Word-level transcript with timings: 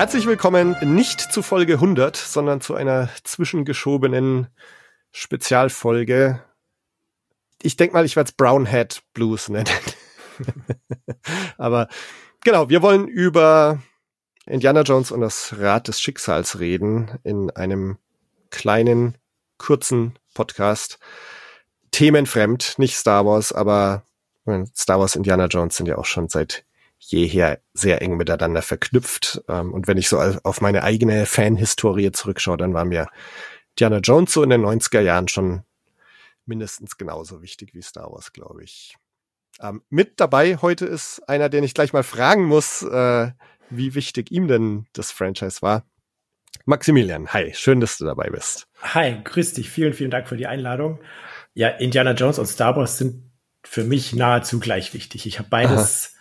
Herzlich 0.00 0.24
willkommen 0.24 0.76
nicht 0.80 1.20
zu 1.20 1.42
Folge 1.42 1.74
100, 1.74 2.16
sondern 2.16 2.62
zu 2.62 2.74
einer 2.74 3.10
zwischengeschobenen 3.22 4.46
Spezialfolge. 5.10 6.42
Ich 7.60 7.76
denke 7.76 7.92
mal, 7.92 8.06
ich 8.06 8.16
werde 8.16 8.30
es 8.30 8.32
Brownhead 8.34 9.02
Blues 9.12 9.50
nennen. 9.50 9.68
Aber 11.58 11.88
genau, 12.42 12.70
wir 12.70 12.80
wollen 12.80 13.08
über 13.08 13.82
Indiana 14.46 14.80
Jones 14.84 15.12
und 15.12 15.20
das 15.20 15.56
Rad 15.58 15.88
des 15.88 16.00
Schicksals 16.00 16.58
reden 16.58 17.18
in 17.22 17.50
einem 17.50 17.98
kleinen, 18.48 19.18
kurzen 19.58 20.18
Podcast. 20.32 20.98
Themenfremd, 21.90 22.78
nicht 22.78 22.96
Star 22.96 23.26
Wars, 23.26 23.52
aber 23.52 24.04
Star 24.74 24.98
Wars 24.98 25.14
Indiana 25.14 25.44
Jones 25.44 25.76
sind 25.76 25.88
ja 25.88 25.98
auch 25.98 26.06
schon 26.06 26.30
seit 26.30 26.64
jeher 27.00 27.60
sehr 27.72 28.02
eng 28.02 28.16
miteinander 28.16 28.62
verknüpft. 28.62 29.42
Ähm, 29.48 29.72
und 29.72 29.88
wenn 29.88 29.96
ich 29.96 30.08
so 30.08 30.18
auf 30.18 30.60
meine 30.60 30.84
eigene 30.84 31.26
Fanhistorie 31.26 32.12
zurückschaue, 32.12 32.58
dann 32.58 32.74
war 32.74 32.84
mir 32.84 33.08
Indiana 33.70 33.98
Jones 33.98 34.32
so 34.32 34.42
in 34.42 34.50
den 34.50 34.64
90er 34.64 35.00
Jahren 35.00 35.26
schon 35.26 35.62
mindestens 36.44 36.98
genauso 36.98 37.42
wichtig 37.42 37.74
wie 37.74 37.82
Star 37.82 38.12
Wars, 38.12 38.32
glaube 38.32 38.62
ich. 38.62 38.96
Ähm, 39.60 39.82
mit 39.88 40.20
dabei 40.20 40.56
heute 40.56 40.86
ist 40.86 41.20
einer, 41.28 41.48
den 41.48 41.64
ich 41.64 41.74
gleich 41.74 41.92
mal 41.92 42.02
fragen 42.02 42.44
muss, 42.44 42.82
äh, 42.82 43.30
wie 43.70 43.94
wichtig 43.94 44.30
ihm 44.30 44.48
denn 44.48 44.86
das 44.92 45.10
Franchise 45.10 45.62
war. 45.62 45.84
Maximilian, 46.66 47.32
hi, 47.32 47.52
schön, 47.54 47.80
dass 47.80 47.98
du 47.98 48.04
dabei 48.04 48.28
bist. 48.30 48.66
Hi, 48.82 49.16
grüß 49.22 49.54
dich, 49.54 49.70
vielen, 49.70 49.92
vielen 49.92 50.10
Dank 50.10 50.28
für 50.28 50.36
die 50.36 50.46
Einladung. 50.46 51.00
Ja, 51.54 51.68
Indiana 51.68 52.12
Jones 52.12 52.38
und 52.38 52.46
Star 52.46 52.76
Wars 52.76 52.98
sind 52.98 53.30
für 53.62 53.84
mich 53.84 54.14
nahezu 54.14 54.60
gleich 54.60 54.92
wichtig. 54.94 55.26
Ich 55.26 55.38
habe 55.38 55.48
beides 55.48 56.14
Aha. 56.14 56.19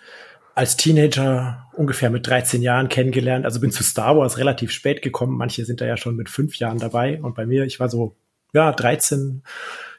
Als 0.56 0.78
Teenager 0.78 1.70
ungefähr 1.74 2.10
mit 2.10 2.28
13 2.28 2.62
Jahren 2.62 2.90
kennengelernt. 2.90 3.46
Also 3.46 3.60
bin 3.60 3.72
zu 3.72 3.84
Star 3.84 4.18
Wars 4.18 4.38
relativ 4.38 4.72
spät 4.72 5.02
gekommen. 5.02 5.38
Manche 5.38 5.66
sind 5.66 5.82
da 5.82 5.86
ja 5.86 5.98
schon 5.98 6.16
mit 6.16 6.30
fünf 6.30 6.58
Jahren 6.58 6.78
dabei. 6.78 7.22
Und 7.22 7.36
bei 7.36 7.46
mir, 7.46 7.66
ich 7.66 7.80
war 7.80 7.90
so, 7.90 8.16
ja, 8.54 8.72
13, 8.72 9.44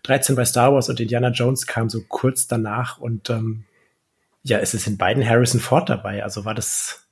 13 0.03 0.37
bei 0.37 0.45
Star 0.45 0.73
Wars 0.73 0.89
und 0.89 1.01
Indiana 1.01 1.31
Jones 1.31 1.67
kam 1.67 1.89
so 1.89 2.03
kurz 2.09 2.47
danach. 2.47 2.99
Und 2.99 3.31
ähm, 3.31 3.65
ja, 4.43 4.59
es 4.59 4.75
ist 4.75 4.87
in 4.87 4.99
beiden 4.99 5.27
Harrison 5.27 5.61
Ford 5.61 5.89
dabei. 5.89 6.23
Also 6.23 6.45
war 6.45 6.55
das 6.55 7.07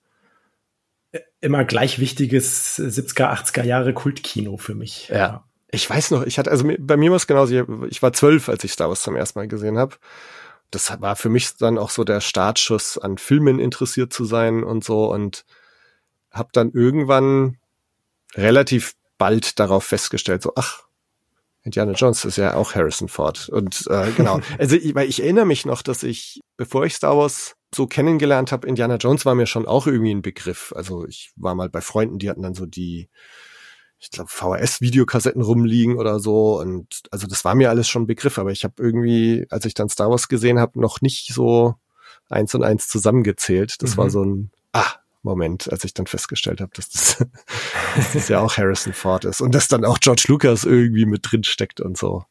immer 1.41 1.65
gleich 1.65 1.99
wichtiges 1.99 2.79
70er, 2.79 3.33
80er 3.33 3.65
Jahre 3.65 3.95
Kultkino 3.95 4.57
für 4.57 4.75
mich. 4.75 5.09
Ja. 5.09 5.45
Ich 5.71 5.89
weiß 5.89 6.13
noch, 6.13 6.25
ich 6.25 6.39
hatte, 6.39 6.51
also 6.51 6.71
bei 6.79 6.97
mir 6.97 7.11
war 7.11 7.17
es 7.17 7.27
genauso, 7.27 7.87
ich 7.89 8.03
war 8.03 8.13
zwölf, 8.15 8.49
als 8.49 8.65
ich 8.65 8.73
Star 8.73 8.89
Wars 8.89 9.03
zum 9.03 9.17
ersten 9.17 9.39
Mal 9.39 9.49
gesehen 9.49 9.77
habe. 9.77 9.97
Das 10.71 11.01
war 11.01 11.17
für 11.17 11.29
mich 11.29 11.57
dann 11.57 11.79
auch 11.79 11.91
so 11.91 12.05
der 12.05 12.21
Startschuss, 12.21 12.99
an 12.99 13.19
Filmen 13.19 13.59
interessiert 13.59 14.13
zu 14.13 14.25
sein 14.25 14.65
und 14.65 14.85
so 14.85 15.11
und 15.11 15.45
habe 16.31 16.51
dann 16.53 16.71
irgendwann 16.73 17.57
relativ 18.35 18.95
bald 19.17 19.59
darauf 19.59 19.85
festgestellt, 19.85 20.43
so, 20.43 20.53
ach, 20.57 20.85
Indiana 21.63 21.93
Jones 21.93 22.25
ist 22.25 22.37
ja 22.37 22.55
auch 22.55 22.75
Harrison 22.75 23.09
Ford. 23.09 23.49
Und 23.49 23.87
äh, 23.89 24.13
genau, 24.13 24.41
also 24.59 24.77
ich, 24.77 24.95
weil 24.95 25.09
ich 25.09 25.23
erinnere 25.23 25.47
mich 25.47 25.67
noch, 25.67 25.83
dass 25.83 26.03
ich, 26.03 26.41
bevor 26.57 26.85
ich 26.87 26.95
Star 26.95 27.17
Wars 27.17 27.57
so 27.75 27.87
kennengelernt 27.87 28.53
habe, 28.53 28.67
Indiana 28.67 28.97
Jones 28.97 29.27
war 29.27 29.35
mir 29.35 29.47
schon 29.47 29.67
auch 29.67 29.87
irgendwie 29.87 30.15
ein 30.15 30.23
Begriff. 30.23 30.73
Also 30.75 31.07
ich 31.07 31.33
war 31.37 31.55
mal 31.55 31.69
bei 31.69 31.81
Freunden, 31.81 32.19
die 32.19 32.31
hatten 32.31 32.43
dann 32.43 32.55
so 32.55 32.65
die, 32.65 33.11
ich 34.01 34.11
glaube, 34.11 34.31
VHS-Videokassetten 34.31 35.43
rumliegen 35.43 35.97
oder 35.97 36.21
so. 36.21 36.61
Und 36.61 37.03
also 37.11 37.27
das 37.27 37.45
war 37.45 37.55
mir 37.55 37.71
alles 37.71 37.89
schon 37.89 38.03
ein 38.03 38.07
Begriff, 38.07 38.39
aber 38.39 38.51
ich 38.53 38.65
habe 38.65 38.75
irgendwie, 38.79 39.47
als 39.51 39.65
ich 39.65 39.75
dann 39.75 39.89
Star 39.89 40.11
Wars 40.11 40.29
gesehen 40.29 40.59
habe, 40.59 40.81
noch 40.81 41.01
nicht 41.01 41.33
so 41.33 41.75
eins 42.29 42.55
und 42.55 42.63
eins 42.63 42.89
zusammengezählt. 42.89 43.83
Das 43.83 43.93
mhm. 43.93 43.97
war 43.97 44.11
so 44.11 44.25
ein, 44.25 44.51
ah, 44.73 44.93
Moment, 45.23 45.71
als 45.71 45.85
ich 45.85 45.95
dann 45.95 46.07
festgestellt 46.07 46.61
habe, 46.61 46.71
dass 46.75 46.91
das, 46.91 47.17
dass 47.97 48.13
das 48.13 48.29
ja 48.29 48.41
auch 48.41 48.57
Harrison 48.57 48.93
Ford 48.93 49.25
ist 49.25 49.41
und 49.41 49.55
dass 49.55 49.69
dann 49.69 49.85
auch 49.85 49.99
George 49.99 50.25
Lucas 50.29 50.65
irgendwie 50.65 51.07
mit 51.07 51.31
drin 51.31 51.45
steckt 51.45 51.81
und 51.81 51.99
so. 51.99 52.25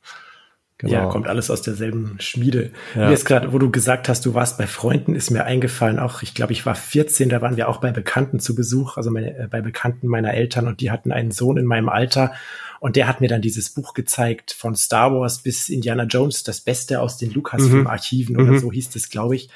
Genau. 0.79 0.93
Ja, 0.93 1.05
kommt 1.07 1.27
alles 1.27 1.49
aus 1.49 1.63
derselben 1.63 2.17
Schmiede. 2.19 2.71
Ja. 2.93 3.07
Mir 3.07 3.13
ist 3.13 3.25
gerade, 3.25 3.51
wo 3.51 3.57
du 3.57 3.71
gesagt 3.71 4.09
hast, 4.09 4.25
du 4.27 4.35
warst 4.35 4.59
bei 4.59 4.67
Freunden, 4.67 5.15
ist 5.15 5.31
mir 5.31 5.43
eingefallen, 5.43 5.97
auch, 5.97 6.21
ich 6.21 6.35
glaube, 6.35 6.53
ich 6.53 6.67
war 6.67 6.75
14, 6.75 7.29
da 7.29 7.41
waren 7.41 7.57
wir 7.57 7.67
auch 7.67 7.77
bei 7.77 7.91
Bekannten 7.91 8.39
zu 8.39 8.53
Besuch, 8.53 8.95
also 8.95 9.09
meine, 9.09 9.35
äh, 9.37 9.47
bei 9.49 9.61
Bekannten 9.61 10.07
meiner 10.07 10.35
Eltern 10.35 10.67
und 10.67 10.79
die 10.79 10.91
hatten 10.91 11.11
einen 11.11 11.31
Sohn 11.31 11.57
in 11.57 11.65
meinem 11.65 11.89
Alter 11.89 12.31
und 12.79 12.95
der 12.95 13.07
hat 13.07 13.21
mir 13.21 13.27
dann 13.27 13.41
dieses 13.41 13.71
Buch 13.71 13.95
gezeigt 13.95 14.51
von 14.51 14.75
Star 14.75 15.11
Wars 15.11 15.39
bis 15.39 15.69
Indiana 15.69 16.03
Jones, 16.03 16.43
das 16.43 16.61
Beste 16.61 17.01
aus 17.01 17.17
den 17.17 17.31
Lucasfilm-Archiven 17.31 18.35
mhm. 18.35 18.41
oder 18.41 18.51
mhm. 18.51 18.59
so 18.59 18.71
hieß 18.71 18.95
es, 18.95 19.09
glaube 19.09 19.35
ich. 19.35 19.49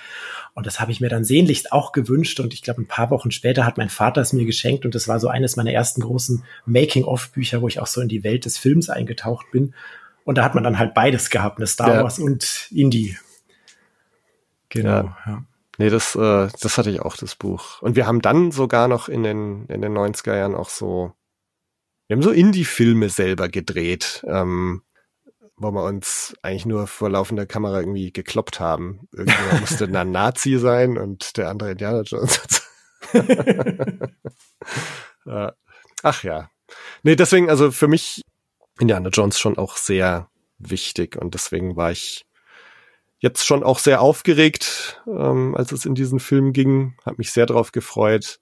Und 0.54 0.66
das 0.66 0.80
habe 0.80 0.92
ich 0.92 1.02
mir 1.02 1.10
dann 1.10 1.24
sehnlichst 1.24 1.72
auch 1.72 1.92
gewünscht 1.92 2.40
und 2.40 2.54
ich 2.54 2.62
glaube, 2.62 2.82
ein 2.82 2.88
paar 2.88 3.12
Wochen 3.12 3.32
später 3.32 3.66
hat 3.66 3.78
mein 3.78 3.90
Vater 3.90 4.22
es 4.22 4.34
mir 4.34 4.46
geschenkt 4.46 4.86
und 4.86 4.96
das 4.96 5.08
war 5.08 5.20
so 5.20 5.28
eines 5.28 5.56
meiner 5.56 5.72
ersten 5.72 6.02
großen 6.02 6.44
Making-of-Bücher, 6.66 7.62
wo 7.62 7.68
ich 7.68 7.80
auch 7.80 7.88
so 7.88 8.02
in 8.02 8.10
die 8.10 8.24
Welt 8.24 8.46
des 8.46 8.58
Films 8.58 8.90
eingetaucht 8.90 9.52
bin. 9.52 9.74
Und 10.24 10.38
da 10.38 10.44
hat 10.44 10.56
man 10.56 10.64
dann 10.64 10.78
halt 10.78 10.94
beides 10.94 11.30
gehabt, 11.30 11.58
eine 11.58 11.68
Star 11.68 11.96
ja. 11.96 12.04
Wars 12.04 12.20
und 12.20 12.68
Indie. 12.72 13.18
Genau. 14.70 14.90
Ja. 14.90 15.18
ja. 15.26 15.44
Nee, 15.78 15.90
das, 15.90 16.16
äh, 16.16 16.48
das 16.62 16.78
hatte 16.78 16.92
ich 16.92 17.02
auch, 17.02 17.18
das 17.18 17.36
Buch. 17.36 17.82
Und 17.82 17.96
wir 17.96 18.06
haben 18.06 18.22
dann 18.22 18.52
sogar 18.52 18.88
noch 18.88 19.10
in 19.10 19.24
den, 19.24 19.66
in 19.66 19.82
den 19.82 19.98
90er 19.98 20.36
Jahren 20.36 20.54
auch 20.56 20.70
so, 20.70 21.14
wir 22.08 22.16
haben 22.16 22.22
so 22.22 22.32
Indie-Filme 22.32 23.10
selber 23.10 23.50
gedreht, 23.50 24.24
ähm, 24.28 24.84
wo 25.56 25.72
wir 25.72 25.84
uns 25.84 26.36
eigentlich 26.42 26.66
nur 26.66 26.88
vor 26.88 27.10
laufender 27.10 27.46
Kamera 27.46 27.80
irgendwie 27.80 28.12
gekloppt 28.12 28.60
haben. 28.60 29.08
Irgendjemand 29.12 29.62
musste 29.62 29.86
ein 29.86 30.12
Nazi 30.12 30.58
sein 30.58 30.98
und 30.98 31.38
der 31.38 31.50
andere 31.50 31.72
Indiana 31.72 32.02
Jones. 32.02 32.42
Ach 36.04 36.24
ja. 36.24 36.50
Nee, 37.04 37.16
deswegen, 37.16 37.50
also 37.50 37.72
für 37.72 37.88
mich 37.88 38.22
Indiana 38.82 39.10
Jones 39.10 39.40
schon 39.40 39.58
auch 39.58 39.78
sehr 39.78 40.30
wichtig 40.58 41.16
und 41.16 41.36
deswegen 41.36 41.76
war 41.76 41.92
ich 41.92 42.26
jetzt 43.20 43.46
schon 43.46 43.64
auch 43.64 43.78
sehr 43.78 44.02
aufgeregt, 44.02 45.02
ähm, 45.08 45.56
als 45.56 45.72
es 45.72 45.86
in 45.86 45.94
diesen 45.94 46.20
Film 46.20 46.52
ging. 46.52 46.96
Hab 47.06 47.20
mich 47.20 47.32
sehr 47.32 47.46
darauf 47.46 47.72
gefreut. 47.72 48.40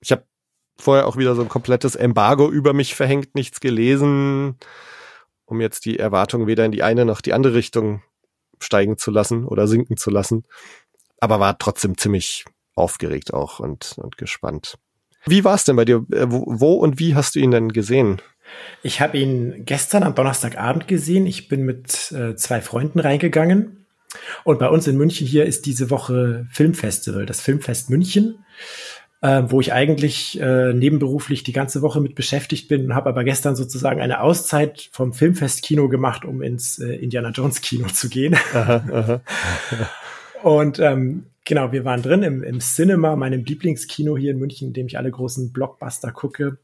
Ich 0.00 0.12
habe 0.12 0.24
vorher 0.78 1.08
auch 1.08 1.16
wieder 1.16 1.34
so 1.34 1.42
ein 1.42 1.48
komplettes 1.48 1.96
Embargo 1.96 2.48
über 2.48 2.72
mich 2.72 2.94
verhängt, 2.94 3.34
nichts 3.34 3.58
gelesen, 3.58 4.56
um 5.44 5.60
jetzt 5.60 5.84
die 5.84 5.98
Erwartung 5.98 6.46
weder 6.46 6.64
in 6.64 6.72
die 6.72 6.84
eine 6.84 7.04
noch 7.04 7.20
die 7.20 7.32
andere 7.32 7.54
Richtung 7.54 8.02
steigen 8.60 8.96
zu 8.96 9.10
lassen 9.10 9.44
oder 9.44 9.66
sinken 9.66 9.96
zu 9.96 10.10
lassen. 10.10 10.44
Aber 11.18 11.40
war 11.40 11.58
trotzdem 11.58 11.98
ziemlich 11.98 12.44
aufgeregt 12.76 13.34
auch 13.34 13.58
und, 13.58 13.96
und 13.98 14.16
gespannt. 14.18 14.78
Wie 15.26 15.42
war 15.42 15.56
es 15.56 15.64
denn 15.64 15.74
bei 15.74 15.84
dir? 15.84 16.06
Äh, 16.12 16.30
wo, 16.30 16.44
wo 16.46 16.74
und 16.74 17.00
wie 17.00 17.16
hast 17.16 17.34
du 17.34 17.40
ihn 17.40 17.50
denn 17.50 17.70
gesehen? 17.70 18.22
Ich 18.82 19.00
habe 19.00 19.18
ihn 19.18 19.64
gestern 19.64 20.02
am 20.02 20.14
Donnerstagabend 20.14 20.88
gesehen. 20.88 21.26
Ich 21.26 21.48
bin 21.48 21.64
mit 21.64 22.12
äh, 22.12 22.36
zwei 22.36 22.60
Freunden 22.60 23.00
reingegangen. 23.00 23.86
Und 24.44 24.58
bei 24.58 24.68
uns 24.68 24.86
in 24.86 24.96
München 24.96 25.26
hier 25.26 25.44
ist 25.44 25.66
diese 25.66 25.90
Woche 25.90 26.46
Filmfestival, 26.50 27.26
das 27.26 27.40
Filmfest 27.40 27.90
München, 27.90 28.44
äh, 29.20 29.42
wo 29.46 29.60
ich 29.60 29.72
eigentlich 29.72 30.40
äh, 30.40 30.72
nebenberuflich 30.72 31.42
die 31.42 31.52
ganze 31.52 31.82
Woche 31.82 32.00
mit 32.00 32.14
beschäftigt 32.14 32.68
bin 32.68 32.86
und 32.86 32.94
habe 32.94 33.10
aber 33.10 33.24
gestern 33.24 33.56
sozusagen 33.56 34.00
eine 34.00 34.20
Auszeit 34.20 34.88
vom 34.92 35.12
Filmfest-Kino 35.12 35.88
gemacht, 35.88 36.24
um 36.24 36.40
ins 36.40 36.78
äh, 36.78 36.94
Indiana 36.94 37.30
Jones 37.30 37.60
Kino 37.60 37.88
zu 37.88 38.08
gehen. 38.08 38.36
Aha, 38.54 38.84
aha. 38.90 39.20
und 40.42 40.78
ähm, 40.78 41.26
genau, 41.44 41.72
wir 41.72 41.84
waren 41.84 42.02
drin 42.02 42.22
im, 42.22 42.42
im 42.42 42.60
Cinema, 42.60 43.16
meinem 43.16 43.44
Lieblingskino 43.44 44.16
hier 44.16 44.30
in 44.30 44.38
München, 44.38 44.68
in 44.68 44.74
dem 44.74 44.86
ich 44.86 44.96
alle 44.96 45.10
großen 45.10 45.52
Blockbuster 45.52 46.12
gucke. 46.12 46.58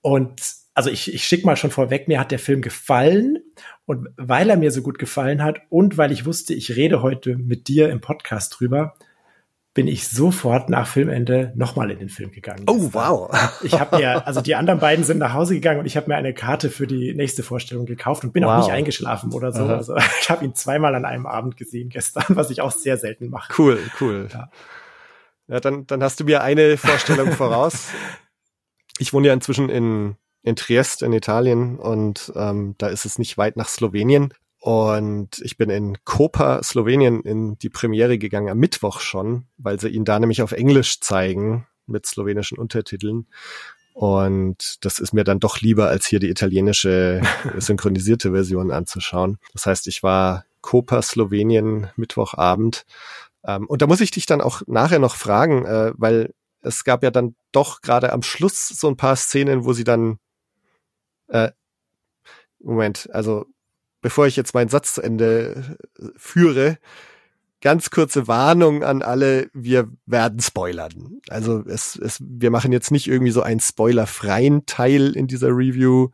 Und 0.00 0.40
also 0.74 0.90
ich, 0.90 1.12
ich 1.12 1.24
schicke 1.24 1.46
mal 1.46 1.56
schon 1.56 1.70
vorweg, 1.70 2.08
mir 2.08 2.18
hat 2.18 2.30
der 2.30 2.38
Film 2.38 2.62
gefallen. 2.62 3.38
Und 3.84 4.08
weil 4.16 4.48
er 4.48 4.56
mir 4.56 4.70
so 4.70 4.82
gut 4.82 4.98
gefallen 4.98 5.42
hat 5.42 5.60
und 5.68 5.98
weil 5.98 6.12
ich 6.12 6.24
wusste, 6.24 6.54
ich 6.54 6.76
rede 6.76 7.02
heute 7.02 7.36
mit 7.36 7.68
dir 7.68 7.90
im 7.90 8.00
Podcast 8.00 8.58
drüber, 8.58 8.94
bin 9.74 9.88
ich 9.88 10.06
sofort 10.08 10.68
nach 10.68 10.86
Filmende 10.86 11.52
nochmal 11.56 11.90
in 11.90 11.98
den 11.98 12.08
Film 12.10 12.30
gegangen. 12.30 12.64
Oh, 12.68 12.90
wow. 12.92 13.30
Ich 13.62 13.78
habe 13.78 13.96
mir, 13.96 14.26
also 14.26 14.42
die 14.42 14.54
anderen 14.54 14.80
beiden 14.80 15.04
sind 15.04 15.18
nach 15.18 15.32
Hause 15.32 15.54
gegangen 15.54 15.80
und 15.80 15.86
ich 15.86 15.96
habe 15.96 16.08
mir 16.08 16.16
eine 16.16 16.34
Karte 16.34 16.70
für 16.70 16.86
die 16.86 17.14
nächste 17.14 17.42
Vorstellung 17.42 17.86
gekauft 17.86 18.22
und 18.22 18.32
bin 18.32 18.44
wow. 18.44 18.50
auch 18.50 18.58
nicht 18.58 18.72
eingeschlafen 18.72 19.32
oder 19.32 19.50
so. 19.50 19.64
Aha. 19.64 19.76
Also 19.76 19.96
ich 20.20 20.30
habe 20.30 20.44
ihn 20.44 20.54
zweimal 20.54 20.94
an 20.94 21.04
einem 21.04 21.26
Abend 21.26 21.56
gesehen 21.56 21.88
gestern, 21.88 22.24
was 22.36 22.50
ich 22.50 22.60
auch 22.60 22.72
sehr 22.72 22.98
selten 22.98 23.30
mache. 23.30 23.52
Cool, 23.58 23.78
cool. 24.00 24.28
Ja, 24.30 24.50
ja 25.48 25.60
dann, 25.60 25.86
dann 25.86 26.02
hast 26.02 26.20
du 26.20 26.24
mir 26.24 26.42
eine 26.42 26.76
Vorstellung 26.76 27.32
voraus. 27.32 27.88
Ich 28.98 29.12
wohne 29.14 29.26
ja 29.26 29.32
inzwischen 29.32 29.70
in 29.70 30.16
in 30.42 30.56
Triest 30.56 31.02
in 31.02 31.12
Italien 31.12 31.78
und 31.78 32.32
ähm, 32.34 32.74
da 32.78 32.88
ist 32.88 33.04
es 33.04 33.18
nicht 33.18 33.38
weit 33.38 33.56
nach 33.56 33.68
Slowenien. 33.68 34.34
Und 34.58 35.40
ich 35.42 35.56
bin 35.56 35.70
in 35.70 35.98
Koper, 36.04 36.62
Slowenien, 36.62 37.22
in 37.22 37.58
die 37.58 37.68
Premiere 37.68 38.16
gegangen 38.16 38.48
am 38.48 38.58
Mittwoch 38.58 39.00
schon, 39.00 39.46
weil 39.58 39.80
sie 39.80 39.88
ihn 39.88 40.04
da 40.04 40.20
nämlich 40.20 40.40
auf 40.40 40.52
Englisch 40.52 41.00
zeigen 41.00 41.66
mit 41.86 42.06
slowenischen 42.06 42.58
Untertiteln. 42.58 43.26
Und 43.92 44.84
das 44.84 44.98
ist 44.98 45.12
mir 45.12 45.24
dann 45.24 45.40
doch 45.40 45.60
lieber, 45.60 45.88
als 45.88 46.06
hier 46.06 46.20
die 46.20 46.30
italienische 46.30 47.22
synchronisierte 47.58 48.30
Version 48.30 48.70
anzuschauen. 48.70 49.38
Das 49.52 49.66
heißt, 49.66 49.86
ich 49.88 50.02
war 50.02 50.44
Koper, 50.60 51.02
Slowenien, 51.02 51.88
Mittwochabend. 51.96 52.84
Ähm, 53.44 53.66
und 53.66 53.82
da 53.82 53.86
muss 53.86 54.00
ich 54.00 54.12
dich 54.12 54.26
dann 54.26 54.40
auch 54.40 54.62
nachher 54.66 55.00
noch 55.00 55.16
fragen, 55.16 55.66
äh, 55.66 55.92
weil 55.96 56.32
es 56.62 56.84
gab 56.84 57.02
ja 57.02 57.10
dann 57.10 57.34
doch 57.50 57.80
gerade 57.80 58.12
am 58.12 58.22
Schluss 58.22 58.68
so 58.68 58.88
ein 58.88 58.96
paar 58.96 59.16
Szenen, 59.16 59.64
wo 59.64 59.72
sie 59.72 59.84
dann 59.84 60.18
äh, 61.32 61.50
Moment, 62.60 63.08
also 63.12 63.46
bevor 64.00 64.26
ich 64.26 64.36
jetzt 64.36 64.54
meinen 64.54 64.68
Satz 64.68 64.94
zu 64.94 65.02
Ende 65.02 65.78
äh, 65.98 66.06
führe, 66.16 66.78
ganz 67.60 67.90
kurze 67.90 68.28
Warnung 68.28 68.82
an 68.82 69.02
alle, 69.02 69.48
wir 69.54 69.88
werden 70.06 70.40
spoilern. 70.40 71.20
Also 71.28 71.64
es, 71.66 71.96
es, 71.96 72.20
wir 72.20 72.50
machen 72.50 72.72
jetzt 72.72 72.90
nicht 72.90 73.06
irgendwie 73.06 73.32
so 73.32 73.42
einen 73.42 73.60
spoilerfreien 73.60 74.66
Teil 74.66 75.16
in 75.16 75.26
dieser 75.28 75.48
Review, 75.48 76.08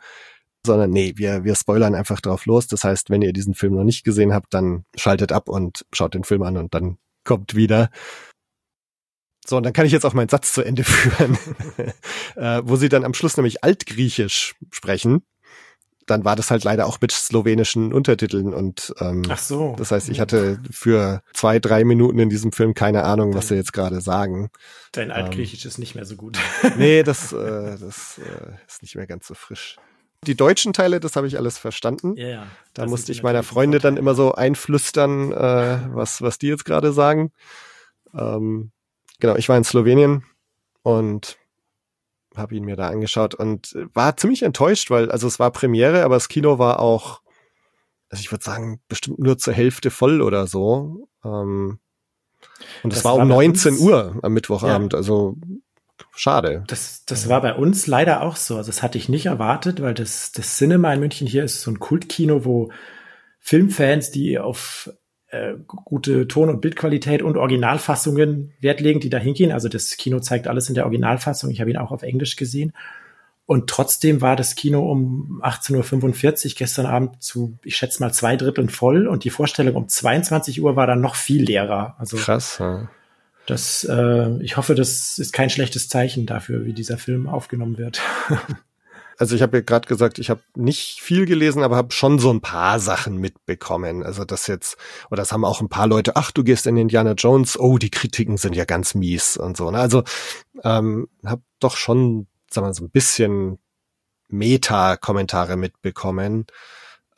sondern 0.65 0.91
nee, 0.91 1.15
wir, 1.17 1.45
wir 1.45 1.55
spoilern 1.55 1.95
einfach 1.95 2.21
drauf 2.21 2.47
los. 2.47 2.67
Das 2.67 2.85
heißt, 2.85 3.11
wenn 3.11 3.23
ihr 3.23 3.33
diesen 3.33 3.55
Film 3.55 3.75
noch 3.75 3.85
nicht 3.85 4.05
gesehen 4.05 4.33
habt, 4.35 4.53
dann 4.53 4.85
schaltet 4.95 5.33
ab 5.33 5.49
und 5.49 5.87
schaut 5.93 6.15
den 6.15 6.25
Film 6.25 6.43
an 6.43 6.57
und 6.57 6.75
dann 6.75 6.99
kommt 7.25 7.55
wieder. 7.55 7.91
So, 9.49 9.57
und 9.57 9.63
dann 9.63 9.73
kann 9.73 9.87
ich 9.87 9.93
jetzt 9.93 10.05
auch 10.05 10.13
meinen 10.13 10.29
Satz 10.29 10.53
zu 10.53 10.63
Ende 10.63 10.85
führen, 10.85 11.39
äh, 12.37 12.61
wo 12.65 12.77
sie 12.77 12.89
dann 12.89 13.05
am 13.05 13.15
Schluss 13.15 13.37
nämlich 13.37 13.65
Altgriechisch 13.65 14.55
sprechen 14.71 15.23
dann 16.11 16.25
war 16.25 16.37
das 16.37 16.51
halt 16.51 16.65
leider 16.65 16.87
auch 16.87 17.01
mit 17.01 17.13
slowenischen 17.13 17.93
Untertiteln 17.93 18.55
und 18.55 18.95
ähm, 19.01 19.23
Ach 19.29 19.39
so. 19.39 19.75
das 19.79 19.91
heißt, 19.91 20.09
ich 20.09 20.21
hatte 20.21 20.59
für 20.71 21.23
zwei, 21.35 21.59
drei 21.59 21.85
Minuten 21.85 22.19
in 22.19 22.31
diesem 22.31 22.53
Film 22.53 22.75
keine 22.75 23.05
Ahnung, 23.05 23.35
was 23.35 23.49
sie 23.49 23.57
jetzt 23.57 23.73
gerade 23.73 24.01
sagen. 24.01 24.49
Dein 24.93 25.11
Altgriechisch 25.11 25.65
ähm, 25.65 25.69
ist 25.69 25.79
nicht 25.79 25.95
mehr 25.95 26.07
so 26.07 26.17
gut. 26.17 26.39
nee, 26.79 27.03
das, 27.03 27.33
äh, 27.33 27.77
das 27.79 28.19
äh, 28.19 28.53
ist 28.67 28.83
nicht 28.83 28.97
mehr 28.97 29.07
ganz 29.07 29.27
so 29.27 29.35
frisch. 29.35 29.77
Die 30.27 30.35
deutschen 30.35 30.73
Teile, 30.73 30.99
das 30.99 31.15
habe 31.15 31.27
ich 31.27 31.37
alles 31.37 31.59
verstanden. 31.59 32.17
Ja, 32.17 32.29
ja. 32.29 32.47
Da 32.75 32.87
musste 32.87 33.13
ich 33.13 33.23
meiner 33.23 33.43
Freunde 33.43 33.79
dann 33.79 33.97
immer 33.97 34.15
so 34.15 34.33
einflüstern, 34.33 35.33
äh, 35.33 35.81
was, 35.93 36.23
was 36.23 36.39
die 36.39 36.49
jetzt 36.49 36.65
gerade 36.65 36.93
sagen. 36.93 37.33
Ähm, 38.15 38.73
genau, 39.19 39.37
ich 39.37 39.49
war 39.49 39.57
in 39.57 39.65
Slowenien 39.65 40.25
und 40.83 41.39
habe 42.37 42.55
ihn 42.55 42.65
mir 42.65 42.77
da 42.77 42.89
angeschaut 42.89 43.35
und 43.35 43.77
war 43.95 44.17
ziemlich 44.17 44.43
enttäuscht, 44.43 44.91
weil 44.91 45.11
also 45.11 45.27
es 45.27 45.39
war 45.39 45.51
Premiere, 45.51 46.05
aber 46.05 46.17
das 46.17 46.29
Kino 46.29 46.59
war 46.59 46.81
auch, 46.81 47.21
also 48.11 48.21
ich 48.21 48.31
würde 48.31 48.45
sagen, 48.45 48.81
bestimmt 48.89 49.19
nur 49.19 49.39
zur 49.39 49.55
Hälfte 49.55 49.91
voll 49.91 50.23
oder 50.23 50.47
so. 50.47 51.09
Ähm, 51.25 51.79
und 52.83 52.93
es 52.93 53.05
war 53.05 53.17
um 53.17 53.29
19 53.29 53.73
uns, 53.73 53.81
Uhr 53.81 54.19
am 54.23 54.33
Mittwochabend, 54.33 54.93
ja. 54.93 54.99
also 54.99 55.37
schade. 56.15 56.65
Das, 56.69 57.05
das 57.05 57.29
war 57.29 57.43
bei 57.43 57.55
uns 57.55 57.87
leider 57.87 58.23
auch 58.23 58.37
so. 58.37 58.57
Also 58.57 58.69
das 58.69 58.83
hatte 58.83 58.99
ich 58.99 59.09
nicht 59.09 59.27
erwartet, 59.27 59.83
weil 59.83 59.95
das, 59.95 60.33
das 60.33 60.57
Cinema 60.57 60.93
in 60.93 61.01
München 61.01 61.27
hier 61.27 61.45
ist 61.45 61.63
so 61.63 61.71
ein 61.71 61.81
Kultkino, 61.81 62.45
wo 62.45 62.71
Filmfans, 63.41 64.11
die 64.11 64.39
auf 64.39 64.91
äh, 65.31 65.55
gute 65.67 66.27
Ton- 66.27 66.49
und 66.49 66.61
Bildqualität 66.61 67.23
und 67.23 67.37
Originalfassungen 67.37 68.53
Wert 68.61 68.81
legen, 68.81 69.01
die 69.01 69.11
da 69.11 69.19
hingehen. 69.19 69.53
Also 69.53 69.69
das 69.69 69.97
Kino 69.97 70.21
zeigt 70.21 70.49
alles 70.49 70.69
in 70.69 70.75
der 70.75 70.85
Originalfassung. 70.85 71.51
Ich 71.51 71.61
habe 71.61 71.71
ihn 71.71 71.77
auch 71.77 71.91
auf 71.91 72.03
Englisch 72.03 72.37
gesehen. 72.37 72.73
Und 73.45 73.71
trotzdem 73.71 74.21
war 74.21 74.37
das 74.37 74.57
Kino 74.57 74.91
um 74.91 75.41
18.45 75.43 76.47
Uhr 76.47 76.53
gestern 76.59 76.85
Abend 76.85 77.23
zu, 77.23 77.59
ich 77.65 77.77
schätze 77.77 78.03
mal, 78.03 78.13
zwei 78.13 78.37
Dritteln 78.37 78.69
voll 78.69 79.07
und 79.07 79.25
die 79.25 79.31
Vorstellung 79.31 79.75
um 79.75 79.89
22 79.89 80.61
Uhr 80.63 80.77
war 80.77 80.87
dann 80.87 81.01
noch 81.01 81.15
viel 81.15 81.45
leerer. 81.45 81.97
Also 81.99 82.19
Krass. 82.19 82.59
Ja. 82.59 82.91
Das, 83.47 83.85
äh, 83.85 84.43
ich 84.43 84.59
hoffe, 84.59 84.75
das 84.75 85.19
ist 85.19 85.33
kein 85.33 85.49
schlechtes 85.49 85.89
Zeichen 85.89 86.27
dafür, 86.27 86.67
wie 86.67 86.75
dieser 86.75 86.99
Film 86.99 87.27
aufgenommen 87.27 87.79
wird. 87.79 88.03
also 89.19 89.35
ich 89.35 89.43
habe 89.43 89.59
ja 89.59 89.63
gerade 89.63 89.89
gesagt, 89.89 90.21
ich 90.21 90.31
habe 90.31 90.41
nicht 90.55 91.01
viel 91.01 91.27
gelesen, 91.27 91.65
aber 91.65 91.77
habe 91.77 91.93
schon 91.93 92.21
so 92.21 92.31
ein 92.31 92.41
paar 92.41 92.79
Sachen 92.79 93.19
mitbekommen. 93.19 94.05
Also 94.05 94.25
das 94.25 94.47
jetzt, 94.47 94.77
oder 95.11 95.23
das 95.23 95.33
haben 95.33 95.45
auch 95.45 95.61
ein 95.61 95.69
paar 95.69 95.89
Leute, 95.89 96.15
ach, 96.15 96.31
du 96.31 96.45
gehst 96.45 96.69
in 96.69 96.77
Indiana 96.77 97.13
Jones, 97.13 97.59
oh, 97.59 97.79
die 97.79 97.91
Kritiken 97.91 98.37
sind 98.37 98.55
ja 98.55 98.65
ganz 98.65 98.95
mies 98.95 99.37
und 99.37 99.57
so. 99.57 99.73
Ne? 99.73 99.79
Also 99.79 100.05
ähm, 100.63 101.09
habe 101.27 101.43
doch 101.59 101.77
schon, 101.77 102.29
sagen 102.49 102.67
wir 102.67 102.69
mal, 102.69 102.75
so 102.75 102.85
ein 102.85 102.91
bisschen 102.91 103.59
Meta-Kommentare 104.29 105.57
mitbekommen. 105.57 106.47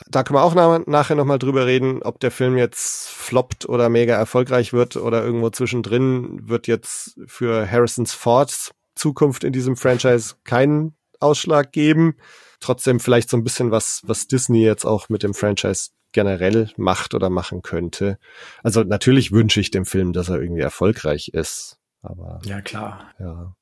Da 0.08 0.22
können 0.22 0.38
wir 0.38 0.42
auch 0.42 0.54
nach, 0.54 0.86
nachher 0.86 1.16
nochmal 1.16 1.38
drüber 1.38 1.66
reden, 1.66 2.02
ob 2.02 2.18
der 2.20 2.30
Film 2.30 2.56
jetzt 2.56 3.10
floppt 3.10 3.68
oder 3.68 3.90
mega 3.90 4.14
erfolgreich 4.14 4.72
wird 4.72 4.96
oder 4.96 5.22
irgendwo 5.22 5.50
zwischendrin 5.50 6.48
wird 6.48 6.66
jetzt 6.66 7.20
für 7.26 7.70
Harrisons 7.70 8.14
Fords 8.14 8.70
Zukunft 8.94 9.44
in 9.44 9.52
diesem 9.52 9.76
Franchise 9.76 10.36
keinen 10.44 10.94
Ausschlag 11.20 11.72
geben. 11.72 12.16
Trotzdem 12.60 13.00
vielleicht 13.00 13.30
so 13.30 13.36
ein 13.36 13.44
bisschen 13.44 13.70
was, 13.70 14.02
was 14.04 14.26
Disney 14.26 14.64
jetzt 14.64 14.84
auch 14.84 15.08
mit 15.08 15.22
dem 15.22 15.34
Franchise 15.34 15.90
generell 16.12 16.70
macht 16.76 17.14
oder 17.14 17.30
machen 17.30 17.62
könnte. 17.62 18.18
Also 18.62 18.82
natürlich 18.82 19.32
wünsche 19.32 19.60
ich 19.60 19.70
dem 19.70 19.86
Film, 19.86 20.12
dass 20.12 20.28
er 20.28 20.40
irgendwie 20.40 20.62
erfolgreich 20.62 21.28
ist. 21.28 21.78
Aber 22.02 22.40
ja 22.44 22.60
klar. 22.60 23.12
Ja. 23.18 23.54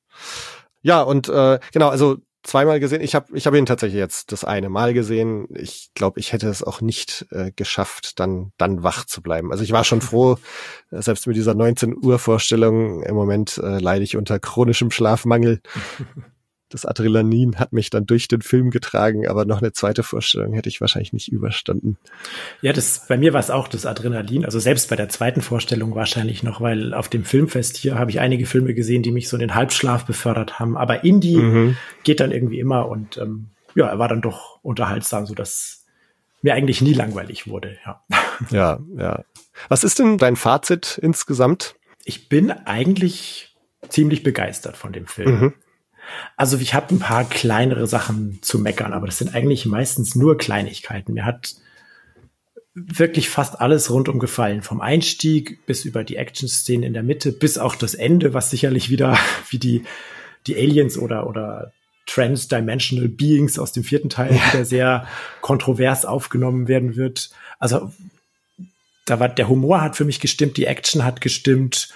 Ja 0.81 1.01
und 1.01 1.29
äh, 1.29 1.59
genau, 1.71 1.89
also 1.89 2.17
zweimal 2.43 2.79
gesehen. 2.79 3.01
Ich 3.01 3.15
habe 3.15 3.37
ich 3.37 3.45
hab 3.45 3.53
ihn 3.53 3.65
tatsächlich 3.65 3.99
jetzt 3.99 4.31
das 4.31 4.43
eine 4.43 4.69
Mal 4.69 4.93
gesehen. 4.93 5.47
Ich 5.55 5.91
glaube, 5.93 6.19
ich 6.19 6.33
hätte 6.33 6.47
es 6.47 6.63
auch 6.63 6.81
nicht 6.81 7.25
äh, 7.31 7.51
geschafft, 7.55 8.19
dann 8.19 8.51
dann 8.57 8.83
wach 8.83 9.05
zu 9.05 9.21
bleiben. 9.21 9.51
Also 9.51 9.63
ich 9.63 9.71
war 9.71 9.83
schon 9.83 10.01
froh, 10.01 10.37
selbst 10.91 11.27
mit 11.27 11.35
dieser 11.35 11.53
19 11.53 11.95
Uhr 12.03 12.19
Vorstellung. 12.19 13.03
Im 13.03 13.15
Moment 13.15 13.57
äh, 13.57 13.79
leide 13.79 14.03
ich 14.03 14.15
unter 14.15 14.39
chronischem 14.39 14.91
Schlafmangel. 14.91 15.61
das 16.69 16.85
Adrenalin 16.85 17.57
hat 17.57 17.73
mich 17.73 17.89
dann 17.89 18.05
durch 18.05 18.27
den 18.27 18.41
Film 18.41 18.69
getragen, 18.69 19.27
aber 19.27 19.45
noch 19.45 19.61
eine 19.61 19.73
zweite 19.73 20.03
Vorstellung 20.03 20.53
hätte 20.53 20.69
ich 20.69 20.79
wahrscheinlich 20.81 21.13
nicht 21.13 21.31
überstanden. 21.31 21.97
Ja, 22.61 22.73
das 22.73 23.07
bei 23.07 23.17
mir 23.17 23.33
war 23.33 23.39
es 23.39 23.49
auch 23.49 23.67
das 23.67 23.85
Adrenalin, 23.85 24.45
also 24.45 24.59
selbst 24.59 24.89
bei 24.89 24.95
der 24.95 25.09
zweiten 25.09 25.41
Vorstellung 25.41 25.95
wahrscheinlich 25.95 26.43
noch, 26.43 26.61
weil 26.61 26.93
auf 26.93 27.09
dem 27.09 27.25
Filmfest 27.25 27.77
hier 27.77 27.95
habe 27.95 28.11
ich 28.11 28.19
einige 28.19 28.45
Filme 28.45 28.73
gesehen, 28.73 29.03
die 29.03 29.11
mich 29.11 29.27
so 29.27 29.35
in 29.35 29.41
den 29.41 29.55
Halbschlaf 29.55 30.05
befördert 30.05 30.59
haben, 30.59 30.77
aber 30.77 31.03
Indie 31.03 31.37
mhm. 31.37 31.77
geht 32.03 32.19
dann 32.19 32.31
irgendwie 32.31 32.59
immer 32.59 32.87
und 32.87 33.17
ähm, 33.17 33.47
ja, 33.75 33.87
er 33.87 33.99
war 33.99 34.07
dann 34.07 34.21
doch 34.21 34.59
unterhaltsam, 34.61 35.25
so 35.25 35.33
dass 35.33 35.85
mir 36.41 36.53
eigentlich 36.53 36.81
nie 36.81 36.93
langweilig 36.93 37.47
wurde, 37.47 37.77
ja. 37.85 38.03
Ja, 38.51 38.79
ja. 38.95 39.25
Was 39.67 39.83
ist 39.83 39.99
denn 39.99 40.17
dein 40.17 40.37
Fazit 40.37 40.97
insgesamt? 41.01 41.75
Ich 42.05 42.29
bin 42.29 42.51
eigentlich 42.51 43.57
ziemlich 43.89 44.23
begeistert 44.23 44.77
von 44.77 44.93
dem 44.93 45.07
Film. 45.07 45.39
Mhm. 45.39 45.53
Also 46.35 46.57
ich 46.57 46.73
habe 46.73 46.95
ein 46.95 46.99
paar 46.99 47.27
kleinere 47.27 47.87
Sachen 47.87 48.39
zu 48.41 48.59
meckern, 48.59 48.93
aber 48.93 49.05
das 49.05 49.17
sind 49.17 49.33
eigentlich 49.33 49.65
meistens 49.65 50.15
nur 50.15 50.37
Kleinigkeiten. 50.37 51.13
Mir 51.13 51.25
hat 51.25 51.55
wirklich 52.73 53.29
fast 53.29 53.59
alles 53.59 53.91
rundum 53.91 54.19
gefallen. 54.19 54.61
Vom 54.61 54.81
Einstieg 54.81 55.65
bis 55.65 55.85
über 55.85 56.03
die 56.03 56.15
Action-Szenen 56.15 56.83
in 56.83 56.93
der 56.93 57.03
Mitte, 57.03 57.31
bis 57.31 57.57
auch 57.57 57.75
das 57.75 57.93
Ende, 57.93 58.33
was 58.33 58.49
sicherlich 58.49 58.89
wieder 58.89 59.17
wie 59.49 59.59
die, 59.59 59.83
die 60.47 60.55
Aliens 60.55 60.97
oder, 60.97 61.27
oder 61.27 61.73
Transdimensional 62.05 63.07
Beings 63.07 63.59
aus 63.59 63.71
dem 63.71 63.83
vierten 63.83 64.09
Teil 64.09 64.33
ja. 64.33 64.53
wieder 64.53 64.65
sehr 64.65 65.07
kontrovers 65.41 66.05
aufgenommen 66.05 66.67
werden 66.67 66.95
wird. 66.95 67.29
Also 67.59 67.91
da 69.05 69.19
war 69.19 69.29
der 69.29 69.49
Humor 69.49 69.81
hat 69.81 69.95
für 69.95 70.05
mich 70.05 70.19
gestimmt, 70.19 70.57
die 70.57 70.65
Action 70.65 71.03
hat 71.03 71.21
gestimmt 71.21 71.89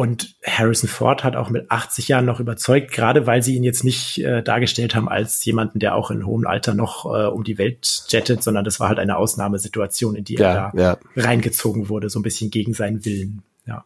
und 0.00 0.34
Harrison 0.42 0.88
Ford 0.88 1.24
hat 1.24 1.36
auch 1.36 1.50
mit 1.50 1.70
80 1.70 2.08
Jahren 2.08 2.24
noch 2.24 2.40
überzeugt, 2.40 2.90
gerade 2.90 3.26
weil 3.26 3.42
sie 3.42 3.54
ihn 3.54 3.64
jetzt 3.64 3.84
nicht 3.84 4.16
äh, 4.24 4.42
dargestellt 4.42 4.94
haben 4.94 5.10
als 5.10 5.44
jemanden, 5.44 5.78
der 5.78 5.94
auch 5.94 6.10
in 6.10 6.24
hohem 6.24 6.46
Alter 6.46 6.72
noch 6.72 7.04
äh, 7.04 7.26
um 7.26 7.44
die 7.44 7.58
Welt 7.58 8.04
jettet, 8.08 8.42
sondern 8.42 8.64
das 8.64 8.80
war 8.80 8.88
halt 8.88 8.98
eine 8.98 9.18
Ausnahmesituation, 9.18 10.16
in 10.16 10.24
die 10.24 10.36
ja, 10.36 10.48
er 10.48 10.72
da 10.72 10.80
ja. 10.80 10.98
reingezogen 11.22 11.90
wurde, 11.90 12.08
so 12.08 12.18
ein 12.18 12.22
bisschen 12.22 12.50
gegen 12.50 12.72
seinen 12.72 13.04
Willen. 13.04 13.42
Ja. 13.66 13.84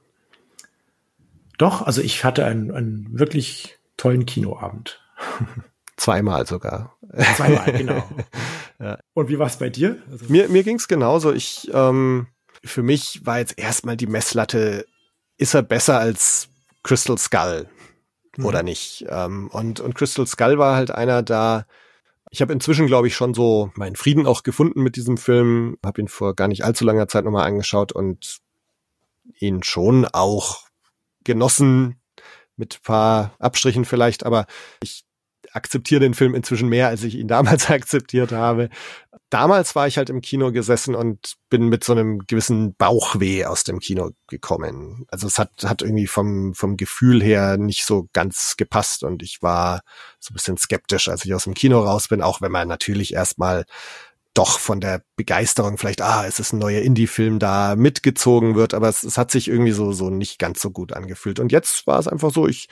Doch, 1.58 1.82
also 1.82 2.00
ich 2.00 2.22
hatte 2.22 2.44
einen, 2.44 2.70
einen 2.70 3.18
wirklich 3.18 3.80
tollen 3.96 4.24
Kinoabend. 4.24 5.00
Zweimal 5.96 6.46
sogar. 6.46 6.96
Zweimal, 7.34 7.72
genau. 7.72 8.04
ja. 8.78 9.00
Und 9.14 9.30
wie 9.30 9.40
war 9.40 9.48
es 9.48 9.56
bei 9.56 9.68
dir? 9.68 9.96
Also 10.12 10.26
mir 10.28 10.48
mir 10.48 10.62
ging 10.62 10.76
es 10.76 10.86
genauso. 10.86 11.32
Ich 11.32 11.68
ähm, 11.74 12.28
für 12.62 12.84
mich 12.84 13.26
war 13.26 13.40
jetzt 13.40 13.58
erstmal 13.58 13.96
die 13.96 14.06
Messlatte 14.06 14.86
ist 15.36 15.54
er 15.54 15.62
besser 15.62 15.98
als 15.98 16.48
Crystal 16.82 17.18
Skull 17.18 17.68
mhm. 18.36 18.44
oder 18.44 18.62
nicht? 18.62 19.04
Ähm, 19.08 19.48
und, 19.52 19.80
und 19.80 19.94
Crystal 19.94 20.26
Skull 20.26 20.58
war 20.58 20.76
halt 20.76 20.90
einer 20.90 21.22
da, 21.22 21.66
ich 22.30 22.40
habe 22.40 22.52
inzwischen, 22.52 22.86
glaube 22.86 23.08
ich, 23.08 23.14
schon 23.14 23.34
so 23.34 23.70
meinen 23.74 23.96
Frieden 23.96 24.26
auch 24.26 24.42
gefunden 24.42 24.82
mit 24.82 24.96
diesem 24.96 25.16
Film, 25.16 25.78
habe 25.84 26.00
ihn 26.00 26.08
vor 26.08 26.34
gar 26.34 26.48
nicht 26.48 26.64
allzu 26.64 26.84
langer 26.84 27.08
Zeit 27.08 27.24
nochmal 27.24 27.46
angeschaut 27.46 27.92
und 27.92 28.38
ihn 29.38 29.62
schon 29.62 30.04
auch 30.06 30.62
genossen, 31.24 32.00
mit 32.56 32.82
paar 32.82 33.34
Abstrichen 33.38 33.84
vielleicht, 33.84 34.24
aber 34.24 34.46
ich 34.82 35.04
akzeptiere 35.52 36.00
den 36.00 36.14
Film 36.14 36.34
inzwischen 36.34 36.68
mehr, 36.68 36.88
als 36.88 37.02
ich 37.02 37.14
ihn 37.14 37.28
damals 37.28 37.70
akzeptiert 37.70 38.32
habe. 38.32 38.68
Damals 39.30 39.74
war 39.74 39.86
ich 39.86 39.96
halt 39.96 40.10
im 40.10 40.20
Kino 40.20 40.52
gesessen 40.52 40.94
und 40.94 41.34
bin 41.48 41.68
mit 41.68 41.82
so 41.82 41.92
einem 41.92 42.20
gewissen 42.26 42.74
Bauchweh 42.76 43.46
aus 43.46 43.64
dem 43.64 43.80
Kino 43.80 44.10
gekommen. 44.28 45.06
Also 45.08 45.26
es 45.26 45.38
hat, 45.38 45.50
hat 45.64 45.82
irgendwie 45.82 46.06
vom, 46.06 46.54
vom 46.54 46.76
Gefühl 46.76 47.22
her 47.22 47.56
nicht 47.56 47.84
so 47.84 48.08
ganz 48.12 48.56
gepasst 48.56 49.02
und 49.02 49.22
ich 49.22 49.42
war 49.42 49.80
so 50.20 50.32
ein 50.32 50.34
bisschen 50.34 50.56
skeptisch, 50.56 51.08
als 51.08 51.24
ich 51.24 51.34
aus 51.34 51.44
dem 51.44 51.54
Kino 51.54 51.80
raus 51.80 52.08
bin, 52.08 52.22
auch 52.22 52.40
wenn 52.42 52.52
man 52.52 52.68
natürlich 52.68 53.14
erstmal 53.14 53.64
doch 54.34 54.58
von 54.58 54.80
der 54.80 55.02
Begeisterung 55.16 55.78
vielleicht, 55.78 56.02
ah, 56.02 56.26
es 56.26 56.40
ist 56.40 56.52
ein 56.52 56.58
neuer 56.58 56.82
Indie-Film 56.82 57.38
da 57.38 57.76
mitgezogen 57.76 58.56
wird, 58.56 58.74
aber 58.74 58.88
es, 58.88 59.04
es 59.04 59.16
hat 59.16 59.30
sich 59.30 59.48
irgendwie 59.48 59.70
so, 59.70 59.92
so 59.92 60.10
nicht 60.10 60.40
ganz 60.40 60.60
so 60.60 60.70
gut 60.70 60.92
angefühlt. 60.92 61.38
Und 61.38 61.52
jetzt 61.52 61.86
war 61.86 62.00
es 62.00 62.08
einfach 62.08 62.32
so, 62.32 62.48
ich 62.48 62.68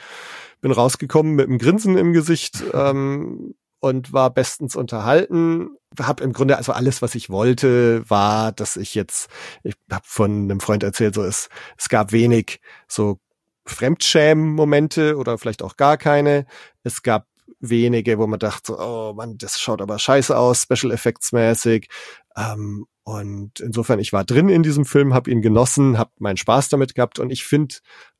bin 0.61 0.73
rausgekommen 0.73 1.35
mit 1.35 1.47
einem 1.47 1.57
Grinsen 1.57 1.97
im 1.97 2.11
Gesicht 2.11 2.63
ähm, 2.73 3.55
und 3.79 4.11
war 4.11 4.29
bestens 4.33 4.75
unterhalten. 4.75 5.69
Hab 5.99 6.21
im 6.21 6.33
Grunde 6.33 6.57
also 6.57 6.71
alles, 6.71 7.01
was 7.01 7.15
ich 7.15 7.29
wollte, 7.29 8.09
war, 8.09 8.51
dass 8.51 8.77
ich 8.77 8.95
jetzt, 8.95 9.29
ich 9.63 9.75
habe 9.91 10.05
von 10.05 10.43
einem 10.43 10.59
Freund 10.59 10.83
erzählt, 10.83 11.15
so 11.15 11.23
es, 11.23 11.49
es 11.77 11.89
gab 11.89 12.11
wenig 12.11 12.59
so 12.87 13.19
Fremdschämen-Momente 13.65 15.17
oder 15.17 15.37
vielleicht 15.37 15.61
auch 15.61 15.77
gar 15.77 15.97
keine. 15.97 16.45
Es 16.83 17.01
gab 17.01 17.27
wenige, 17.59 18.17
wo 18.17 18.27
man 18.27 18.39
dachte, 18.39 18.75
oh 18.77 19.13
Mann, 19.15 19.37
das 19.37 19.59
schaut 19.59 19.81
aber 19.81 19.99
scheiße 19.99 20.37
aus, 20.37 20.63
Special 20.63 20.91
Effects 20.91 21.31
mäßig. 21.31 21.87
Ähm, 22.35 22.85
und 23.03 23.59
insofern, 23.59 23.99
ich 23.99 24.13
war 24.13 24.23
drin 24.23 24.49
in 24.49 24.63
diesem 24.63 24.85
Film, 24.85 25.13
habe 25.13 25.29
ihn 25.29 25.41
genossen, 25.41 25.97
habe 25.97 26.11
meinen 26.19 26.37
Spaß 26.37 26.69
damit 26.69 26.95
gehabt 26.95 27.19
und 27.19 27.31
ich 27.31 27.43
finde, 27.43 27.75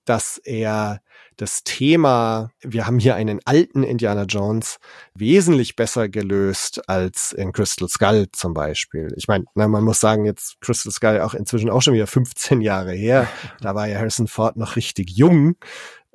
dass 0.05 0.37
er 0.37 1.01
das 1.37 1.63
Thema, 1.63 2.49
wir 2.61 2.85
haben 2.85 2.99
hier 2.99 3.15
einen 3.15 3.39
alten 3.45 3.83
Indiana 3.83 4.23
Jones, 4.23 4.77
wesentlich 5.15 5.75
besser 5.75 6.09
gelöst 6.09 6.87
als 6.87 7.31
in 7.31 7.51
Crystal 7.51 7.87
Skull 7.87 8.27
zum 8.31 8.53
Beispiel. 8.53 9.13
Ich 9.17 9.27
meine, 9.27 9.45
man 9.55 9.83
muss 9.83 9.99
sagen, 9.99 10.25
jetzt 10.25 10.59
Crystal 10.61 10.91
Skull 10.91 11.21
auch 11.21 11.33
inzwischen 11.33 11.69
auch 11.69 11.81
schon 11.81 11.93
wieder 11.93 12.07
15 12.07 12.61
Jahre 12.61 12.93
her. 12.93 13.27
Da 13.61 13.75
war 13.75 13.87
ja 13.87 13.97
Harrison 13.97 14.27
Ford 14.27 14.57
noch 14.57 14.75
richtig 14.75 15.09
jung. 15.11 15.55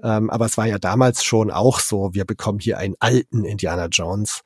Ähm, 0.02 0.30
aber 0.30 0.47
es 0.47 0.57
war 0.57 0.66
ja 0.66 0.78
damals 0.78 1.25
schon 1.25 1.50
auch 1.50 1.80
so, 1.80 2.14
wir 2.14 2.25
bekommen 2.25 2.61
hier 2.61 2.78
einen 2.78 2.95
alten 3.00 3.45
Indiana 3.45 3.87
Jones. 3.87 4.42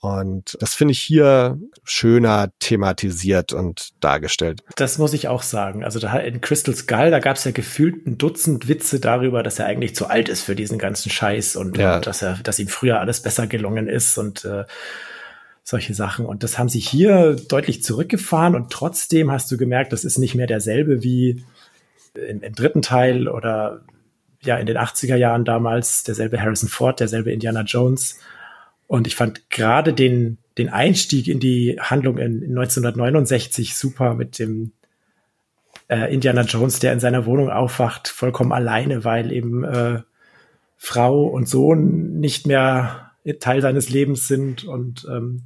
Und 0.00 0.56
das 0.60 0.72
finde 0.72 0.92
ich 0.92 1.00
hier 1.00 1.58
schöner 1.84 2.52
thematisiert 2.58 3.52
und 3.52 3.90
dargestellt. 4.00 4.62
Das 4.76 4.96
muss 4.96 5.12
ich 5.12 5.28
auch 5.28 5.42
sagen. 5.42 5.84
Also 5.84 5.98
da 5.98 6.16
in 6.16 6.40
Crystal 6.40 6.74
Skull, 6.74 7.10
da 7.10 7.18
gab 7.18 7.36
es 7.36 7.44
ja 7.44 7.50
gefühlt 7.50 8.06
ein 8.06 8.16
Dutzend 8.16 8.66
Witze 8.66 8.98
darüber, 8.98 9.42
dass 9.42 9.58
er 9.58 9.66
eigentlich 9.66 9.94
zu 9.94 10.06
alt 10.06 10.30
ist 10.30 10.42
für 10.42 10.56
diesen 10.56 10.78
ganzen 10.78 11.10
Scheiß 11.10 11.54
und, 11.56 11.76
ja. 11.76 11.96
und 11.96 12.06
dass 12.06 12.22
er, 12.22 12.38
dass 12.42 12.58
ihm 12.58 12.68
früher 12.68 12.98
alles 12.98 13.20
besser 13.20 13.46
gelungen 13.46 13.88
ist 13.88 14.16
und 14.16 14.46
äh, 14.46 14.64
solche 15.64 15.92
Sachen. 15.92 16.24
Und 16.24 16.44
das 16.44 16.58
haben 16.58 16.70
sie 16.70 16.80
hier 16.80 17.36
deutlich 17.36 17.82
zurückgefahren 17.82 18.54
und 18.54 18.72
trotzdem 18.72 19.30
hast 19.30 19.50
du 19.52 19.58
gemerkt, 19.58 19.92
das 19.92 20.04
ist 20.04 20.16
nicht 20.16 20.34
mehr 20.34 20.46
derselbe 20.46 21.02
wie 21.02 21.44
im, 22.14 22.42
im 22.42 22.54
dritten 22.54 22.80
Teil 22.80 23.28
oder 23.28 23.82
ja 24.42 24.56
in 24.56 24.64
den 24.64 24.78
80er 24.78 25.16
Jahren 25.16 25.44
damals, 25.44 26.04
derselbe 26.04 26.40
Harrison 26.40 26.70
Ford, 26.70 27.00
derselbe 27.00 27.32
Indiana 27.32 27.62
Jones 27.62 28.18
und 28.90 29.06
ich 29.06 29.14
fand 29.14 29.50
gerade 29.50 29.92
den, 29.92 30.38
den 30.58 30.68
Einstieg 30.68 31.28
in 31.28 31.38
die 31.38 31.78
Handlung 31.80 32.18
in, 32.18 32.42
in 32.42 32.58
1969 32.58 33.76
super 33.76 34.14
mit 34.14 34.40
dem 34.40 34.72
äh, 35.86 36.12
Indiana 36.12 36.42
Jones, 36.42 36.80
der 36.80 36.92
in 36.92 36.98
seiner 36.98 37.24
Wohnung 37.24 37.50
aufwacht, 37.50 38.08
vollkommen 38.08 38.50
alleine, 38.50 39.04
weil 39.04 39.30
eben 39.30 39.62
äh, 39.62 40.00
Frau 40.76 41.22
und 41.22 41.48
Sohn 41.48 42.18
nicht 42.18 42.48
mehr 42.48 43.12
Teil 43.38 43.62
seines 43.62 43.90
Lebens 43.90 44.26
sind 44.26 44.64
und 44.64 45.06
ähm, 45.08 45.42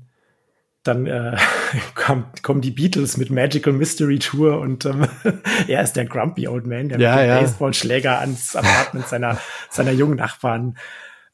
dann 0.83 1.05
äh, 1.05 1.37
kommen, 1.95 2.25
kommen 2.41 2.63
die 2.63 2.71
Beatles 2.71 3.19
mit 3.19 3.29
Magical 3.29 3.75
Mystery 3.75 4.21
Tour 4.21 4.59
und 4.59 4.87
ähm, 4.87 5.07
er 5.69 5.83
ist 5.83 5.93
der 5.97 6.07
Grumpy 6.07 6.49
Old 6.49 6.67
Man, 6.67 6.89
der 6.89 6.99
ja, 6.99 7.11
mit 7.17 7.25
dem 7.25 7.29
ja. 7.29 7.41
Baseballschläger 7.43 8.21
ans 8.21 8.57
Apartment 8.57 9.07
seiner, 9.07 9.39
seiner 9.69 9.93
jungen 9.93 10.17
Nachbarn 10.17 10.79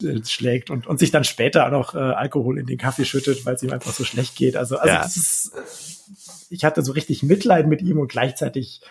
äh, 0.03 0.25
schlägt 0.25 0.71
und, 0.71 0.87
und 0.87 0.99
sich 0.99 1.11
dann 1.11 1.25
später 1.25 1.67
auch 1.67 1.71
noch 1.71 1.95
äh, 1.95 1.99
Alkohol 1.99 2.59
in 2.59 2.67
den 2.67 2.79
Kaffee 2.79 3.05
schüttet, 3.05 3.45
weil 3.45 3.55
es 3.55 3.63
ihm 3.63 3.73
einfach 3.73 3.93
so 3.93 4.05
schlecht 4.05 4.37
geht. 4.37 4.57
Also, 4.57 4.79
also 4.79 4.95
ja. 4.95 5.03
ist, 5.03 5.53
äh, 5.55 6.55
ich 6.55 6.65
hatte 6.65 6.83
so 6.83 6.93
richtig 6.93 7.23
Mitleid 7.23 7.67
mit 7.67 7.83
ihm 7.83 7.99
und 7.99 8.09
gleichzeitig 8.09 8.83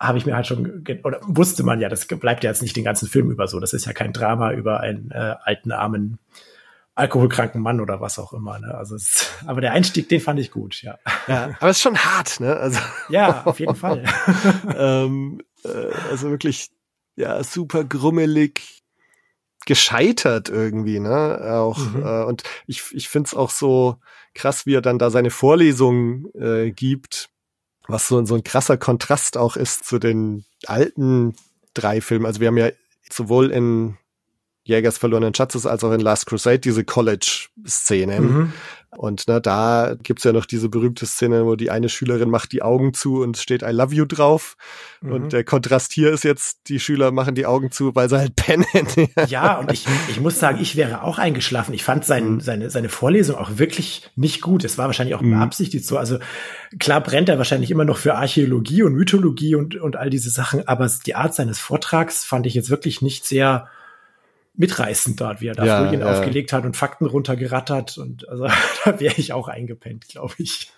habe 0.00 0.16
ich 0.16 0.24
mir 0.24 0.34
halt 0.34 0.46
schon, 0.46 0.84
oder 1.04 1.20
wusste 1.22 1.62
man 1.62 1.80
ja, 1.80 1.88
das 1.90 2.06
bleibt 2.06 2.42
ja 2.42 2.50
jetzt 2.50 2.62
nicht 2.62 2.74
den 2.74 2.84
ganzen 2.84 3.06
Film 3.06 3.30
über 3.30 3.48
so. 3.48 3.60
Das 3.60 3.74
ist 3.74 3.84
ja 3.84 3.92
kein 3.92 4.14
Drama 4.14 4.52
über 4.52 4.80
einen 4.80 5.10
äh, 5.10 5.34
alten, 5.42 5.72
armen, 5.72 6.18
alkoholkranken 6.94 7.60
Mann 7.60 7.80
oder 7.80 8.00
was 8.00 8.18
auch 8.18 8.32
immer. 8.32 8.58
Ne? 8.58 8.74
Also 8.74 8.96
es, 8.96 9.30
aber 9.46 9.60
der 9.60 9.72
Einstieg, 9.72 10.08
den 10.08 10.20
fand 10.20 10.40
ich 10.40 10.50
gut, 10.50 10.82
ja. 10.82 10.98
Ja, 11.28 11.56
aber 11.60 11.70
es 11.70 11.76
ist 11.76 11.82
schon 11.82 11.98
hart, 11.98 12.40
ne? 12.40 12.56
Also 12.56 12.80
ja, 13.10 13.42
auf 13.44 13.60
jeden 13.60 13.76
Fall. 13.76 14.04
ähm, 14.76 15.42
äh, 15.64 15.92
also 16.10 16.30
wirklich, 16.30 16.70
ja, 17.16 17.42
super 17.44 17.84
grummelig, 17.84 18.79
gescheitert 19.66 20.48
irgendwie, 20.48 21.00
ne? 21.00 21.40
Auch 21.54 21.78
mhm. 21.78 22.02
äh, 22.02 22.24
und 22.24 22.42
ich 22.66 22.82
ich 22.92 23.08
find's 23.08 23.34
auch 23.34 23.50
so 23.50 23.96
krass, 24.34 24.66
wie 24.66 24.74
er 24.74 24.82
dann 24.82 24.98
da 24.98 25.10
seine 25.10 25.30
Vorlesung 25.30 26.30
äh, 26.34 26.70
gibt, 26.70 27.28
was 27.86 28.08
so 28.08 28.24
so 28.24 28.34
ein 28.34 28.44
krasser 28.44 28.76
Kontrast 28.76 29.36
auch 29.36 29.56
ist 29.56 29.84
zu 29.84 29.98
den 29.98 30.44
alten 30.66 31.34
drei 31.74 32.00
Filmen. 32.00 32.26
Also 32.26 32.40
wir 32.40 32.48
haben 32.48 32.58
ja 32.58 32.70
sowohl 33.10 33.50
in 33.50 33.96
Jägers 34.62 34.98
verlorenen 34.98 35.34
Schatzes 35.34 35.66
als 35.66 35.82
auch 35.84 35.92
in 35.92 36.00
Last 36.00 36.26
Crusade 36.26 36.58
diese 36.58 36.84
College-Szenen. 36.84 38.24
Mhm. 38.24 38.52
Und 38.96 39.28
ne, 39.28 39.40
da 39.40 39.94
gibt's 40.02 40.24
ja 40.24 40.32
noch 40.32 40.46
diese 40.46 40.68
berühmte 40.68 41.06
Szene, 41.06 41.46
wo 41.46 41.54
die 41.54 41.70
eine 41.70 41.88
Schülerin 41.88 42.28
macht 42.28 42.50
die 42.50 42.62
Augen 42.62 42.92
zu 42.92 43.22
und 43.22 43.36
steht 43.36 43.62
I 43.62 43.70
love 43.70 43.94
you 43.94 44.04
drauf. 44.04 44.56
Mhm. 45.00 45.12
Und 45.12 45.32
der 45.32 45.44
Kontrast 45.44 45.92
hier 45.92 46.10
ist 46.10 46.24
jetzt, 46.24 46.58
die 46.66 46.80
Schüler 46.80 47.12
machen 47.12 47.36
die 47.36 47.46
Augen 47.46 47.70
zu, 47.70 47.94
weil 47.94 48.08
sie 48.08 48.18
halt 48.18 48.34
pennen. 48.34 48.66
ja, 49.28 49.58
und 49.58 49.70
ich, 49.70 49.86
ich 50.08 50.20
muss 50.20 50.40
sagen, 50.40 50.58
ich 50.60 50.74
wäre 50.74 51.04
auch 51.04 51.18
eingeschlafen. 51.18 51.72
Ich 51.72 51.84
fand 51.84 52.04
sein, 52.04 52.34
mhm. 52.34 52.40
seine, 52.40 52.68
seine 52.68 52.88
Vorlesung 52.88 53.36
auch 53.36 53.58
wirklich 53.58 54.10
nicht 54.16 54.40
gut. 54.40 54.64
Es 54.64 54.76
war 54.76 54.86
wahrscheinlich 54.86 55.14
auch 55.14 55.22
mhm. 55.22 55.38
beabsichtigt 55.38 55.86
so. 55.86 55.96
Also 55.96 56.18
klar 56.80 57.00
brennt 57.00 57.28
er 57.28 57.38
wahrscheinlich 57.38 57.70
immer 57.70 57.84
noch 57.84 57.96
für 57.96 58.16
Archäologie 58.16 58.82
und 58.82 58.94
Mythologie 58.94 59.54
und, 59.54 59.76
und 59.76 59.96
all 59.96 60.10
diese 60.10 60.30
Sachen, 60.30 60.66
aber 60.66 60.90
die 61.06 61.14
Art 61.14 61.34
seines 61.34 61.60
Vortrags 61.60 62.24
fand 62.24 62.44
ich 62.46 62.54
jetzt 62.54 62.70
wirklich 62.70 63.02
nicht 63.02 63.24
sehr 63.24 63.68
mitreißend 64.54 65.20
dort, 65.20 65.40
wie 65.40 65.48
er 65.48 65.54
da 65.54 65.64
ja, 65.64 65.84
Folien 65.84 66.02
ja. 66.02 66.10
aufgelegt 66.10 66.52
hat 66.52 66.64
und 66.64 66.76
Fakten 66.76 67.06
runtergerattert 67.06 67.98
und 67.98 68.28
also 68.28 68.46
da 68.84 69.00
wäre 69.00 69.14
ich 69.16 69.32
auch 69.32 69.48
eingepennt, 69.48 70.06
glaube 70.08 70.34
ich. 70.38 70.72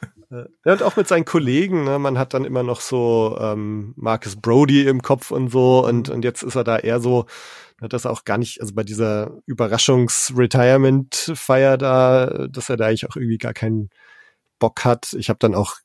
Ja, 0.64 0.72
und 0.72 0.82
auch 0.82 0.96
mit 0.96 1.06
seinen 1.08 1.26
Kollegen, 1.26 1.84
ne? 1.84 1.98
man 1.98 2.18
hat 2.18 2.32
dann 2.32 2.44
immer 2.44 2.62
noch 2.62 2.80
so 2.80 3.36
ähm, 3.40 3.92
Marcus 3.96 4.36
Brody 4.36 4.86
im 4.86 5.02
Kopf 5.02 5.30
und 5.30 5.50
so 5.50 5.86
und, 5.86 6.08
und 6.08 6.24
jetzt 6.24 6.42
ist 6.42 6.54
er 6.54 6.64
da 6.64 6.78
eher 6.78 7.00
so, 7.00 7.26
dass 7.80 8.04
er 8.04 8.12
auch 8.12 8.24
gar 8.24 8.38
nicht, 8.38 8.60
also 8.60 8.74
bei 8.74 8.84
dieser 8.84 9.32
Überraschungs-Retirement-Feier 9.46 11.76
da, 11.76 12.46
dass 12.48 12.70
er 12.70 12.76
da 12.76 12.86
eigentlich 12.86 13.08
auch 13.08 13.16
irgendwie 13.16 13.38
gar 13.38 13.54
keinen 13.54 13.90
Bock 14.58 14.84
hat. 14.84 15.14
Ich 15.18 15.28
habe 15.28 15.38
dann 15.40 15.54
auch 15.54 15.76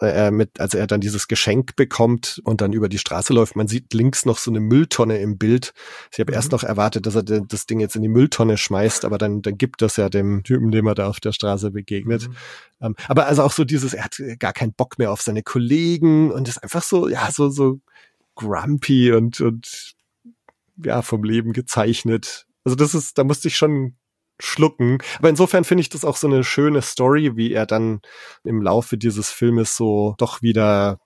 er 0.00 0.30
mit, 0.30 0.60
als 0.60 0.74
er 0.74 0.86
dann 0.86 1.00
dieses 1.00 1.28
Geschenk 1.28 1.76
bekommt 1.76 2.40
und 2.44 2.60
dann 2.60 2.72
über 2.72 2.88
die 2.88 2.98
Straße 2.98 3.32
läuft, 3.32 3.56
man 3.56 3.68
sieht 3.68 3.94
links 3.94 4.26
noch 4.26 4.38
so 4.38 4.50
eine 4.50 4.60
Mülltonne 4.60 5.18
im 5.18 5.38
Bild. 5.38 5.72
Ich 6.12 6.18
habe 6.18 6.32
mhm. 6.32 6.36
erst 6.36 6.52
noch 6.52 6.64
erwartet, 6.64 7.06
dass 7.06 7.14
er 7.14 7.22
das 7.22 7.66
Ding 7.66 7.80
jetzt 7.80 7.96
in 7.96 8.02
die 8.02 8.08
Mülltonne 8.08 8.56
schmeißt, 8.56 9.04
aber 9.04 9.18
dann, 9.18 9.42
dann 9.42 9.56
gibt 9.56 9.82
das 9.82 9.96
ja 9.96 10.08
dem 10.08 10.42
Typen, 10.42 10.70
dem 10.70 10.86
er 10.86 10.94
da 10.94 11.08
auf 11.08 11.20
der 11.20 11.32
Straße 11.32 11.70
begegnet. 11.70 12.28
Mhm. 12.28 12.36
Ähm, 12.80 12.96
aber 13.08 13.26
also 13.26 13.42
auch 13.42 13.52
so 13.52 13.64
dieses, 13.64 13.94
er 13.94 14.04
hat 14.04 14.20
gar 14.38 14.52
keinen 14.52 14.72
Bock 14.72 14.98
mehr 14.98 15.12
auf 15.12 15.22
seine 15.22 15.42
Kollegen 15.42 16.30
und 16.30 16.48
ist 16.48 16.62
einfach 16.62 16.82
so, 16.82 17.08
ja, 17.08 17.30
so, 17.30 17.48
so 17.48 17.80
grumpy 18.34 19.12
und, 19.12 19.40
und 19.40 19.94
ja, 20.82 21.02
vom 21.02 21.22
Leben 21.22 21.52
gezeichnet. 21.52 22.46
Also 22.64 22.74
das 22.74 22.94
ist, 22.94 23.18
da 23.18 23.24
musste 23.24 23.48
ich 23.48 23.56
schon 23.56 23.94
schlucken. 24.40 24.98
Aber 25.18 25.28
insofern 25.28 25.64
finde 25.64 25.82
ich 25.82 25.88
das 25.88 26.04
auch 26.04 26.16
so 26.16 26.26
eine 26.26 26.44
schöne 26.44 26.82
Story, 26.82 27.36
wie 27.36 27.52
er 27.52 27.66
dann 27.66 28.00
im 28.42 28.62
Laufe 28.62 28.98
dieses 28.98 29.30
Filmes 29.30 29.76
so 29.76 30.14
doch 30.18 30.42
wieder 30.42 30.98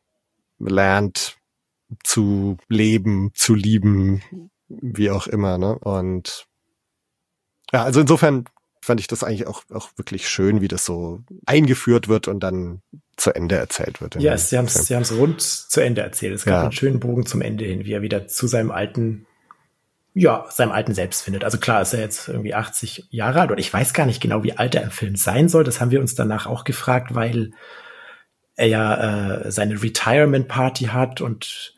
lernt 0.58 1.36
zu 2.04 2.56
leben, 2.68 3.30
zu 3.34 3.54
lieben, 3.54 4.22
wie 4.68 5.10
auch 5.10 5.26
immer, 5.26 5.58
ne? 5.58 5.78
Und 5.78 6.46
ja, 7.72 7.84
also 7.84 8.00
insofern 8.00 8.44
fand 8.82 9.00
ich 9.00 9.06
das 9.06 9.22
eigentlich 9.22 9.46
auch, 9.46 9.62
auch 9.70 9.90
wirklich 9.96 10.28
schön, 10.28 10.60
wie 10.60 10.68
das 10.68 10.84
so 10.84 11.20
eingeführt 11.46 12.08
wird 12.08 12.28
und 12.28 12.40
dann 12.40 12.82
zu 13.16 13.34
Ende 13.34 13.56
erzählt 13.56 14.00
wird. 14.00 14.14
Ja, 14.16 14.32
yes, 14.32 14.50
sie 14.50 14.58
haben 14.58 14.66
es 14.66 14.86
sie 14.86 14.94
haben's 14.94 15.12
rund 15.12 15.40
zu 15.42 15.80
Ende 15.80 16.02
erzählt. 16.02 16.34
Es 16.34 16.44
gab 16.44 16.52
ja. 16.52 16.62
einen 16.62 16.72
schönen 16.72 17.00
Bogen 17.00 17.26
zum 17.26 17.42
Ende 17.42 17.64
hin, 17.64 17.84
wie 17.84 17.92
er 17.92 18.02
wieder 18.02 18.28
zu 18.28 18.46
seinem 18.46 18.70
alten 18.70 19.26
ja, 20.14 20.46
seinem 20.50 20.72
alten 20.72 20.94
Selbst 20.94 21.22
findet. 21.22 21.44
Also 21.44 21.58
klar 21.58 21.82
ist 21.82 21.92
er 21.92 22.00
jetzt 22.00 22.28
irgendwie 22.28 22.54
80 22.54 23.06
Jahre 23.10 23.40
alt 23.40 23.50
und 23.50 23.58
ich 23.58 23.72
weiß 23.72 23.92
gar 23.92 24.06
nicht 24.06 24.20
genau, 24.20 24.42
wie 24.42 24.56
alt 24.56 24.74
er 24.74 24.82
im 24.82 24.90
Film 24.90 25.16
sein 25.16 25.48
soll. 25.48 25.64
Das 25.64 25.80
haben 25.80 25.90
wir 25.90 26.00
uns 26.00 26.14
danach 26.14 26.46
auch 26.46 26.64
gefragt, 26.64 27.14
weil 27.14 27.52
er 28.56 28.66
ja 28.66 29.40
äh, 29.42 29.52
seine 29.52 29.80
Retirement 29.82 30.48
Party 30.48 30.86
hat 30.86 31.20
und 31.20 31.74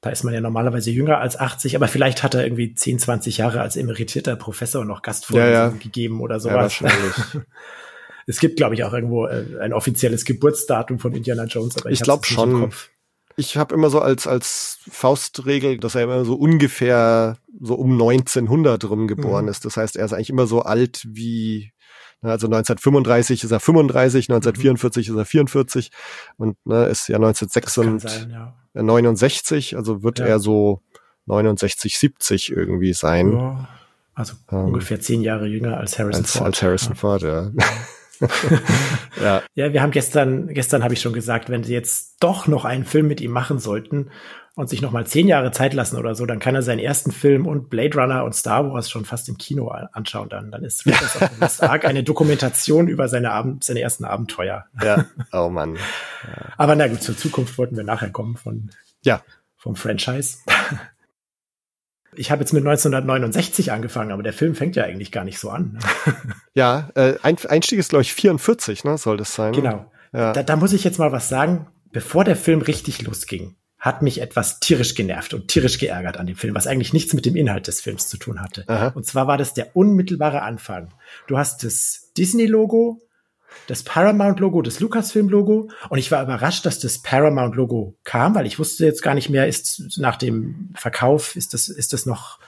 da 0.00 0.10
ist 0.10 0.22
man 0.22 0.32
ja 0.32 0.40
normalerweise 0.40 0.92
jünger 0.92 1.18
als 1.18 1.38
80, 1.38 1.74
aber 1.74 1.88
vielleicht 1.88 2.22
hat 2.22 2.34
er 2.34 2.44
irgendwie 2.44 2.72
10, 2.72 3.00
20 3.00 3.38
Jahre 3.38 3.60
als 3.60 3.76
emeritierter 3.76 4.36
Professor 4.36 4.84
noch 4.84 5.02
Gastvorlesungen 5.02 5.52
ja, 5.54 5.68
ja. 5.70 5.82
gegeben 5.82 6.20
oder 6.20 6.38
sowas. 6.38 6.78
Ja, 6.78 6.88
es 8.28 8.38
gibt, 8.38 8.56
glaube 8.56 8.76
ich, 8.76 8.84
auch 8.84 8.92
irgendwo 8.92 9.26
äh, 9.26 9.58
ein 9.60 9.72
offizielles 9.72 10.24
Geburtsdatum 10.24 11.00
von 11.00 11.14
Indiana 11.14 11.44
Jones, 11.44 11.76
aber 11.78 11.90
ich, 11.90 11.98
ich 11.98 12.04
glaube 12.04 12.24
schon 12.24 12.72
ich 13.38 13.56
habe 13.56 13.74
immer 13.74 13.88
so 13.88 14.00
als 14.00 14.26
als 14.26 14.80
Faustregel, 14.90 15.78
dass 15.78 15.94
er 15.94 16.02
immer 16.02 16.24
so 16.24 16.34
ungefähr 16.34 17.36
so 17.60 17.74
um 17.74 17.92
1900 17.92 18.90
rum 18.90 19.06
geboren 19.06 19.44
mhm. 19.44 19.50
ist. 19.50 19.64
Das 19.64 19.76
heißt, 19.76 19.96
er 19.96 20.04
ist 20.04 20.12
eigentlich 20.12 20.30
immer 20.30 20.48
so 20.48 20.62
alt 20.62 21.06
wie 21.08 21.70
Also 22.20 22.48
1935 22.48 23.44
ist 23.44 23.52
er 23.52 23.60
35, 23.60 24.28
1944 24.28 25.08
mhm. 25.08 25.14
ist 25.14 25.20
er 25.20 25.24
44 25.24 25.90
und 26.36 26.56
ne, 26.64 26.86
ist 26.86 27.08
ja 27.08 27.16
1969, 27.16 29.70
ja. 29.70 29.78
also 29.78 30.02
wird 30.02 30.18
ja. 30.18 30.26
er 30.26 30.40
so 30.40 30.82
69, 31.26 31.96
70 31.96 32.50
irgendwie 32.50 32.92
sein. 32.92 33.32
Ja, 33.32 33.68
also 34.14 34.34
ähm, 34.50 34.64
ungefähr 34.64 35.00
zehn 35.00 35.22
Jahre 35.22 35.46
jünger 35.46 35.76
als 35.76 35.96
Harrison 35.96 36.22
als, 36.22 36.32
Ford. 36.32 36.46
Als 36.46 36.62
Harrison. 36.62 36.96
Ford, 36.96 37.22
ja. 37.22 37.52
Ja. 38.20 39.42
ja, 39.54 39.72
wir 39.72 39.82
haben 39.82 39.90
gestern, 39.90 40.48
gestern 40.48 40.82
habe 40.82 40.94
ich 40.94 41.00
schon 41.00 41.12
gesagt, 41.12 41.50
wenn 41.50 41.64
sie 41.64 41.72
jetzt 41.72 42.16
doch 42.20 42.46
noch 42.46 42.64
einen 42.64 42.84
Film 42.84 43.08
mit 43.08 43.20
ihm 43.20 43.30
machen 43.30 43.58
sollten 43.58 44.10
und 44.54 44.68
sich 44.68 44.82
noch 44.82 44.90
mal 44.90 45.06
zehn 45.06 45.28
Jahre 45.28 45.52
Zeit 45.52 45.72
lassen 45.72 45.96
oder 45.96 46.14
so, 46.14 46.26
dann 46.26 46.40
kann 46.40 46.54
er 46.54 46.62
seinen 46.62 46.80
ersten 46.80 47.12
Film 47.12 47.46
und 47.46 47.70
Blade 47.70 47.96
Runner 47.96 48.24
und 48.24 48.34
Star 48.34 48.68
Wars 48.72 48.90
schon 48.90 49.04
fast 49.04 49.28
im 49.28 49.38
Kino 49.38 49.68
anschauen. 49.68 50.28
Dann, 50.28 50.50
dann 50.50 50.64
ist 50.64 50.84
das 50.84 51.22
auf 51.22 51.62
Arc 51.62 51.84
eine 51.84 52.02
Dokumentation 52.02 52.88
über 52.88 53.08
seine, 53.08 53.30
Abend, 53.30 53.62
seine 53.62 53.80
ersten 53.80 54.04
Abenteuer. 54.04 54.66
Ja, 54.82 55.04
oh 55.32 55.48
Mann. 55.48 55.76
Ja. 55.76 56.52
Aber 56.56 56.74
na 56.74 56.88
gut, 56.88 57.02
zur 57.02 57.16
Zukunft 57.16 57.56
wollten 57.56 57.76
wir 57.76 57.84
nachher 57.84 58.10
kommen 58.10 58.36
von, 58.36 58.70
ja. 59.02 59.22
vom 59.56 59.76
Franchise. 59.76 60.38
Ich 62.18 62.30
habe 62.30 62.40
jetzt 62.40 62.52
mit 62.52 62.66
1969 62.66 63.70
angefangen, 63.70 64.10
aber 64.10 64.22
der 64.22 64.32
Film 64.32 64.54
fängt 64.54 64.74
ja 64.76 64.84
eigentlich 64.84 65.12
gar 65.12 65.24
nicht 65.24 65.38
so 65.38 65.50
an. 65.50 65.74
Ne? 65.74 66.14
ja, 66.54 66.90
äh, 66.94 67.14
Einstieg 67.22 67.78
ist, 67.78 67.90
glaube 67.90 68.02
ich, 68.02 68.12
44, 68.12 68.84
ne, 68.84 68.98
soll 68.98 69.16
das 69.16 69.34
sein? 69.34 69.52
Genau. 69.52 69.90
Ja. 70.12 70.32
Da, 70.32 70.42
da 70.42 70.56
muss 70.56 70.72
ich 70.72 70.84
jetzt 70.84 70.98
mal 70.98 71.12
was 71.12 71.28
sagen. 71.28 71.68
Bevor 71.90 72.24
der 72.24 72.36
Film 72.36 72.60
richtig 72.60 73.02
losging, 73.02 73.56
hat 73.78 74.02
mich 74.02 74.20
etwas 74.20 74.60
tierisch 74.60 74.94
genervt 74.94 75.32
und 75.32 75.48
tierisch 75.48 75.78
geärgert 75.78 76.16
an 76.16 76.26
dem 76.26 76.36
Film, 76.36 76.54
was 76.54 76.66
eigentlich 76.66 76.92
nichts 76.92 77.14
mit 77.14 77.24
dem 77.24 77.36
Inhalt 77.36 77.66
des 77.66 77.80
Films 77.80 78.08
zu 78.08 78.18
tun 78.18 78.40
hatte. 78.42 78.64
Aha. 78.66 78.88
Und 78.88 79.06
zwar 79.06 79.26
war 79.26 79.38
das 79.38 79.54
der 79.54 79.76
unmittelbare 79.76 80.42
Anfang. 80.42 80.92
Du 81.28 81.38
hast 81.38 81.64
das 81.64 82.12
Disney-Logo, 82.16 83.00
das 83.66 83.82
Paramount-Logo, 83.82 84.62
das 84.62 84.80
Lucasfilm-Logo. 84.80 85.70
Und 85.88 85.98
ich 85.98 86.10
war 86.10 86.22
überrascht, 86.22 86.64
dass 86.66 86.78
das 86.78 87.02
Paramount-Logo 87.02 87.96
kam, 88.04 88.34
weil 88.34 88.46
ich 88.46 88.58
wusste 88.58 88.84
jetzt 88.84 89.02
gar 89.02 89.14
nicht 89.14 89.28
mehr, 89.28 89.46
ist 89.46 89.98
nach 89.98 90.16
dem 90.16 90.70
Verkauf, 90.74 91.36
ist 91.36 91.54
das, 91.54 91.68
ist 91.68 91.92
das 91.92 92.06
noch, 92.06 92.38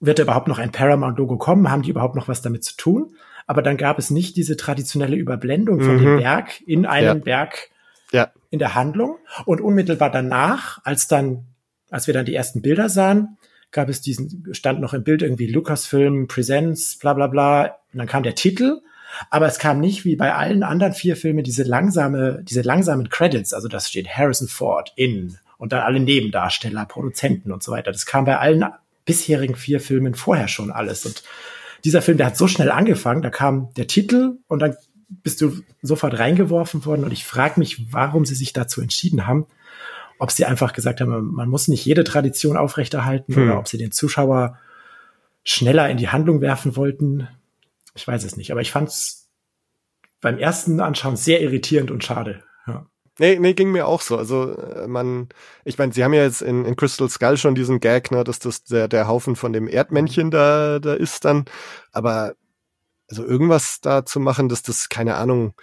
wird 0.00 0.18
da 0.18 0.24
überhaupt 0.24 0.48
noch 0.48 0.58
ein 0.58 0.72
Paramount-Logo 0.72 1.36
kommen? 1.36 1.70
Haben 1.70 1.82
die 1.82 1.90
überhaupt 1.90 2.16
noch 2.16 2.28
was 2.28 2.42
damit 2.42 2.64
zu 2.64 2.76
tun? 2.76 3.14
Aber 3.46 3.62
dann 3.62 3.76
gab 3.76 3.98
es 3.98 4.10
nicht 4.10 4.36
diese 4.36 4.56
traditionelle 4.56 5.16
Überblendung 5.16 5.80
von 5.80 5.96
mhm. 5.96 6.04
dem 6.04 6.16
Berg 6.18 6.60
in 6.66 6.86
einem 6.86 7.18
ja. 7.18 7.24
Berg 7.24 7.70
ja. 8.12 8.32
in 8.50 8.58
der 8.58 8.74
Handlung. 8.74 9.18
Und 9.44 9.60
unmittelbar 9.60 10.10
danach, 10.10 10.80
als 10.84 11.08
dann, 11.08 11.46
als 11.90 12.06
wir 12.06 12.14
dann 12.14 12.26
die 12.26 12.34
ersten 12.34 12.62
Bilder 12.62 12.88
sahen, 12.88 13.38
gab 13.72 13.88
es 13.88 14.00
diesen, 14.00 14.48
stand 14.52 14.80
noch 14.80 14.94
im 14.94 15.04
Bild 15.04 15.22
irgendwie 15.22 15.46
Lucasfilm 15.46 16.26
Presents, 16.28 16.98
bla 16.98 17.14
bla 17.14 17.26
bla. 17.26 17.76
Und 17.92 17.98
dann 17.98 18.06
kam 18.06 18.22
der 18.22 18.34
Titel 18.34 18.80
aber 19.28 19.46
es 19.46 19.58
kam 19.58 19.80
nicht 19.80 20.04
wie 20.04 20.16
bei 20.16 20.34
allen 20.34 20.62
anderen 20.62 20.92
vier 20.92 21.16
Filmen 21.16 21.44
diese 21.44 21.62
langsame, 21.62 22.42
diese 22.42 22.62
langsamen 22.62 23.08
Credits. 23.08 23.52
Also 23.52 23.68
das 23.68 23.88
steht 23.88 24.08
Harrison 24.08 24.48
Ford 24.48 24.92
in 24.96 25.38
und 25.58 25.72
dann 25.72 25.80
alle 25.80 26.00
Nebendarsteller, 26.00 26.86
Produzenten 26.86 27.52
und 27.52 27.62
so 27.62 27.72
weiter. 27.72 27.92
Das 27.92 28.06
kam 28.06 28.24
bei 28.24 28.38
allen 28.38 28.64
bisherigen 29.04 29.56
vier 29.56 29.80
Filmen 29.80 30.14
vorher 30.14 30.48
schon 30.48 30.70
alles. 30.70 31.04
Und 31.04 31.22
dieser 31.84 32.02
Film, 32.02 32.16
der 32.16 32.26
hat 32.26 32.36
so 32.36 32.48
schnell 32.48 32.70
angefangen, 32.70 33.22
da 33.22 33.30
kam 33.30 33.72
der 33.74 33.86
Titel 33.86 34.38
und 34.48 34.60
dann 34.60 34.76
bist 35.08 35.40
du 35.40 35.62
sofort 35.82 36.18
reingeworfen 36.18 36.84
worden. 36.84 37.04
Und 37.04 37.12
ich 37.12 37.24
frage 37.24 37.58
mich, 37.58 37.92
warum 37.92 38.24
sie 38.24 38.34
sich 38.34 38.52
dazu 38.52 38.80
entschieden 38.80 39.26
haben. 39.26 39.46
Ob 40.18 40.30
sie 40.30 40.44
einfach 40.44 40.72
gesagt 40.72 41.00
haben, 41.00 41.32
man 41.32 41.48
muss 41.48 41.66
nicht 41.66 41.84
jede 41.84 42.04
Tradition 42.04 42.56
aufrechterhalten 42.56 43.34
hm. 43.34 43.42
oder 43.42 43.58
ob 43.58 43.68
sie 43.68 43.78
den 43.78 43.90
Zuschauer 43.90 44.58
schneller 45.44 45.88
in 45.88 45.96
die 45.96 46.10
Handlung 46.10 46.40
werfen 46.40 46.76
wollten. 46.76 47.28
Ich 47.94 48.06
weiß 48.06 48.24
es 48.24 48.36
nicht, 48.36 48.50
aber 48.52 48.60
ich 48.60 48.70
fand 48.70 48.88
es 48.88 49.28
beim 50.20 50.38
ersten 50.38 50.80
Anschauen 50.80 51.16
sehr 51.16 51.40
irritierend 51.40 51.90
und 51.90 52.04
schade. 52.04 52.42
Ja. 52.66 52.86
Nee, 53.18 53.38
nee, 53.38 53.54
ging 53.54 53.70
mir 53.70 53.86
auch 53.86 54.00
so. 54.00 54.16
Also 54.16 54.56
äh, 54.56 54.86
man, 54.86 55.28
ich 55.64 55.76
meine, 55.78 55.92
sie 55.92 56.04
haben 56.04 56.14
ja 56.14 56.22
jetzt 56.22 56.42
in, 56.42 56.64
in 56.64 56.76
Crystal 56.76 57.08
Skull 57.08 57.36
schon 57.36 57.54
diesen 57.54 57.80
Gag, 57.80 58.10
ne, 58.10 58.24
dass 58.24 58.38
das 58.38 58.64
der, 58.64 58.88
der 58.88 59.08
Haufen 59.08 59.36
von 59.36 59.52
dem 59.52 59.68
Erdmännchen 59.68 60.30
da, 60.30 60.78
da 60.78 60.94
ist 60.94 61.24
dann. 61.24 61.44
Aber 61.92 62.34
also 63.08 63.24
irgendwas 63.24 63.80
da 63.80 64.04
zu 64.04 64.20
machen, 64.20 64.48
dass 64.48 64.62
das, 64.62 64.88
keine 64.88 65.16
Ahnung, 65.16 65.54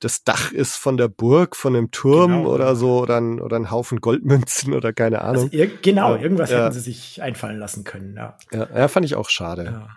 das 0.00 0.24
Dach 0.24 0.52
ist 0.52 0.76
von 0.76 0.96
der 0.96 1.08
Burg, 1.08 1.54
von 1.56 1.76
einem 1.76 1.90
Turm 1.90 2.38
genau. 2.38 2.52
oder 2.52 2.76
so, 2.76 3.00
oder 3.02 3.20
ein, 3.20 3.40
oder 3.40 3.56
ein 3.56 3.70
Haufen 3.70 4.00
Goldmünzen 4.00 4.74
oder 4.74 4.92
keine 4.92 5.22
also 5.22 5.42
Ahnung. 5.42 5.50
Also, 5.52 5.74
genau, 5.82 6.16
irgendwas 6.16 6.50
ja. 6.50 6.64
hätten 6.64 6.72
sie 6.72 6.80
sich 6.80 7.22
einfallen 7.22 7.58
lassen 7.58 7.84
können, 7.84 8.16
ja. 8.16 8.36
Ja, 8.50 8.68
ja 8.74 8.88
fand 8.88 9.06
ich 9.06 9.14
auch 9.14 9.28
schade. 9.28 9.64
Ja. 9.64 9.88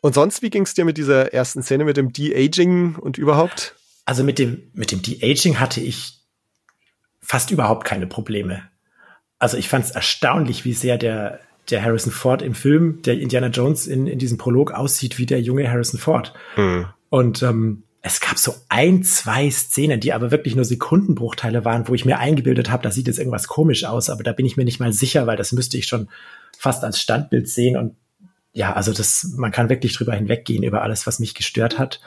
Und 0.00 0.14
sonst, 0.14 0.42
wie 0.42 0.50
ging 0.50 0.62
es 0.62 0.74
dir 0.74 0.84
mit 0.84 0.96
dieser 0.96 1.34
ersten 1.34 1.62
Szene, 1.62 1.84
mit 1.84 1.96
dem 1.96 2.12
De-Aging 2.12 2.96
und 2.96 3.18
überhaupt? 3.18 3.74
Also 4.06 4.24
mit 4.24 4.38
dem, 4.38 4.70
mit 4.72 4.92
dem 4.92 5.02
De-Aging 5.02 5.60
hatte 5.60 5.80
ich 5.80 6.20
fast 7.20 7.50
überhaupt 7.50 7.84
keine 7.84 8.06
Probleme. 8.06 8.62
Also 9.38 9.56
ich 9.56 9.68
fand 9.68 9.84
es 9.84 9.90
erstaunlich, 9.90 10.64
wie 10.64 10.72
sehr 10.72 10.98
der, 10.98 11.40
der 11.70 11.82
Harrison 11.82 12.12
Ford 12.12 12.42
im 12.42 12.54
Film, 12.54 13.02
der 13.02 13.20
Indiana 13.20 13.48
Jones 13.48 13.86
in, 13.86 14.06
in 14.06 14.18
diesem 14.18 14.38
Prolog 14.38 14.72
aussieht 14.72 15.18
wie 15.18 15.26
der 15.26 15.40
junge 15.40 15.70
Harrison 15.70 16.00
Ford. 16.00 16.34
Mhm. 16.56 16.86
Und 17.10 17.42
ähm, 17.42 17.84
es 18.02 18.20
gab 18.20 18.38
so 18.38 18.54
ein, 18.68 19.04
zwei 19.04 19.50
Szenen, 19.50 20.00
die 20.00 20.12
aber 20.12 20.30
wirklich 20.30 20.56
nur 20.56 20.64
Sekundenbruchteile 20.64 21.64
waren, 21.64 21.86
wo 21.86 21.94
ich 21.94 22.06
mir 22.06 22.18
eingebildet 22.18 22.70
habe, 22.70 22.82
da 22.82 22.90
sieht 22.90 23.06
jetzt 23.06 23.18
irgendwas 23.18 23.46
komisch 23.46 23.84
aus, 23.84 24.08
aber 24.08 24.22
da 24.22 24.32
bin 24.32 24.46
ich 24.46 24.56
mir 24.56 24.64
nicht 24.64 24.80
mal 24.80 24.92
sicher, 24.92 25.26
weil 25.26 25.36
das 25.36 25.52
müsste 25.52 25.76
ich 25.76 25.86
schon 25.86 26.08
fast 26.58 26.82
als 26.82 27.00
Standbild 27.00 27.48
sehen 27.48 27.76
und 27.76 27.96
ja, 28.52 28.72
also 28.72 28.92
das, 28.92 29.34
man 29.36 29.52
kann 29.52 29.68
wirklich 29.68 29.94
drüber 29.94 30.14
hinweggehen 30.14 30.62
über 30.62 30.82
alles, 30.82 31.06
was 31.06 31.20
mich 31.20 31.34
gestört 31.34 31.78
hat. 31.78 32.00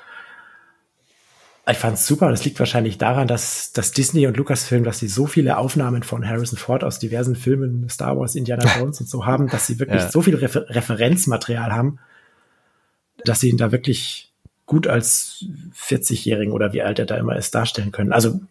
Ich 1.70 1.78
fand 1.78 1.96
es 1.96 2.06
super. 2.06 2.30
Das 2.30 2.44
liegt 2.44 2.60
wahrscheinlich 2.60 2.98
daran, 2.98 3.28
dass, 3.28 3.72
dass 3.72 3.92
Disney 3.94 4.28
und 4.28 4.36
Lucasfilm, 4.36 4.84
dass 4.84 5.00
sie 5.00 5.08
so 5.08 5.28
viele 5.28 5.58
Aufnahmen 5.58 6.04
von 6.04 6.28
Harrison 6.28 6.58
Ford 6.58 6.84
aus 6.84 7.00
diversen 7.00 7.38
Filmen, 7.38 7.88
Star 7.90 8.18
Wars, 8.18 8.36
Indiana 8.36 8.66
Jones 8.80 9.00
und 9.00 9.08
so 9.08 9.26
haben, 9.26 9.48
dass 9.48 9.68
sie 9.68 9.80
wirklich 9.80 10.02
ja. 10.02 10.12
so 10.12 10.22
viel 10.22 10.36
Refer 10.36 10.70
Referenzmaterial 10.70 11.72
haben, 11.72 12.00
dass 13.24 13.40
sie 13.40 13.50
ihn 13.50 13.58
da 13.58 13.72
wirklich 13.72 14.34
gut 14.66 14.88
als 14.88 15.46
40-Jährigen 15.76 16.54
oder 16.54 16.74
wie 16.74 16.82
alt 16.82 17.00
er 17.00 17.06
da 17.06 17.16
immer 17.16 17.38
ist 17.38 17.56
darstellen 17.56 17.94
können. 17.94 18.12
Also 18.12 18.42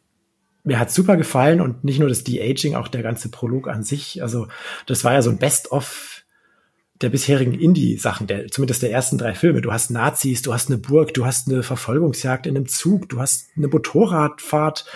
mir 0.64 0.78
hat 0.78 0.90
super 0.90 1.16
gefallen 1.16 1.60
und 1.60 1.84
nicht 1.84 1.98
nur 1.98 2.08
das 2.08 2.24
De-Aging, 2.24 2.76
auch 2.76 2.88
der 2.88 3.02
ganze 3.02 3.28
Prolog 3.28 3.68
an 3.68 3.82
sich. 3.82 4.22
Also 4.22 4.48
das 4.86 5.04
war 5.04 5.12
ja 5.12 5.22
so 5.22 5.30
ein 5.30 5.38
Best-of 5.38 6.11
der 7.02 7.10
bisherigen 7.10 7.58
Indie-Sachen, 7.58 8.26
der, 8.26 8.48
zumindest 8.48 8.82
der 8.82 8.92
ersten 8.92 9.18
drei 9.18 9.34
Filme. 9.34 9.60
Du 9.60 9.72
hast 9.72 9.90
Nazis, 9.90 10.42
du 10.42 10.52
hast 10.52 10.68
eine 10.68 10.78
Burg, 10.78 11.14
du 11.14 11.26
hast 11.26 11.48
eine 11.48 11.62
Verfolgungsjagd 11.62 12.46
in 12.46 12.56
einem 12.56 12.68
Zug, 12.68 13.08
du 13.08 13.20
hast 13.20 13.48
eine 13.56 13.68
Motorradfahrt, 13.68 14.86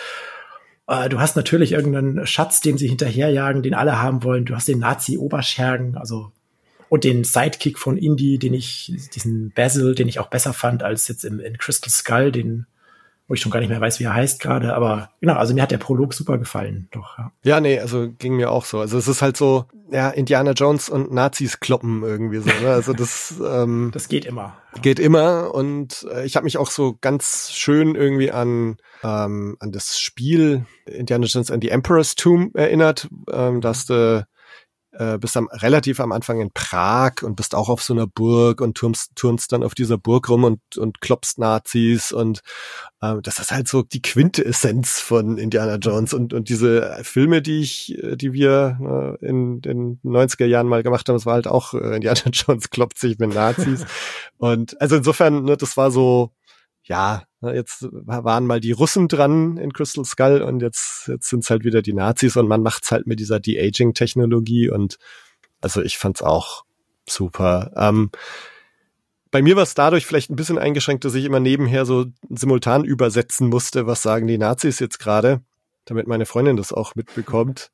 äh, 0.87 1.09
du 1.09 1.21
hast 1.21 1.37
natürlich 1.37 1.73
irgendeinen 1.73 2.27
Schatz, 2.27 2.61
den 2.61 2.79
sie 2.79 2.89
hinterherjagen, 2.89 3.63
den 3.63 3.75
alle 3.75 4.01
haben 4.01 4.23
wollen. 4.23 4.45
Du 4.45 4.55
hast 4.55 4.69
den 4.69 4.79
Nazi-Oberschergen, 4.79 5.97
also 5.97 6.33
und 6.89 7.03
den 7.03 7.25
Sidekick 7.25 7.79
von 7.79 7.97
Indy, 7.97 8.39
den 8.39 8.55
ich, 8.55 8.93
diesen 9.15 9.51
Basil, 9.51 9.95
den 9.95 10.09
ich 10.09 10.21
auch 10.21 10.29
besser 10.29 10.53
fand 10.53 10.85
als 10.85 11.09
jetzt 11.09 11.25
im, 11.25 11.41
in 11.41 11.59
Crystal 11.59 11.91
Skull, 11.91 12.31
den 12.31 12.67
wo 13.29 13.35
ich 13.35 13.41
schon 13.41 13.51
gar 13.51 13.61
nicht 13.61 13.69
mehr 13.69 13.81
weiß, 13.81 13.99
wie 13.99 14.05
er 14.05 14.15
heißt 14.15 14.41
gerade, 14.41 14.75
aber 14.75 15.11
genau, 15.21 15.35
also 15.35 15.53
mir 15.53 15.63
hat 15.63 15.71
der 15.71 15.79
Prolog 15.79 16.15
super 16.15 16.39
gefallen, 16.39 16.89
doch. 16.93 17.19
Ja. 17.19 17.33
ja, 17.43 17.61
nee, 17.61 17.79
also 17.79 18.09
ging 18.19 18.37
mir 18.37 18.51
auch 18.51 18.65
so. 18.65 18.79
Also 18.79 18.99
es 18.99 19.09
ist 19.09 19.21
halt 19.21 19.37
so, 19.37 19.65
ja, 19.91 20.11
Indiana 20.11 20.53
Jones 20.53 20.89
und 20.89 21.13
Nazis 21.13 21.59
kloppen 21.59 22.03
irgendwie 22.03 22.39
so. 22.39 22.51
Ne? 22.63 22.69
Also 22.69 22.93
das, 22.93 23.35
ähm, 23.45 23.91
das 23.93 24.09
geht 24.09 24.25
immer. 24.25 24.57
Geht 24.83 25.01
immer 25.01 25.55
und 25.55 26.07
äh, 26.13 26.25
ich 26.25 26.37
habe 26.37 26.45
mich 26.45 26.59
auch 26.59 26.71
so 26.71 26.97
ganz 27.01 27.51
schön 27.53 27.95
irgendwie 27.95 28.31
an 28.31 28.77
ähm, 29.03 29.57
an 29.61 29.73
das 29.73 29.99
Spiel 29.99 30.67
Indiana 30.85 31.27
Jones 31.27 31.51
and 31.51 31.63
the 31.63 31.71
Emperor's 31.71 32.15
Tomb 32.15 32.55
erinnert, 32.55 33.09
ähm, 33.33 33.61
dass 33.61 33.87
du 33.87 34.27
äh, 34.99 35.19
bist 35.19 35.37
am, 35.37 35.49
relativ 35.53 36.01
am 36.01 36.13
Anfang 36.13 36.41
in 36.41 36.51
Prag 36.53 37.23
und 37.23 37.37
bist 37.37 37.55
auch 37.55 37.69
auf 37.69 37.83
so 37.83 37.93
einer 37.93 38.07
Burg 38.07 38.61
und 38.61 38.77
turnst, 38.77 39.15
turnst 39.15 39.53
dann 39.53 39.63
auf 39.63 39.75
dieser 39.75 39.99
Burg 39.99 40.29
rum 40.29 40.45
und, 40.45 40.61
und 40.77 41.01
klopfst 41.01 41.39
Nazis 41.39 42.13
und 42.13 42.41
äh, 43.01 43.17
das 43.23 43.39
ist 43.39 43.53
halt 43.53 43.69
so 43.69 43.83
die 43.83 44.03
Quintessenz 44.03 45.01
von 45.01 45.39
Indiana 45.39 45.77
Jones 45.77 46.15
und, 46.15 46.33
und 46.33 46.49
diese 46.49 46.99
Filme, 47.03 47.43
die 47.43 47.61
ich, 47.61 47.99
die 48.15 48.33
wir 48.33 49.19
äh, 49.21 49.27
in 49.27 49.61
den 49.61 50.01
90er 50.03 50.47
Jahren 50.47 50.69
mal 50.69 50.83
gemacht 50.83 51.09
haben, 51.09 51.17
das 51.17 51.27
war 51.27 51.35
halt 51.35 51.47
auch 51.47 51.75
äh, 51.75 51.97
Indiana 51.97 52.21
Jones 52.33 52.71
klopft 52.71 52.99
sich 52.99 53.19
mit 53.19 53.35
Nazis. 53.35 53.85
Und 54.39 54.81
also 54.81 54.97
insofern, 54.97 55.45
ne, 55.45 55.57
das 55.57 55.77
war 55.77 55.91
so, 55.91 56.33
ja, 56.85 57.25
jetzt 57.55 57.87
waren 57.91 58.47
mal 58.47 58.61
die 58.61 58.73
Russen 58.73 59.09
dran 59.09 59.57
in 59.57 59.73
Crystal 59.73 60.05
Skull 60.05 60.43
und 60.43 60.61
jetzt, 60.61 61.09
jetzt 61.09 61.29
sind 61.29 61.45
es 61.45 61.51
halt 61.51 61.65
wieder 61.65 61.83
die 61.83 61.93
Nazis 61.93 62.37
und 62.37 62.49
man 62.49 62.63
macht's 62.63 62.91
halt 62.91 63.07
mit 63.07 63.21
dieser 63.21 63.41
De-Aging-Technologie 63.41 64.71
und 64.71 64.99
also 65.61 65.83
ich 65.83 65.99
fand's 65.99 66.23
auch 66.23 66.65
super. 67.09 67.73
Ähm, 67.77 68.11
bei 69.31 69.43
mir 69.43 69.57
war 69.57 69.65
es 69.65 69.75
dadurch 69.75 70.07
vielleicht 70.07 70.31
ein 70.31 70.37
bisschen 70.37 70.59
eingeschränkt, 70.59 71.05
dass 71.05 71.15
ich 71.15 71.25
immer 71.25 71.41
nebenher 71.41 71.85
so 71.85 72.07
simultan 72.31 72.85
übersetzen 72.85 73.49
musste, 73.49 73.87
was 73.87 74.03
sagen 74.03 74.27
die 74.27 74.39
Nazis 74.39 74.79
jetzt 74.79 74.99
gerade, 74.99 75.43
damit 75.85 76.07
meine 76.07 76.27
Freundin 76.27 76.57
das 76.57 76.73
auch 76.73 76.95
mitbekommt. 76.95 77.71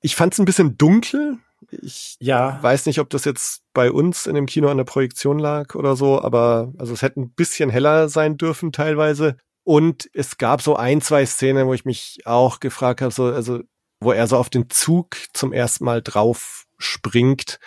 Ich 0.00 0.16
fand's 0.16 0.38
ein 0.38 0.44
bisschen 0.44 0.76
dunkel, 0.76 1.38
Ich 1.70 2.16
ja. 2.20 2.58
weiß 2.62 2.86
nicht, 2.86 2.98
ob 3.00 3.10
das 3.10 3.24
jetzt 3.24 3.62
bei 3.72 3.90
uns 3.90 4.26
in 4.26 4.34
dem 4.34 4.46
Kino 4.46 4.68
an 4.68 4.76
der 4.76 4.84
Projektion 4.84 5.38
lag 5.38 5.74
oder 5.74 5.96
so, 5.96 6.20
aber 6.22 6.72
also 6.78 6.92
es 6.92 7.02
hätte 7.02 7.20
ein 7.20 7.30
bisschen 7.30 7.70
heller 7.70 8.08
sein 8.08 8.36
dürfen 8.36 8.72
teilweise. 8.72 9.36
Und 9.64 10.08
es 10.12 10.36
gab 10.36 10.60
so 10.60 10.76
ein, 10.76 11.00
zwei 11.00 11.24
Szenen, 11.24 11.66
wo 11.66 11.74
ich 11.74 11.84
mich 11.84 12.20
auch 12.24 12.60
gefragt 12.60 13.00
habe, 13.00 13.12
so, 13.12 13.24
also, 13.24 13.60
wo 14.00 14.12
er 14.12 14.26
so 14.26 14.36
auf 14.36 14.50
den 14.50 14.68
Zug 14.68 15.16
zum 15.32 15.52
ersten 15.52 15.84
Mal 15.84 16.02
drauf 16.02 16.66
springt. 16.78 17.58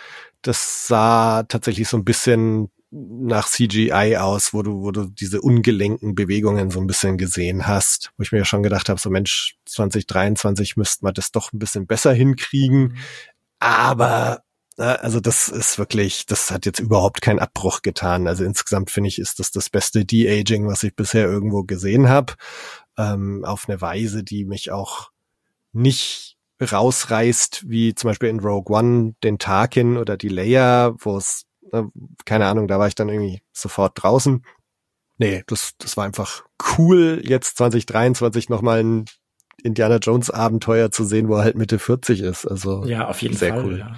Das 0.42 0.86
sah 0.86 1.42
tatsächlich 1.42 1.88
so 1.88 1.96
ein 1.96 2.04
bisschen 2.04 2.70
nach 2.90 3.48
CGI 3.48 4.16
aus, 4.16 4.54
wo 4.54 4.62
du, 4.62 4.80
wo 4.80 4.92
du 4.92 5.06
diese 5.06 5.42
ungelenken 5.42 6.14
Bewegungen 6.14 6.70
so 6.70 6.80
ein 6.80 6.86
bisschen 6.86 7.18
gesehen 7.18 7.66
hast, 7.66 8.12
wo 8.16 8.22
ich 8.22 8.32
mir 8.32 8.38
ja 8.38 8.44
schon 8.44 8.62
gedacht 8.62 8.88
habe, 8.88 8.98
so 8.98 9.10
Mensch, 9.10 9.56
2023 9.66 10.76
müsste 10.76 11.04
man 11.04 11.12
das 11.12 11.30
doch 11.30 11.52
ein 11.52 11.58
bisschen 11.58 11.86
besser 11.86 12.12
hinkriegen. 12.12 12.96
Aber 13.60 14.42
also 14.78 15.18
das 15.18 15.48
ist 15.48 15.78
wirklich, 15.78 16.26
das 16.26 16.50
hat 16.52 16.64
jetzt 16.64 16.78
überhaupt 16.78 17.20
keinen 17.20 17.40
Abbruch 17.40 17.82
getan. 17.82 18.28
Also 18.28 18.44
insgesamt 18.44 18.90
finde 18.90 19.08
ich, 19.08 19.18
ist 19.18 19.40
das 19.40 19.50
das 19.50 19.70
beste 19.70 20.04
De-Aging, 20.04 20.68
was 20.68 20.84
ich 20.84 20.94
bisher 20.94 21.26
irgendwo 21.26 21.64
gesehen 21.64 22.08
habe. 22.08 22.34
Ähm, 22.96 23.44
auf 23.44 23.68
eine 23.68 23.80
Weise, 23.80 24.22
die 24.22 24.44
mich 24.44 24.70
auch 24.70 25.10
nicht 25.72 26.36
rausreißt, 26.60 27.68
wie 27.68 27.94
zum 27.94 28.10
Beispiel 28.10 28.28
in 28.28 28.40
Rogue 28.40 28.76
One 28.76 29.14
den 29.24 29.38
Tarkin 29.38 29.96
oder 29.96 30.16
die 30.16 30.28
Leia, 30.28 30.94
wo 30.98 31.16
es, 31.16 31.44
äh, 31.72 31.82
keine 32.24 32.46
Ahnung, 32.46 32.68
da 32.68 32.78
war 32.78 32.88
ich 32.88 32.94
dann 32.94 33.08
irgendwie 33.08 33.42
sofort 33.52 34.00
draußen. 34.02 34.44
Nee, 35.18 35.42
das, 35.48 35.72
das 35.78 35.96
war 35.96 36.04
einfach 36.04 36.44
cool, 36.78 37.20
jetzt 37.24 37.56
2023 37.58 38.48
nochmal 38.48 38.84
ein 38.84 39.04
Indiana 39.62 39.96
Jones 39.96 40.30
Abenteuer 40.30 40.90
zu 40.90 41.04
sehen, 41.04 41.28
wo 41.28 41.36
er 41.36 41.44
halt 41.44 41.56
Mitte 41.56 41.78
40 41.78 42.20
ist. 42.20 42.46
Also 42.46 42.84
ja, 42.84 43.08
auf 43.08 43.22
jeden 43.22 43.36
sehr 43.36 43.54
Fall. 43.54 43.64
Cool. 43.64 43.78
Ja. 43.78 43.96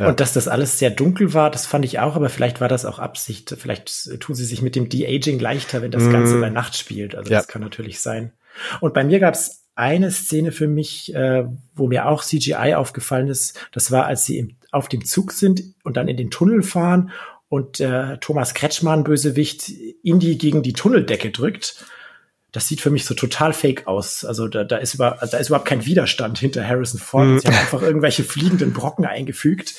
Ja. 0.00 0.08
Und 0.08 0.20
dass 0.20 0.32
das 0.32 0.48
alles 0.48 0.78
sehr 0.78 0.90
dunkel 0.90 1.34
war, 1.34 1.50
das 1.50 1.66
fand 1.66 1.84
ich 1.84 1.98
auch, 1.98 2.16
aber 2.16 2.30
vielleicht 2.30 2.60
war 2.60 2.68
das 2.68 2.84
auch 2.86 2.98
Absicht. 2.98 3.54
Vielleicht 3.58 4.18
tun 4.20 4.34
sie 4.34 4.44
sich 4.44 4.62
mit 4.62 4.76
dem 4.76 4.88
De-Aging 4.88 5.38
leichter, 5.38 5.82
wenn 5.82 5.90
das 5.90 6.04
mm. 6.04 6.10
Ganze 6.10 6.40
bei 6.40 6.50
Nacht 6.50 6.76
spielt. 6.76 7.14
Also 7.14 7.30
ja. 7.30 7.38
das 7.38 7.48
kann 7.48 7.60
natürlich 7.60 8.00
sein. 8.00 8.32
Und 8.80 8.94
bei 8.94 9.04
mir 9.04 9.20
gab's 9.20 9.64
eine 9.74 10.10
Szene 10.10 10.52
für 10.52 10.68
mich, 10.68 11.14
äh, 11.14 11.44
wo 11.74 11.88
mir 11.88 12.06
auch 12.08 12.22
CGI 12.22 12.74
aufgefallen 12.76 13.28
ist. 13.28 13.58
Das 13.72 13.90
war, 13.90 14.06
als 14.06 14.24
sie 14.24 14.38
im, 14.38 14.56
auf 14.70 14.88
dem 14.88 15.04
Zug 15.04 15.32
sind 15.32 15.62
und 15.82 15.96
dann 15.96 16.08
in 16.08 16.16
den 16.16 16.30
Tunnel 16.30 16.62
fahren 16.62 17.10
und 17.48 17.80
äh, 17.80 18.18
Thomas 18.18 18.54
Kretschmann, 18.54 19.04
Bösewicht, 19.04 19.68
Indy 20.02 20.36
gegen 20.36 20.62
die 20.62 20.72
Tunneldecke 20.72 21.30
drückt 21.30 21.84
das 22.54 22.68
sieht 22.68 22.80
für 22.80 22.90
mich 22.90 23.04
so 23.04 23.14
total 23.14 23.52
fake 23.52 23.88
aus. 23.88 24.24
Also 24.24 24.46
da, 24.46 24.62
da, 24.62 24.76
ist, 24.76 24.94
über, 24.94 25.18
da 25.28 25.38
ist 25.38 25.48
überhaupt 25.48 25.66
kein 25.66 25.86
Widerstand 25.86 26.38
hinter 26.38 26.64
Harrison 26.64 27.00
Ford. 27.00 27.26
Mhm. 27.26 27.38
Sie 27.40 27.48
haben 27.48 27.56
einfach 27.56 27.82
irgendwelche 27.82 28.22
fliegenden 28.22 28.72
Brocken 28.72 29.04
eingefügt. 29.04 29.74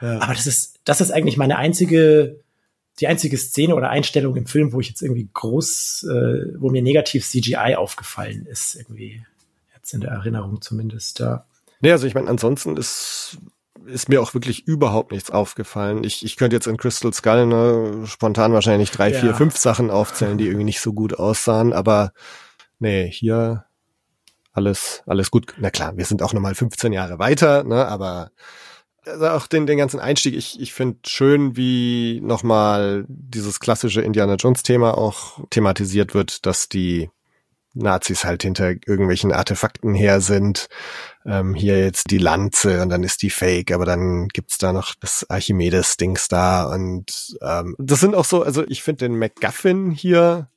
Ja. 0.00 0.20
Aber 0.20 0.32
das 0.32 0.46
ist, 0.46 0.80
das 0.84 1.02
ist 1.02 1.10
eigentlich 1.10 1.36
meine 1.36 1.58
einzige, 1.58 2.40
die 2.98 3.08
einzige 3.08 3.36
Szene 3.36 3.74
oder 3.74 3.90
Einstellung 3.90 4.36
im 4.36 4.46
Film, 4.46 4.72
wo 4.72 4.80
ich 4.80 4.88
jetzt 4.88 5.02
irgendwie 5.02 5.28
groß, 5.34 6.06
äh, 6.10 6.54
wo 6.56 6.70
mir 6.70 6.80
negativ 6.80 7.28
CGI 7.28 7.74
aufgefallen 7.76 8.46
ist, 8.46 8.74
irgendwie. 8.74 9.22
Jetzt 9.74 9.92
in 9.92 10.00
der 10.00 10.12
Erinnerung 10.12 10.62
zumindest, 10.62 11.18
ja. 11.18 11.44
Nee, 11.82 11.92
also 11.92 12.06
ich 12.06 12.14
meine, 12.14 12.28
ansonsten 12.28 12.74
ist 12.78 13.36
ist 13.86 14.08
mir 14.08 14.20
auch 14.20 14.34
wirklich 14.34 14.66
überhaupt 14.66 15.12
nichts 15.12 15.30
aufgefallen. 15.30 16.04
Ich, 16.04 16.24
ich 16.24 16.36
könnte 16.36 16.56
jetzt 16.56 16.66
in 16.66 16.76
Crystal 16.76 17.12
Skull 17.12 17.46
ne, 17.46 18.06
spontan 18.06 18.52
wahrscheinlich 18.52 18.90
drei, 18.90 19.10
ja. 19.10 19.20
vier, 19.20 19.34
fünf 19.34 19.56
Sachen 19.56 19.90
aufzählen, 19.90 20.38
die 20.38 20.46
irgendwie 20.46 20.64
nicht 20.64 20.80
so 20.80 20.92
gut 20.92 21.14
aussahen, 21.18 21.72
aber 21.72 22.12
nee, 22.78 23.10
hier 23.10 23.64
alles, 24.52 25.02
alles 25.06 25.30
gut. 25.30 25.54
Na 25.58 25.70
klar, 25.70 25.96
wir 25.96 26.04
sind 26.04 26.22
auch 26.22 26.32
nochmal 26.32 26.54
15 26.54 26.92
Jahre 26.92 27.18
weiter, 27.18 27.64
ne, 27.64 27.86
aber 27.86 28.30
also 29.06 29.26
auch 29.28 29.46
den, 29.46 29.66
den 29.66 29.78
ganzen 29.78 30.00
Einstieg, 30.00 30.34
ich, 30.34 30.60
ich 30.60 30.72
finde 30.72 30.98
schön, 31.06 31.56
wie 31.56 32.20
nochmal 32.22 33.04
dieses 33.08 33.60
klassische 33.60 34.00
Indiana 34.00 34.36
Jones 34.36 34.62
Thema 34.62 34.96
auch 34.96 35.40
thematisiert 35.50 36.14
wird, 36.14 36.46
dass 36.46 36.68
die 36.68 37.10
Nazis 37.74 38.24
halt 38.24 38.42
hinter 38.42 38.70
irgendwelchen 38.70 39.32
Artefakten 39.32 39.94
her 39.94 40.20
sind. 40.20 40.68
Ähm, 41.26 41.54
hier 41.54 41.78
jetzt 41.78 42.10
die 42.10 42.18
Lanze 42.18 42.82
und 42.82 42.88
dann 42.90 43.02
ist 43.02 43.22
die 43.22 43.30
Fake, 43.30 43.72
aber 43.72 43.84
dann 43.84 44.28
gibt's 44.28 44.58
da 44.58 44.72
noch 44.72 44.94
das 44.94 45.28
Archimedes-Dings 45.28 46.28
da 46.28 46.64
und 46.64 47.36
ähm, 47.42 47.74
das 47.78 48.00
sind 48.00 48.14
auch 48.14 48.24
so, 48.24 48.42
also 48.42 48.64
ich 48.68 48.82
finde 48.82 49.06
den 49.06 49.18
MacGuffin 49.18 49.90
hier 49.90 50.48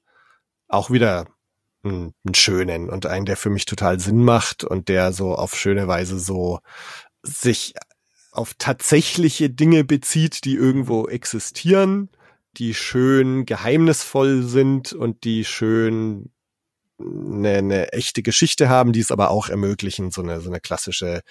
auch 0.68 0.92
wieder 0.92 1.26
einen, 1.84 2.14
einen 2.26 2.36
schönen 2.36 2.90
und 2.90 3.06
einen, 3.06 3.26
der 3.26 3.38
für 3.38 3.50
mich 3.50 3.66
total 3.66 4.00
Sinn 4.00 4.24
macht 4.24 4.64
und 4.64 4.90
der 4.90 5.14
so 5.14 5.36
auf 5.36 5.56
schöne 5.56 5.88
Weise 5.88 6.20
so 6.20 6.60
sich 7.24 7.74
auf 8.32 8.54
tatsächliche 8.58 9.50
Dinge 9.50 9.84
bezieht, 9.84 10.46
die 10.46 10.56
irgendwo 10.56 11.08
existieren, 11.08 12.10
die 12.58 12.74
schön 12.74 13.46
geheimnisvoll 13.46 14.44
sind 14.44 14.94
und 14.94 15.24
die 15.24 15.44
schön 15.44 16.32
eine, 17.00 17.58
eine 17.58 17.94
echte 17.94 18.24
Geschichte 18.24 18.70
haben, 18.70 18.94
die 18.94 19.00
es 19.00 19.12
aber 19.12 19.30
auch 19.30 19.50
ermöglichen, 19.50 20.12
so 20.12 20.22
eine, 20.22 20.42
so 20.42 20.50
eine 20.50 20.60
klassische 20.60 21.22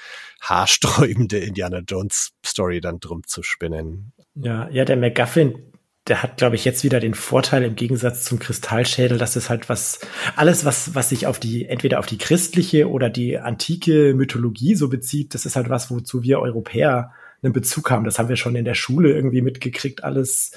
haarsträubende 0.41 1.39
Indiana 1.39 1.81
Jones 1.87 2.33
Story 2.45 2.81
dann 2.81 3.01
drum 3.01 3.23
zu 3.27 3.43
spinnen. 3.43 4.13
Ja, 4.35 4.69
ja, 4.71 4.85
der 4.85 4.97
MacGuffin, 4.97 5.73
der 6.07 6.23
hat, 6.23 6.37
glaube 6.37 6.57
ich, 6.57 6.65
jetzt 6.65 6.85
wieder 6.85 7.01
den 7.01 7.15
Vorteil 7.15 7.65
im 7.65 7.75
Gegensatz 7.75 8.25
zum 8.25 8.39
Kristallschädel, 8.39 9.19
dass 9.19 9.35
es 9.35 9.51
halt 9.51 9.69
was, 9.69 10.01
alles, 10.37 10.65
was, 10.65 10.95
was 10.95 11.09
sich 11.09 11.27
auf 11.27 11.41
die, 11.41 11.67
entweder 11.67 11.99
auf 11.99 12.07
die 12.07 12.19
christliche 12.19 12.89
oder 12.89 13.11
die 13.11 13.39
antike 13.39 14.15
Mythologie 14.15 14.77
so 14.77 14.89
bezieht, 14.89 15.35
das 15.35 15.47
ist 15.47 15.57
halt 15.57 15.69
was, 15.69 15.91
wozu 15.91 16.23
wir 16.23 16.39
Europäer 16.41 17.13
einen 17.43 17.53
Bezug 17.53 17.91
haben. 17.91 18.05
Das 18.05 18.19
haben 18.19 18.29
wir 18.29 18.37
schon 18.37 18.57
in 18.57 18.65
der 18.65 18.75
Schule 18.75 19.13
irgendwie 19.13 19.43
mitgekriegt, 19.43 20.05
alles, 20.05 20.53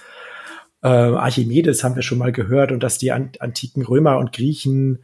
äh, 0.82 0.88
Archimedes 0.88 1.84
haben 1.84 1.96
wir 1.96 2.04
schon 2.04 2.18
mal 2.18 2.32
gehört 2.32 2.72
und 2.72 2.82
dass 2.82 2.98
die 2.98 3.12
an, 3.12 3.32
antiken 3.40 3.84
Römer 3.84 4.18
und 4.18 4.34
Griechen 4.34 5.00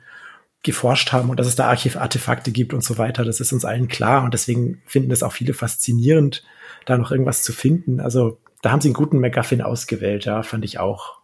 geforscht 0.63 1.11
haben 1.11 1.29
und 1.29 1.39
dass 1.39 1.47
es 1.47 1.55
da 1.55 1.67
Archivartefakte 1.67 2.51
gibt 2.51 2.73
und 2.73 2.83
so 2.83 2.97
weiter. 2.97 3.23
Das 3.23 3.39
ist 3.39 3.53
uns 3.53 3.65
allen 3.65 3.88
klar 3.88 4.23
und 4.23 4.33
deswegen 4.33 4.81
finden 4.85 5.11
es 5.11 5.21
auch 5.21 5.33
viele 5.33 5.53
faszinierend, 5.53 6.43
da 6.85 6.97
noch 6.97 7.11
irgendwas 7.11 7.43
zu 7.43 7.53
finden. 7.53 7.99
Also 7.99 8.39
da 8.61 8.71
haben 8.71 8.81
sie 8.81 8.88
einen 8.88 8.95
guten 8.95 9.19
MacGuffin 9.19 9.61
ausgewählt, 9.61 10.25
ja, 10.25 10.41
fand 10.41 10.65
ich 10.65 10.79
auch. 10.79 11.19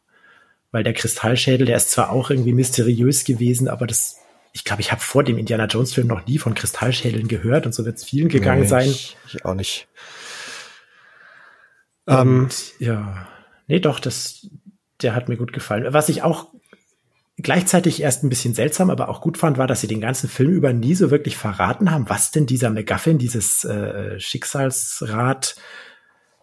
Weil 0.71 0.83
der 0.83 0.93
Kristallschädel, 0.93 1.65
der 1.65 1.75
ist 1.75 1.89
zwar 1.89 2.11
auch 2.11 2.29
irgendwie 2.29 2.53
mysteriös 2.53 3.25
gewesen, 3.25 3.67
aber 3.67 3.87
das, 3.87 4.17
ich 4.53 4.63
glaube, 4.63 4.81
ich 4.81 4.91
habe 4.91 5.01
vor 5.01 5.23
dem 5.23 5.37
Indiana 5.37 5.65
Jones 5.65 5.93
Film 5.93 6.07
noch 6.07 6.25
nie 6.27 6.37
von 6.37 6.53
Kristallschädeln 6.53 7.27
gehört 7.27 7.65
und 7.65 7.73
so 7.73 7.83
wird 7.83 7.97
es 7.97 8.03
vielen 8.03 8.29
gegangen 8.29 8.61
nee, 8.61 8.67
sein. 8.67 8.89
Ich, 8.89 9.17
ich 9.27 9.43
auch 9.43 9.55
nicht. 9.55 9.87
Und, 12.05 12.15
ähm, 12.15 12.49
ja. 12.79 13.27
Nee, 13.71 13.79
doch, 13.79 14.01
das, 14.01 14.49
der 15.01 15.15
hat 15.15 15.29
mir 15.29 15.37
gut 15.37 15.53
gefallen. 15.53 15.85
Was 15.93 16.09
ich 16.09 16.23
auch 16.23 16.47
gleichzeitig 17.37 18.01
erst 18.01 18.21
ein 18.21 18.27
bisschen 18.27 18.53
seltsam, 18.53 18.89
aber 18.89 19.07
auch 19.07 19.21
gut 19.21 19.37
fand, 19.37 19.57
war, 19.57 19.65
dass 19.65 19.79
sie 19.79 19.87
den 19.87 20.01
ganzen 20.01 20.27
Film 20.27 20.51
über 20.51 20.73
nie 20.73 20.93
so 20.93 21.09
wirklich 21.09 21.37
verraten 21.37 21.89
haben, 21.89 22.09
was 22.09 22.31
denn 22.31 22.45
dieser 22.45 22.69
MacGuffin, 22.69 23.17
dieses 23.17 23.63
äh, 23.63 24.19
Schicksalsrad, 24.19 25.55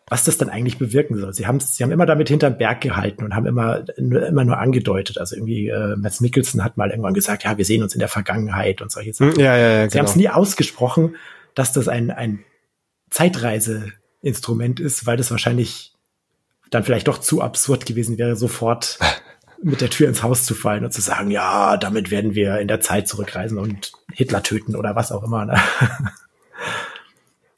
was 0.07 0.25
das 0.25 0.39
dann 0.39 0.49
eigentlich 0.49 0.79
bewirken 0.79 1.19
soll. 1.19 1.35
Sie 1.35 1.47
haben 1.47 1.61
sie 1.61 1.85
haben 1.85 1.91
immer 1.91 2.07
damit 2.07 2.31
hinterm 2.31 2.57
Berg 2.57 2.81
gehalten 2.81 3.25
und 3.25 3.35
haben 3.35 3.45
immer 3.45 3.85
immer 3.99 4.47
nur 4.47 4.59
angedeutet. 4.59 5.19
Also 5.19 5.37
irgendwie 5.37 5.69
äh, 5.69 5.97
Mads 5.97 6.23
Mikkelsen 6.23 6.65
hat 6.65 6.79
mal 6.79 6.89
irgendwann 6.89 7.13
gesagt, 7.13 7.45
ja, 7.45 7.59
wir 7.59 7.67
sehen 7.67 7.83
uns 7.83 7.93
in 7.93 8.01
der 8.01 8.09
Vergangenheit 8.09 8.81
und 8.81 8.91
solche 8.91 9.13
Sachen. 9.13 9.39
Ja, 9.39 9.55
ja, 9.55 9.69
ja, 9.69 9.83
sie 9.83 9.91
genau. 9.91 9.99
haben 9.99 10.11
es 10.11 10.17
nie 10.17 10.31
ausgesprochen, 10.31 11.17
dass 11.55 11.75
das 11.75 11.89
ein 11.89 12.11
ein 12.11 12.39
Zeitreiseinstrument 13.11 14.81
ist, 14.81 15.05
weil 15.05 15.19
das 15.19 15.31
wahrscheinlich 15.31 15.93
dann 16.71 16.85
vielleicht 16.85 17.09
doch 17.09 17.19
zu 17.19 17.41
absurd 17.43 17.87
gewesen 17.87 18.19
wäre, 18.19 18.37
sofort 18.37 18.99
mit 19.63 19.81
der 19.81 19.91
Tür 19.91 20.09
ins 20.09 20.23
Haus 20.23 20.45
zu 20.45 20.55
fallen 20.55 20.85
und 20.85 20.93
zu 20.93 21.01
sagen, 21.01 21.31
ja, 21.31 21.77
damit 21.77 22.11
werden 22.11 22.35
wir 22.35 22.59
in 22.61 22.69
der 22.69 22.81
Zeit 22.81 23.09
zurückreisen 23.09 23.59
und 23.59 23.93
Hitler 24.13 24.43
töten 24.43 24.77
oder 24.77 24.95
was 24.95 25.13
auch 25.13 25.25
immer. 25.25 25.45
Ne? 25.45 25.61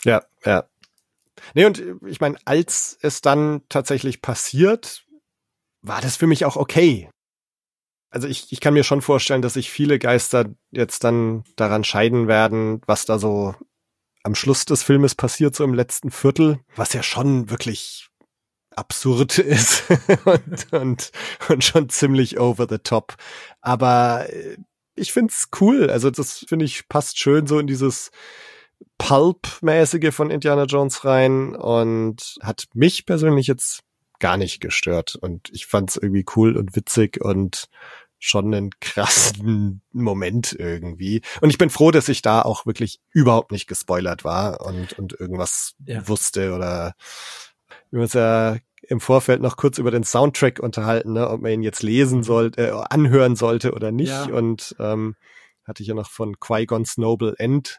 Ja, 0.05 0.23
ja. 0.45 0.65
Nee, 1.55 1.65
und 1.65 1.83
ich 2.07 2.21
meine, 2.21 2.37
als 2.45 2.99
es 3.03 3.21
dann 3.21 3.63
tatsächlich 3.69 4.23
passiert, 4.23 5.05
war 5.83 6.01
das 6.01 6.17
für 6.17 6.27
mich 6.27 6.45
auch 6.45 6.57
okay. 6.57 7.11
Also 8.11 8.27
ich, 8.29 8.53
ich 8.53 8.61
kann 8.61 8.75
mir 8.75 8.85
schon 8.85 9.03
vorstellen, 9.03 9.43
dass 9.43 9.55
sich 9.55 9.71
viele 9.71 9.99
Geister 9.99 10.47
jetzt 10.71 11.05
dann 11.05 11.45
daran 11.57 11.85
scheiden 11.85 12.29
werden, 12.29 12.81
was 12.87 13.05
da 13.05 13.19
so 13.19 13.55
am 14.23 14.35
Schluss 14.35 14.65
des 14.65 14.83
Filmes 14.83 15.15
passiert, 15.15 15.55
so 15.55 15.65
im 15.65 15.75
letzten 15.75 16.11
Viertel, 16.11 16.61
was 16.77 16.93
ja 16.93 17.03
schon 17.03 17.51
wirklich 17.51 18.10
absurd 18.81 19.39
ist 19.39 19.85
und, 20.25 20.73
und, 20.73 21.11
und 21.49 21.65
schon 21.65 21.89
ziemlich 21.89 22.41
over 22.41 22.67
the 22.69 22.79
top. 22.79 23.15
Aber 23.61 24.27
äh, 24.31 24.57
ich 24.97 25.13
find's 25.13 25.49
cool. 25.61 25.91
Also 25.91 26.11
das 26.11 26.45
finde 26.49 26.65
ich 26.65 26.89
passt 26.89 27.19
schön 27.19 27.47
so 27.47 27.59
in 27.59 27.67
dieses 27.67 28.11
Pulp-mäßige 28.99 30.13
von 30.13 30.31
Indiana 30.31 30.65
Jones 30.65 31.05
rein 31.05 31.55
und 31.55 32.37
hat 32.43 32.65
mich 32.75 33.07
persönlich 33.07 33.47
jetzt 33.47 33.81
gar 34.19 34.37
nicht 34.37 34.61
gestört. 34.61 35.17
Und 35.21 35.51
ich 35.53 35.67
fand's 35.67 35.97
irgendwie 35.97 36.25
cool 36.37 36.57
und 36.57 36.75
witzig 36.75 37.21
und 37.21 37.69
schon 38.19 38.55
einen 38.55 38.71
krassen 38.81 39.83
Moment 39.93 40.55
irgendwie. 40.59 41.23
Und 41.41 41.51
ich 41.51 41.59
bin 41.59 41.71
froh, 41.71 41.91
dass 41.91 42.09
ich 42.09 42.23
da 42.23 42.43
auch 42.43 42.67
wirklich 42.67 43.01
überhaupt 43.11 43.53
nicht 43.53 43.67
gespoilert 43.67 44.25
war 44.25 44.65
und, 44.65 44.99
und 44.99 45.19
irgendwas 45.19 45.75
ja. 45.87 46.07
wusste 46.07 46.55
oder 46.55 46.95
wir 47.91 47.99
haben 47.99 48.03
uns 48.03 48.13
ja 48.13 48.57
im 48.83 49.01
Vorfeld 49.01 49.41
noch 49.41 49.57
kurz 49.57 49.79
über 49.79 49.91
den 49.91 50.05
Soundtrack 50.05 50.61
unterhalten, 50.61 51.13
ne, 51.13 51.29
ob 51.29 51.43
man 51.43 51.53
ihn 51.53 51.63
jetzt 51.63 51.83
lesen 51.83 52.19
mhm. 52.19 52.25
sollte, 52.25 52.69
äh, 52.69 52.83
anhören 52.91 53.37
sollte 53.37 53.73
oder 53.73 53.93
nicht. 53.93 54.11
Ja. 54.11 54.25
Und 54.25 54.75
ähm, 54.79 55.17
hatte 55.65 55.83
ich 55.83 55.89
ja 55.89 55.95
noch 55.95 56.11
von 56.11 56.39
Qui-Gon's 56.41 56.99
Noble 56.99 57.35
End 57.39 57.79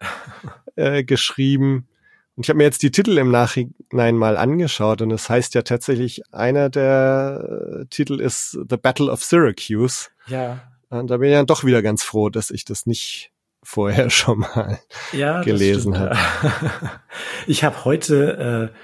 äh, 0.76 1.04
geschrieben. 1.04 1.88
Und 2.36 2.46
ich 2.46 2.50
habe 2.50 2.58
mir 2.58 2.64
jetzt 2.64 2.82
die 2.82 2.92
Titel 2.92 3.18
im 3.18 3.30
Nachhinein 3.30 4.16
mal 4.16 4.38
angeschaut 4.38 5.02
und 5.02 5.12
es 5.12 5.30
heißt 5.30 5.54
ja 5.54 5.64
tatsächlich, 5.64 6.22
einer 6.32 6.70
der 6.70 7.82
äh, 7.82 7.86
Titel 7.90 8.22
ist 8.22 8.58
The 8.70 8.78
Battle 8.78 9.12
of 9.12 9.24
Syracuse. 9.24 10.08
Ja. 10.28 10.62
Und 10.90 11.10
da 11.10 11.18
bin 11.18 11.30
ich 11.30 11.36
dann 11.36 11.46
doch 11.46 11.64
wieder 11.64 11.82
ganz 11.82 12.04
froh, 12.04 12.30
dass 12.30 12.50
ich 12.50 12.64
das 12.64 12.86
nicht 12.86 13.32
vorher 13.64 14.10
schon 14.10 14.40
mal 14.40 14.80
ja, 15.12 15.42
gelesen 15.42 15.98
habe. 15.98 16.18
Ich 17.48 17.64
habe 17.64 17.86
heute 17.86 18.72
äh, 18.72 18.78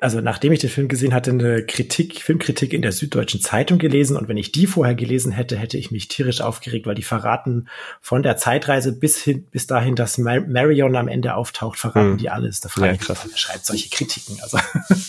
also 0.00 0.20
nachdem 0.20 0.52
ich 0.52 0.60
den 0.60 0.70
Film 0.70 0.86
gesehen 0.86 1.12
hatte, 1.12 1.32
eine 1.32 1.66
Kritik, 1.66 2.22
Filmkritik 2.22 2.72
in 2.72 2.82
der 2.82 2.92
Süddeutschen 2.92 3.40
Zeitung 3.40 3.78
gelesen 3.78 4.16
und 4.16 4.28
wenn 4.28 4.36
ich 4.36 4.52
die 4.52 4.68
vorher 4.68 4.94
gelesen 4.94 5.32
hätte, 5.32 5.56
hätte 5.56 5.76
ich 5.76 5.90
mich 5.90 6.06
tierisch 6.06 6.40
aufgeregt, 6.40 6.86
weil 6.86 6.94
die 6.94 7.02
verraten 7.02 7.68
von 8.00 8.22
der 8.22 8.36
Zeitreise 8.36 8.92
bis 8.92 9.20
hin, 9.20 9.48
bis 9.50 9.66
dahin, 9.66 9.96
dass 9.96 10.16
Mar 10.16 10.40
Marion 10.42 10.94
am 10.94 11.08
Ende 11.08 11.34
auftaucht, 11.34 11.80
verraten 11.80 12.12
hm. 12.12 12.18
die 12.18 12.30
alles. 12.30 12.60
Da 12.60 12.68
frage 12.68 12.86
ja, 12.86 12.92
ich 12.92 13.08
mich, 13.08 13.40
schreibt 13.40 13.66
solche 13.66 13.90
Kritiken. 13.90 14.38
Also, 14.40 14.58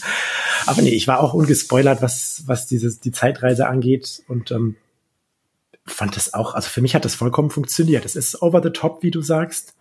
aber 0.65 0.81
nee, 0.81 0.89
ich 0.89 1.07
war 1.07 1.19
auch 1.19 1.35
ungespoilert, 1.35 2.01
was, 2.01 2.43
was 2.47 2.65
dieses, 2.65 2.99
die 2.99 3.11
Zeitreise 3.11 3.67
angeht 3.67 4.23
und, 4.27 4.49
ähm, 4.49 4.75
fand 5.85 6.15
das 6.15 6.33
auch, 6.33 6.53
also 6.53 6.69
für 6.69 6.81
mich 6.81 6.95
hat 6.95 7.05
das 7.05 7.15
vollkommen 7.15 7.49
funktioniert. 7.49 8.05
Es 8.05 8.15
ist 8.15 8.41
over 8.41 8.61
the 8.61 8.69
top, 8.69 9.01
wie 9.01 9.11
du 9.11 9.21
sagst. 9.21 9.75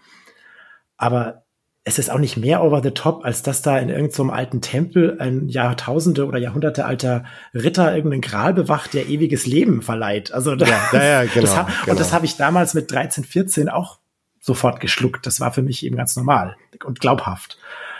Aber 0.96 1.44
es 1.88 1.98
ist 1.98 2.10
auch 2.10 2.18
nicht 2.18 2.36
mehr 2.36 2.62
over 2.62 2.82
the 2.82 2.90
top, 2.90 3.24
als 3.24 3.42
dass 3.42 3.62
da 3.62 3.78
in 3.78 3.88
irgendeinem 3.88 4.28
so 4.28 4.30
alten 4.30 4.60
Tempel 4.60 5.16
ein 5.20 5.48
Jahrtausende 5.48 6.26
oder 6.26 6.38
Jahrhunderte 6.38 6.84
alter 6.84 7.24
Ritter 7.54 7.96
irgendeinen 7.96 8.20
Gral 8.20 8.52
bewacht, 8.52 8.92
der 8.92 9.08
ewiges 9.08 9.46
Leben 9.46 9.80
verleiht. 9.80 10.30
Also 10.32 10.54
da, 10.54 10.66
ja, 10.66 11.02
ja, 11.02 11.24
genau, 11.24 11.40
das 11.40 11.54
genau. 11.54 11.66
Und 11.86 11.98
das 11.98 12.12
habe 12.12 12.26
ich 12.26 12.36
damals 12.36 12.74
mit 12.74 12.92
13, 12.92 13.24
14 13.24 13.70
auch 13.70 14.00
sofort 14.38 14.80
geschluckt. 14.80 15.26
Das 15.26 15.40
war 15.40 15.50
für 15.50 15.62
mich 15.62 15.84
eben 15.84 15.96
ganz 15.96 16.14
normal 16.14 16.56
und 16.84 17.00
glaubhaft. 17.00 17.56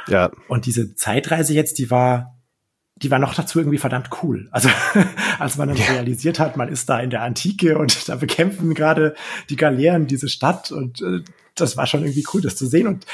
Ja. 0.07 0.31
Und 0.48 0.66
diese 0.66 0.94
Zeitreise 0.94 1.55
jetzt, 1.55 1.79
die 1.79 1.90
war, 1.90 2.38
die 2.96 3.11
war 3.11 3.18
noch 3.18 3.35
dazu 3.35 3.59
irgendwie 3.59 3.79
verdammt 3.79 4.11
cool. 4.22 4.48
Also 4.51 4.68
als 5.38 5.57
man 5.57 5.68
dann 5.68 5.79
ja. 5.79 5.87
realisiert 5.87 6.38
hat, 6.38 6.59
man 6.59 6.68
ist 6.68 6.90
da 6.90 7.01
in 7.01 7.09
der 7.09 7.22
Antike 7.22 7.79
und 7.79 8.07
da 8.11 8.16
bekämpfen 8.16 8.74
gerade 8.74 9.14
die 9.48 9.57
Galeeren 9.57 10.07
diese 10.07 10.29
Stadt 10.29 10.72
und 10.72 11.01
äh, 11.01 11.22
das 11.55 11.79
war 11.79 11.87
schon 11.87 12.03
irgendwie 12.03 12.27
cool, 12.35 12.42
das 12.42 12.55
zu 12.55 12.66
sehen. 12.66 12.87
Und 12.87 13.07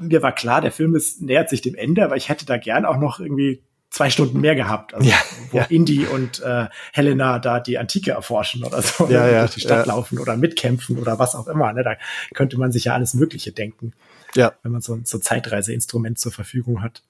mir 0.00 0.22
war 0.22 0.32
klar, 0.32 0.60
der 0.60 0.72
Film 0.72 0.94
ist, 0.94 1.22
nähert 1.22 1.48
sich 1.48 1.60
dem 1.60 1.74
Ende, 1.74 2.04
aber 2.04 2.16
ich 2.16 2.28
hätte 2.28 2.46
da 2.46 2.56
gern 2.56 2.84
auch 2.84 2.98
noch 2.98 3.20
irgendwie 3.20 3.62
zwei 3.90 4.10
Stunden 4.10 4.40
mehr 4.40 4.54
gehabt, 4.54 4.94
also 4.94 5.08
ja, 5.08 5.16
wo 5.50 5.58
ja. 5.58 5.64
Indy 5.64 6.04
und 6.06 6.40
äh, 6.40 6.66
Helena 6.92 7.38
da 7.38 7.58
die 7.58 7.78
Antike 7.78 8.10
erforschen 8.10 8.64
oder 8.64 8.82
so, 8.82 9.08
ja, 9.08 9.28
ja, 9.28 9.40
durch 9.44 9.54
die 9.54 9.60
Stadt 9.60 9.86
ja. 9.86 9.94
laufen 9.94 10.18
oder 10.18 10.36
mitkämpfen 10.36 10.98
oder 10.98 11.18
was 11.18 11.34
auch 11.34 11.48
immer. 11.48 11.72
Ne? 11.72 11.82
Da 11.82 11.96
könnte 12.34 12.58
man 12.58 12.70
sich 12.70 12.84
ja 12.84 12.94
alles 12.94 13.14
Mögliche 13.14 13.52
denken, 13.52 13.94
ja. 14.34 14.52
wenn 14.62 14.72
man 14.72 14.82
so, 14.82 14.98
so 15.04 15.18
Zeitreiseinstrument 15.18 16.18
zur 16.18 16.32
Verfügung 16.32 16.82
hat. 16.82 17.02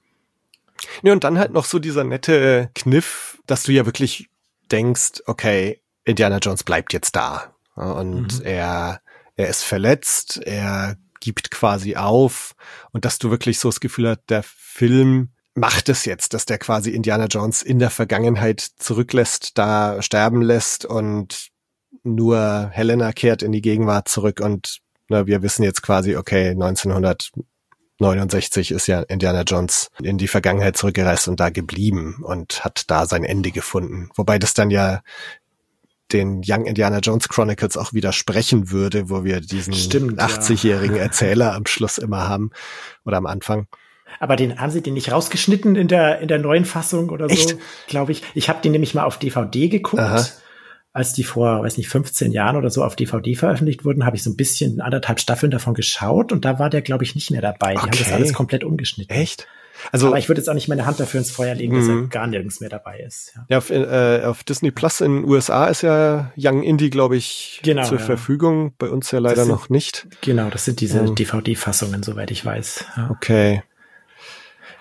Ja, 1.03 1.11
und 1.11 1.25
dann 1.25 1.37
halt 1.37 1.51
noch 1.51 1.65
so 1.65 1.79
dieser 1.79 2.05
nette 2.05 2.69
Kniff, 2.75 3.37
dass 3.45 3.63
du 3.63 3.73
ja 3.73 3.85
wirklich 3.85 4.29
denkst, 4.71 5.23
okay, 5.25 5.81
Indiana 6.05 6.37
Jones 6.37 6.63
bleibt 6.63 6.93
jetzt 6.93 7.15
da. 7.15 7.53
Und 7.75 8.39
mhm. 8.39 8.45
er, 8.45 9.01
er 9.35 9.47
ist 9.49 9.63
verletzt, 9.63 10.41
er 10.45 10.95
gibt 11.19 11.51
quasi 11.51 11.95
auf 11.95 12.53
und 12.91 13.05
dass 13.05 13.19
du 13.19 13.31
wirklich 13.31 13.59
so 13.59 13.69
das 13.69 13.79
Gefühl 13.79 14.09
hast, 14.09 14.29
der 14.29 14.43
Film 14.43 15.29
macht 15.55 15.89
es 15.89 16.05
jetzt, 16.05 16.33
dass 16.33 16.45
der 16.45 16.57
quasi 16.57 16.91
Indiana 16.91 17.25
Jones 17.25 17.61
in 17.61 17.79
der 17.79 17.89
Vergangenheit 17.89 18.61
zurücklässt, 18.61 19.57
da 19.57 20.01
sterben 20.01 20.41
lässt 20.41 20.85
und 20.85 21.49
nur 22.03 22.69
Helena 22.71 23.11
kehrt 23.11 23.43
in 23.43 23.51
die 23.51 23.61
Gegenwart 23.61 24.07
zurück 24.07 24.39
und 24.39 24.79
na, 25.09 25.27
wir 25.27 25.41
wissen 25.41 25.63
jetzt 25.63 25.81
quasi, 25.81 26.15
okay, 26.15 26.51
1969 26.51 28.71
ist 28.71 28.87
ja 28.87 29.01
Indiana 29.01 29.41
Jones 29.41 29.89
in 30.01 30.17
die 30.17 30.27
Vergangenheit 30.27 30.77
zurückgereist 30.77 31.27
und 31.27 31.39
da 31.39 31.49
geblieben 31.49 32.23
und 32.23 32.63
hat 32.63 32.83
da 32.87 33.07
sein 33.07 33.23
Ende 33.23 33.49
gefunden. 33.51 34.09
Wobei 34.15 34.37
das 34.37 34.53
dann 34.53 34.69
ja 34.69 35.01
den 36.11 36.41
Young 36.45 36.65
Indiana 36.65 36.99
Jones 36.99 37.29
Chronicles 37.29 37.77
auch 37.77 37.93
widersprechen 37.93 38.71
würde, 38.71 39.09
wo 39.09 39.23
wir 39.23 39.41
diesen 39.41 39.73
80-jährigen 39.73 40.95
ja. 40.95 41.03
Erzähler 41.03 41.53
am 41.53 41.65
Schluss 41.65 41.97
immer 41.97 42.27
haben 42.27 42.51
oder 43.05 43.17
am 43.17 43.25
Anfang. 43.25 43.67
Aber 44.19 44.35
den 44.35 44.59
haben 44.59 44.71
sie 44.71 44.81
den 44.81 44.95
nicht 44.95 45.11
rausgeschnitten 45.11 45.75
in 45.75 45.87
der 45.87 46.19
in 46.19 46.27
der 46.27 46.39
neuen 46.39 46.65
Fassung 46.65 47.09
oder 47.09 47.29
so, 47.29 47.59
glaube 47.87 48.11
ich. 48.11 48.23
Ich 48.33 48.49
habe 48.49 48.61
den 48.61 48.71
nämlich 48.71 48.93
mal 48.95 49.03
auf 49.03 49.19
DVD 49.19 49.69
geguckt. 49.69 50.01
Aha. 50.01 50.25
Als 50.91 51.13
die 51.13 51.23
vor, 51.23 51.61
weiß 51.61 51.77
nicht, 51.77 51.87
15 51.87 52.31
Jahren 52.31 52.55
oder 52.55 52.71
so 52.71 52.83
auf 52.83 52.95
DVD 52.95 53.35
veröffentlicht 53.35 53.85
wurden, 53.85 54.05
habe 54.07 54.15
ich 54.15 54.23
so 54.23 54.31
ein 54.31 54.35
bisschen 54.35 54.81
anderthalb 54.81 55.19
Staffeln 55.19 55.51
davon 55.51 55.75
geschaut 55.75 56.31
und 56.31 56.45
da 56.45 56.57
war 56.57 56.71
der, 56.71 56.81
glaube 56.81 57.03
ich, 57.03 57.13
nicht 57.13 57.29
mehr 57.29 57.41
dabei. 57.41 57.73
Die 57.73 57.77
okay. 57.77 57.85
haben 57.85 57.97
das 57.99 58.11
alles 58.11 58.33
komplett 58.33 58.63
umgeschnitten. 58.63 59.15
Echt? 59.15 59.47
Also, 59.91 60.07
aber 60.07 60.17
ich 60.17 60.29
würde 60.29 60.39
jetzt 60.41 60.49
auch 60.49 60.53
nicht 60.53 60.67
meine 60.67 60.85
Hand 60.85 60.99
dafür 60.99 61.19
ins 61.19 61.31
Feuer 61.31 61.55
legen, 61.55 61.75
dass 61.75 61.87
er 61.87 61.95
mhm. 61.95 62.09
gar 62.09 62.27
nirgends 62.27 62.59
mehr 62.59 62.69
dabei 62.69 62.99
ist. 62.99 63.33
Ja, 63.35 63.45
ja 63.49 63.57
auf, 63.57 63.69
äh, 63.69 64.23
auf 64.23 64.43
Disney 64.43 64.71
Plus 64.71 65.01
in 65.01 65.17
den 65.21 65.25
USA 65.25 65.67
ist 65.67 65.81
ja 65.81 66.31
Young 66.37 66.63
Indie, 66.63 66.89
glaube 66.89 67.15
ich, 67.17 67.59
genau, 67.63 67.83
zur 67.83 67.99
ja. 67.99 68.05
Verfügung. 68.05 68.73
Bei 68.77 68.89
uns 68.89 69.11
ja 69.11 69.19
leider 69.19 69.45
sind, 69.45 69.51
noch 69.51 69.69
nicht. 69.69 70.07
Genau, 70.21 70.49
das 70.49 70.65
sind 70.65 70.81
diese 70.81 70.99
ähm, 70.99 71.15
DVD-Fassungen, 71.15 72.03
soweit 72.03 72.31
ich 72.31 72.45
weiß. 72.45 72.85
Ja. 72.97 73.09
Okay. 73.11 73.63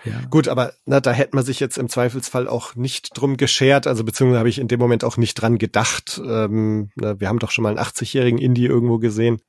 Ja. 0.05 0.23
Gut, 0.31 0.49
aber 0.49 0.73
na, 0.87 1.01
da 1.01 1.13
hätte 1.13 1.35
man 1.35 1.45
sich 1.45 1.61
jetzt 1.61 1.77
im 1.77 1.89
Zweifelsfall 1.89 2.49
auch 2.49 2.75
nicht 2.77 3.11
drum 3.15 3.37
geschert, 3.37 3.87
also 3.87 4.05
beziehungsweise 4.05 4.39
habe 4.39 4.49
ich 4.49 4.59
in 4.59 4.69
dem 4.69 4.79
Moment 4.79 5.05
auch 5.05 5.17
nicht 5.17 5.35
dran 5.35 5.59
gedacht. 5.59 6.21
Ähm, 6.25 6.91
na, 6.95 7.21
wir 7.21 7.29
haben 7.29 7.39
doch 7.39 7.51
schon 7.51 7.65
mal 7.65 7.71
einen 7.71 7.79
80-jährigen 7.79 8.39
Indie 8.39 8.67
irgendwo 8.67 8.99
gesehen. 8.99 9.41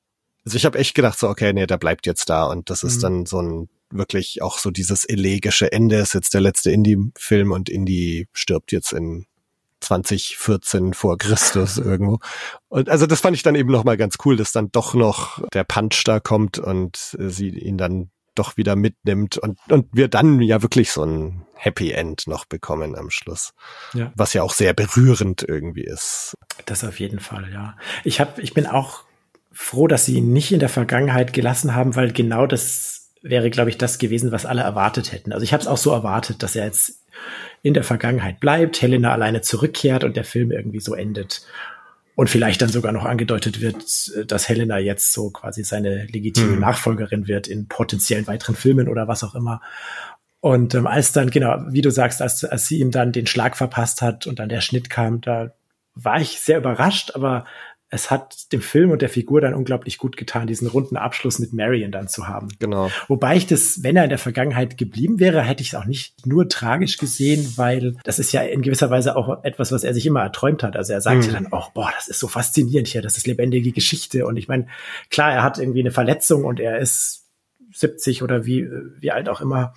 Also 0.46 0.58
ich 0.58 0.66
habe 0.66 0.80
echt 0.80 0.96
gedacht, 0.96 1.20
so, 1.20 1.30
okay, 1.30 1.54
nee, 1.54 1.68
der 1.68 1.78
bleibt 1.78 2.06
jetzt 2.06 2.30
da 2.30 2.46
und 2.46 2.70
das 2.70 2.84
ist 2.84 2.98
mhm. 2.98 3.02
dann 3.02 3.26
so 3.26 3.42
ein 3.42 3.70
wirklich 3.92 4.42
auch 4.42 4.58
so 4.58 4.72
dieses 4.72 5.06
elegische 5.06 5.72
Ende 5.72 5.98
ist 5.98 6.14
jetzt 6.14 6.34
der 6.34 6.42
letzte 6.42 6.72
Indie-Film 6.72 7.52
und 7.52 7.70
Indie 7.70 8.28
stirbt 8.34 8.72
jetzt 8.72 8.94
in 8.94 9.26
2014 9.82 10.94
vor 10.94 11.18
Christus 11.18 11.78
irgendwo. 11.78 12.20
Und 12.68 12.90
also 12.90 13.06
das 13.06 13.22
fand 13.22 13.36
ich 13.36 13.44
dann 13.44 13.56
eben 13.56 13.72
noch 13.72 13.84
mal 13.84 13.98
ganz 13.98 14.18
cool, 14.26 14.36
dass 14.36 14.52
dann 14.52 14.72
doch 14.72 14.94
noch 14.94 15.42
der 15.54 15.64
Punch 15.64 16.04
da 16.06 16.20
kommt 16.20 16.60
und 16.60 17.16
sie 17.18 17.50
ihn 17.50 17.78
dann 17.78 18.12
doch 18.36 18.58
wieder 18.58 18.76
mitnimmt 18.76 19.38
und, 19.38 19.60
und 19.70 19.88
wir 19.92 20.08
dann 20.08 20.42
ja 20.42 20.62
wirklich 20.62 20.92
so 20.92 21.04
ein 21.04 21.46
Happy 21.56 21.92
End 21.92 22.26
noch 22.26 22.46
bekommen 22.46 22.96
am 22.96 23.10
Schluss. 23.10 23.52
Ja. 23.94 24.14
Was 24.16 24.34
ja 24.34 24.44
auch 24.44 24.54
sehr 24.54 24.74
berührend 24.74 25.44
irgendwie 25.44 25.84
ist. 25.84 26.38
Das 26.66 26.86
auf 26.86 27.00
jeden 27.00 27.20
Fall, 27.20 27.52
ja. 27.52 27.76
Ich 28.06 28.22
hab, 28.22 28.40
ich 28.40 28.54
bin 28.54 28.66
auch 28.66 29.04
froh, 29.52 29.88
dass 29.88 30.06
sie 30.06 30.16
ihn 30.16 30.32
nicht 30.32 30.54
in 30.54 30.60
der 30.60 30.70
Vergangenheit 30.70 31.34
gelassen 31.34 31.76
haben, 31.76 31.96
weil 31.96 32.14
genau 32.14 32.48
das 32.48 32.99
wäre, 33.22 33.50
glaube 33.50 33.70
ich, 33.70 33.78
das 33.78 33.98
gewesen, 33.98 34.32
was 34.32 34.46
alle 34.46 34.62
erwartet 34.62 35.12
hätten. 35.12 35.34
Also 35.34 35.44
ich 35.44 35.54
habe 35.54 35.62
es 35.62 35.68
auch 35.68 35.78
so 35.78 35.92
erwartet, 35.92 36.42
dass 36.44 36.56
er 36.56 36.66
jetzt 36.66 37.04
in 37.62 37.74
der 37.74 37.84
Vergangenheit 37.84 38.40
bleibt, 38.40 38.82
Helena 38.82 39.12
alleine 39.12 39.42
zurückkehrt 39.42 40.04
und 40.04 40.16
der 40.16 40.24
Film 40.24 40.52
irgendwie 40.52 40.80
so 40.80 40.94
endet. 40.96 41.46
Und 42.16 42.30
vielleicht 42.30 42.62
dann 42.62 42.70
sogar 42.70 42.92
noch 42.92 43.06
angedeutet 43.06 43.62
wird, 43.62 44.12
dass 44.30 44.50
Helena 44.50 44.78
jetzt 44.78 45.14
so 45.14 45.30
quasi 45.30 45.64
seine 45.64 46.06
legitime 46.06 46.54
hm. 46.54 46.60
Nachfolgerin 46.60 47.28
wird 47.28 47.48
in 47.48 47.68
potenziellen 47.68 48.28
weiteren 48.28 48.56
Filmen 48.56 48.90
oder 48.90 49.08
was 49.08 49.24
auch 49.24 49.36
immer. 49.36 49.62
Und 50.42 50.74
ähm, 50.76 50.88
als 50.88 51.12
dann, 51.12 51.30
genau, 51.30 51.58
wie 51.70 51.82
du 51.82 51.92
sagst, 51.92 52.22
als, 52.22 52.44
als 52.44 52.68
sie 52.68 52.80
ihm 52.80 52.92
dann 52.92 53.12
den 53.12 53.28
Schlag 53.28 53.58
verpasst 53.58 54.02
hat 54.02 54.28
und 54.28 54.40
dann 54.40 54.50
der 54.50 54.62
Schnitt 54.62 54.90
kam, 54.90 55.22
da 55.22 55.52
war 55.96 56.22
ich 56.22 56.40
sehr 56.40 56.58
überrascht, 56.58 57.12
aber 57.16 57.46
es 57.92 58.12
hat 58.12 58.52
dem 58.54 58.62
Film 58.62 58.92
und 58.92 59.02
der 59.02 59.10
Figur 59.10 59.42
dann 59.42 59.56
unglaublich 59.56 59.98
gut 59.98 60.16
getan, 60.16 60.46
diesen 60.46 60.68
runden 60.68 60.96
Abschluss 60.96 61.40
mit 61.40 61.54
Marion 61.54 61.92
dann 61.92 62.08
zu 62.08 62.28
haben. 62.28 62.50
Genau. 62.60 62.92
Wobei 63.08 63.36
ich 63.36 63.48
das, 63.48 63.82
wenn 63.84 63.96
er 63.96 64.04
in 64.04 64.10
der 64.10 64.20
Vergangenheit 64.20 64.78
geblieben 64.78 65.20
wäre, 65.20 65.42
hätte 65.42 65.64
ich 65.64 65.70
es 65.70 65.76
auch 65.76 65.86
nicht 65.86 66.28
nur 66.28 66.48
tragisch 66.48 66.98
gesehen, 66.98 67.54
weil 67.56 67.96
das 68.04 68.20
ist 68.20 68.32
ja 68.32 68.42
in 68.42 68.62
gewisser 68.62 68.92
Weise 68.92 69.16
auch 69.16 69.44
etwas, 69.44 69.72
was 69.72 69.84
er 69.84 69.96
sich 69.96 70.06
immer 70.06 70.22
erträumt 70.22 70.62
hat. 70.62 70.78
Also 70.78 70.94
er 70.94 71.02
sagt 71.02 71.28
mhm. 71.28 71.34
dann, 71.34 71.48
oh, 71.52 71.64
boah, 71.74 71.92
das 71.96 72.08
ist 72.08 72.20
so 72.20 72.28
faszinierend 72.28 72.88
hier, 72.88 73.02
das 73.02 73.18
ist 73.18 73.26
lebendige 73.26 73.72
Geschichte. 73.72 74.28
Und 74.28 74.38
ich 74.38 74.48
meine, 74.48 74.68
klar, 75.10 75.34
er 75.34 75.42
hat 75.42 75.58
irgendwie 75.58 75.80
eine 75.80 75.92
Verletzung 75.92 76.46
und 76.46 76.60
er 76.60 76.78
ist 76.78 77.26
70 77.74 78.22
oder 78.22 78.46
wie, 78.46 78.68
wie 79.00 79.12
alt 79.12 79.30
auch 79.30 79.42
immer. 79.42 79.74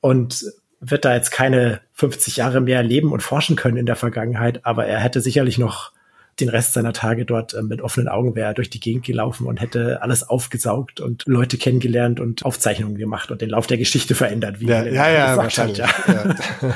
Und 0.00 0.44
wird 0.80 1.04
da 1.04 1.14
jetzt 1.14 1.30
keine 1.30 1.80
50 1.92 2.36
Jahre 2.36 2.60
mehr 2.60 2.82
leben 2.82 3.12
und 3.12 3.22
forschen 3.22 3.56
können 3.56 3.76
in 3.76 3.86
der 3.86 3.96
Vergangenheit, 3.96 4.66
aber 4.66 4.86
er 4.86 4.98
hätte 4.98 5.20
sicherlich 5.20 5.56
noch 5.56 5.93
den 6.40 6.48
Rest 6.48 6.72
seiner 6.72 6.92
Tage 6.92 7.24
dort 7.24 7.54
äh, 7.54 7.62
mit 7.62 7.80
offenen 7.80 8.08
Augen 8.08 8.34
wäre 8.34 8.48
er 8.48 8.54
durch 8.54 8.70
die 8.70 8.80
Gegend 8.80 9.04
gelaufen 9.04 9.46
und 9.46 9.60
hätte 9.60 10.02
alles 10.02 10.22
aufgesaugt 10.22 11.00
und 11.00 11.24
Leute 11.26 11.58
kennengelernt 11.58 12.20
und 12.20 12.44
Aufzeichnungen 12.44 12.96
gemacht 12.96 13.30
und 13.30 13.40
den 13.40 13.50
Lauf 13.50 13.66
der 13.66 13.78
Geschichte 13.78 14.14
verändert. 14.14 14.60
Wie 14.60 14.66
ja, 14.66 14.84
ja, 14.84 15.10
ja, 15.10 15.36
wahrscheinlich. 15.36 15.82
Hat, 15.82 16.08
ja. 16.08 16.36
ja. 16.62 16.74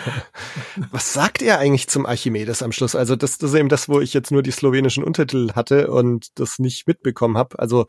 Was 0.90 1.12
sagt 1.12 1.42
er 1.42 1.59
eigentlich 1.59 1.88
zum 1.88 2.07
Archimedes 2.07 2.62
am 2.62 2.73
Schluss? 2.73 2.94
Also 2.94 3.16
das, 3.16 3.38
das 3.38 3.51
ist 3.51 3.59
eben 3.59 3.68
das, 3.68 3.88
wo 3.88 4.01
ich 4.01 4.14
jetzt 4.14 4.31
nur 4.31 4.42
die 4.42 4.51
slowenischen 4.51 5.05
Untertitel 5.05 5.53
hatte 5.55 5.90
und 5.90 6.38
das 6.38 6.59
nicht 6.59 6.87
mitbekommen 6.87 7.37
habe. 7.37 7.59
Also 7.59 7.87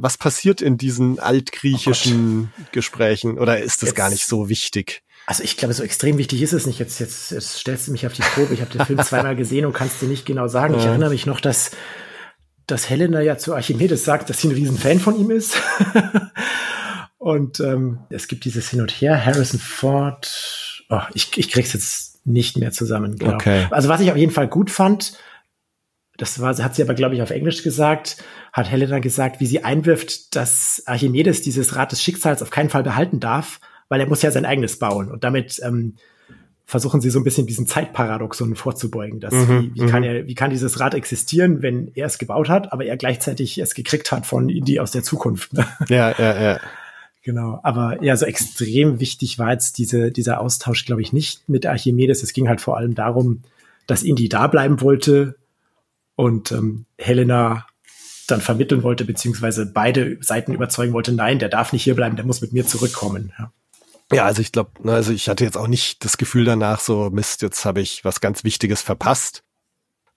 was 0.00 0.16
passiert 0.16 0.60
in 0.60 0.76
diesen 0.76 1.18
altgriechischen 1.18 2.52
oh 2.56 2.64
Gesprächen 2.72 3.38
oder 3.38 3.58
ist 3.58 3.82
das 3.82 3.90
jetzt, 3.90 3.96
gar 3.96 4.10
nicht 4.10 4.26
so 4.26 4.48
wichtig? 4.48 5.02
Also 5.28 5.42
ich 5.42 5.58
glaube, 5.58 5.74
so 5.74 5.82
extrem 5.82 6.16
wichtig 6.16 6.40
ist 6.40 6.54
es 6.54 6.66
nicht. 6.66 6.78
Jetzt, 6.78 6.98
jetzt, 7.00 7.32
jetzt 7.32 7.58
stellst 7.58 7.86
du 7.86 7.92
mich 7.92 8.06
auf 8.06 8.14
die 8.14 8.22
Probe. 8.22 8.54
Ich 8.54 8.62
habe 8.62 8.70
den 8.70 8.86
Film 8.86 8.98
zweimal 9.04 9.36
gesehen 9.36 9.66
und 9.66 9.74
kannst 9.74 10.00
dir 10.00 10.06
nicht 10.06 10.24
genau 10.24 10.48
sagen. 10.48 10.74
Ich 10.78 10.86
erinnere 10.86 11.10
mich 11.10 11.26
noch, 11.26 11.38
dass, 11.38 11.72
dass 12.66 12.88
Helena 12.88 13.20
ja 13.20 13.36
zu 13.36 13.54
Archimedes 13.54 14.06
sagt, 14.06 14.30
dass 14.30 14.40
sie 14.40 14.48
ein 14.48 14.54
Riesenfan 14.54 15.00
von 15.00 15.20
ihm 15.20 15.30
ist. 15.30 15.60
und 17.18 17.60
ähm, 17.60 17.98
es 18.08 18.26
gibt 18.26 18.46
dieses 18.46 18.70
Hin 18.70 18.80
und 18.80 18.90
Her. 18.90 19.22
Harrison 19.22 19.60
Ford. 19.60 20.82
Oh, 20.88 21.02
ich, 21.12 21.36
ich 21.36 21.50
krieg's 21.50 21.74
jetzt 21.74 22.26
nicht 22.26 22.56
mehr 22.56 22.72
zusammen. 22.72 23.18
Genau. 23.18 23.34
Okay. 23.34 23.66
Also 23.68 23.90
was 23.90 24.00
ich 24.00 24.10
auf 24.10 24.16
jeden 24.16 24.32
Fall 24.32 24.48
gut 24.48 24.70
fand, 24.70 25.18
das 26.16 26.40
war, 26.40 26.56
hat 26.56 26.74
sie 26.74 26.82
aber, 26.82 26.94
glaube 26.94 27.16
ich, 27.16 27.20
auf 27.20 27.30
Englisch 27.32 27.62
gesagt, 27.62 28.16
hat 28.54 28.70
Helena 28.70 28.98
gesagt, 28.98 29.40
wie 29.40 29.46
sie 29.46 29.62
einwirft, 29.62 30.34
dass 30.36 30.84
Archimedes 30.86 31.42
dieses 31.42 31.76
Rad 31.76 31.92
des 31.92 32.02
Schicksals 32.02 32.40
auf 32.40 32.48
keinen 32.48 32.70
Fall 32.70 32.82
behalten 32.82 33.20
darf, 33.20 33.60
weil 33.88 34.00
er 34.00 34.06
muss 34.06 34.22
ja 34.22 34.30
sein 34.30 34.44
eigenes 34.44 34.78
bauen. 34.78 35.10
Und 35.10 35.24
damit 35.24 35.60
ähm, 35.64 35.94
versuchen 36.66 37.00
sie 37.00 37.10
so 37.10 37.18
ein 37.18 37.24
bisschen 37.24 37.46
diesen 37.46 37.66
Zeitparadoxon 37.66 38.54
vorzubeugen. 38.54 39.20
Dass 39.20 39.32
mhm, 39.32 39.72
wie, 39.74 39.82
wie, 39.82 39.86
kann 39.86 40.02
mhm. 40.02 40.08
er, 40.08 40.26
wie 40.26 40.34
kann 40.34 40.50
dieses 40.50 40.80
Rad 40.80 40.94
existieren, 40.94 41.62
wenn 41.62 41.90
er 41.94 42.06
es 42.06 42.18
gebaut 42.18 42.48
hat, 42.48 42.72
aber 42.72 42.84
er 42.84 42.96
gleichzeitig 42.96 43.58
es 43.58 43.74
gekriegt 43.74 44.12
hat 44.12 44.26
von 44.26 44.48
Indie 44.48 44.80
aus 44.80 44.90
der 44.90 45.02
Zukunft. 45.02 45.54
Ne? 45.54 45.66
Ja, 45.88 46.14
ja, 46.18 46.40
ja. 46.40 46.60
Genau, 47.22 47.60
aber 47.62 48.02
ja, 48.02 48.16
so 48.16 48.24
extrem 48.24 49.00
wichtig 49.00 49.38
war 49.38 49.52
jetzt 49.52 49.78
diese, 49.78 50.10
dieser 50.12 50.40
Austausch, 50.40 50.84
glaube 50.86 51.02
ich, 51.02 51.12
nicht 51.12 51.48
mit 51.48 51.66
Archimedes. 51.66 52.22
Es 52.22 52.32
ging 52.32 52.48
halt 52.48 52.60
vor 52.60 52.76
allem 52.76 52.94
darum, 52.94 53.42
dass 53.86 54.02
Indy 54.02 54.28
da 54.28 54.46
bleiben 54.46 54.80
wollte 54.80 55.36
und 56.16 56.52
ähm, 56.52 56.84
Helena 56.96 57.66
dann 58.28 58.40
vermitteln 58.40 58.82
wollte, 58.82 59.04
beziehungsweise 59.04 59.66
beide 59.66 60.18
Seiten 60.20 60.52
überzeugen 60.52 60.92
wollte, 60.92 61.12
nein, 61.12 61.38
der 61.38 61.48
darf 61.48 61.72
nicht 61.72 61.84
hier 61.84 61.94
bleiben, 61.94 62.16
der 62.16 62.26
muss 62.26 62.40
mit 62.40 62.52
mir 62.52 62.66
zurückkommen. 62.66 63.32
Ja. 63.38 63.52
Ja, 64.12 64.24
also 64.24 64.40
ich 64.40 64.52
glaube, 64.52 64.70
ne, 64.82 64.92
also 64.92 65.12
ich 65.12 65.28
hatte 65.28 65.44
jetzt 65.44 65.56
auch 65.56 65.68
nicht 65.68 66.04
das 66.04 66.16
Gefühl 66.16 66.44
danach, 66.44 66.80
so 66.80 67.10
Mist, 67.10 67.42
jetzt 67.42 67.64
habe 67.64 67.80
ich 67.80 68.04
was 68.04 68.20
ganz 68.20 68.42
Wichtiges 68.44 68.80
verpasst. 68.80 69.44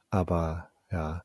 Aber 0.10 0.70
ja. 0.92 1.24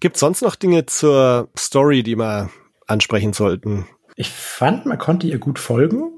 Gibt 0.00 0.16
sonst 0.16 0.42
noch 0.42 0.56
Dinge 0.56 0.86
zur 0.86 1.48
Story, 1.56 2.02
die 2.02 2.16
wir 2.16 2.50
ansprechen 2.86 3.32
sollten? 3.32 3.86
Ich 4.16 4.30
fand, 4.30 4.86
man 4.86 4.98
konnte 4.98 5.26
ihr 5.26 5.38
gut 5.38 5.58
folgen. 5.58 6.12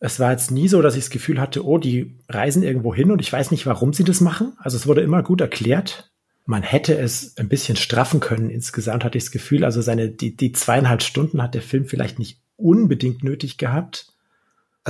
Es 0.00 0.18
war 0.18 0.30
jetzt 0.30 0.50
nie 0.50 0.68
so, 0.68 0.80
dass 0.80 0.96
ich 0.96 1.04
das 1.04 1.10
Gefühl 1.10 1.40
hatte, 1.40 1.64
oh, 1.64 1.78
die 1.78 2.18
reisen 2.28 2.62
irgendwo 2.62 2.94
hin 2.94 3.10
und 3.10 3.20
ich 3.20 3.32
weiß 3.32 3.50
nicht, 3.50 3.66
warum 3.66 3.92
sie 3.92 4.04
das 4.04 4.20
machen. 4.20 4.56
Also 4.58 4.76
es 4.76 4.86
wurde 4.86 5.02
immer 5.02 5.22
gut 5.22 5.40
erklärt. 5.40 6.10
Man 6.46 6.62
hätte 6.62 6.96
es 6.98 7.36
ein 7.36 7.48
bisschen 7.48 7.76
straffen 7.76 8.20
können. 8.20 8.50
Insgesamt 8.50 9.04
hatte 9.04 9.18
ich 9.18 9.24
das 9.24 9.30
Gefühl, 9.30 9.64
also 9.64 9.82
seine, 9.82 10.08
die, 10.08 10.36
die 10.36 10.52
zweieinhalb 10.52 11.02
Stunden 11.02 11.42
hat 11.42 11.54
der 11.54 11.62
Film 11.62 11.84
vielleicht 11.84 12.18
nicht 12.18 12.40
unbedingt 12.56 13.22
nötig 13.22 13.58
gehabt. 13.58 14.09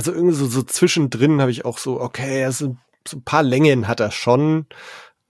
Also 0.01 0.13
irgendwie 0.13 0.33
so, 0.33 0.47
so 0.47 0.63
zwischendrin 0.63 1.41
habe 1.41 1.51
ich 1.51 1.63
auch 1.63 1.77
so, 1.77 2.01
okay, 2.01 2.43
also 2.43 2.75
so 3.07 3.17
ein 3.17 3.23
paar 3.23 3.43
Längen 3.43 3.87
hat 3.87 3.99
er 3.99 4.09
schon. 4.09 4.65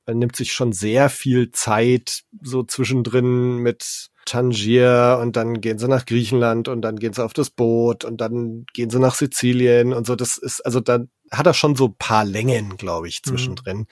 Er 0.06 0.14
nimmt 0.14 0.38
sich 0.38 0.54
schon 0.54 0.72
sehr 0.72 1.10
viel 1.10 1.52
Zeit 1.52 2.22
so 2.42 2.64
zwischendrin 2.64 3.58
mit 3.58 4.08
Tangier 4.24 5.20
und 5.22 5.36
dann 5.36 5.60
gehen 5.60 5.78
sie 5.78 5.90
nach 5.90 6.06
Griechenland 6.06 6.70
und 6.70 6.84
dann 6.84 6.96
gehen 6.96 7.12
sie 7.12 7.22
auf 7.22 7.34
das 7.34 7.50
Boot 7.50 8.06
und 8.06 8.22
dann 8.22 8.66
gehen 8.74 8.90
sie 8.90 9.00
nach 9.02 9.14
Sizilien 9.14 9.92
und 9.92 10.08
so. 10.08 10.16
Das 10.16 10.38
ist, 10.38 10.66
also 10.66 10.80
da 10.80 11.00
hat 11.32 11.48
er 11.48 11.54
schon 11.54 11.76
so 11.76 11.88
ein 11.88 11.96
paar 11.96 12.24
Längen, 12.24 12.78
glaube 12.78 13.10
ich, 13.10 13.20
mhm. 13.26 13.30
zwischendrin. 13.30 13.78
Mhm. 13.80 13.88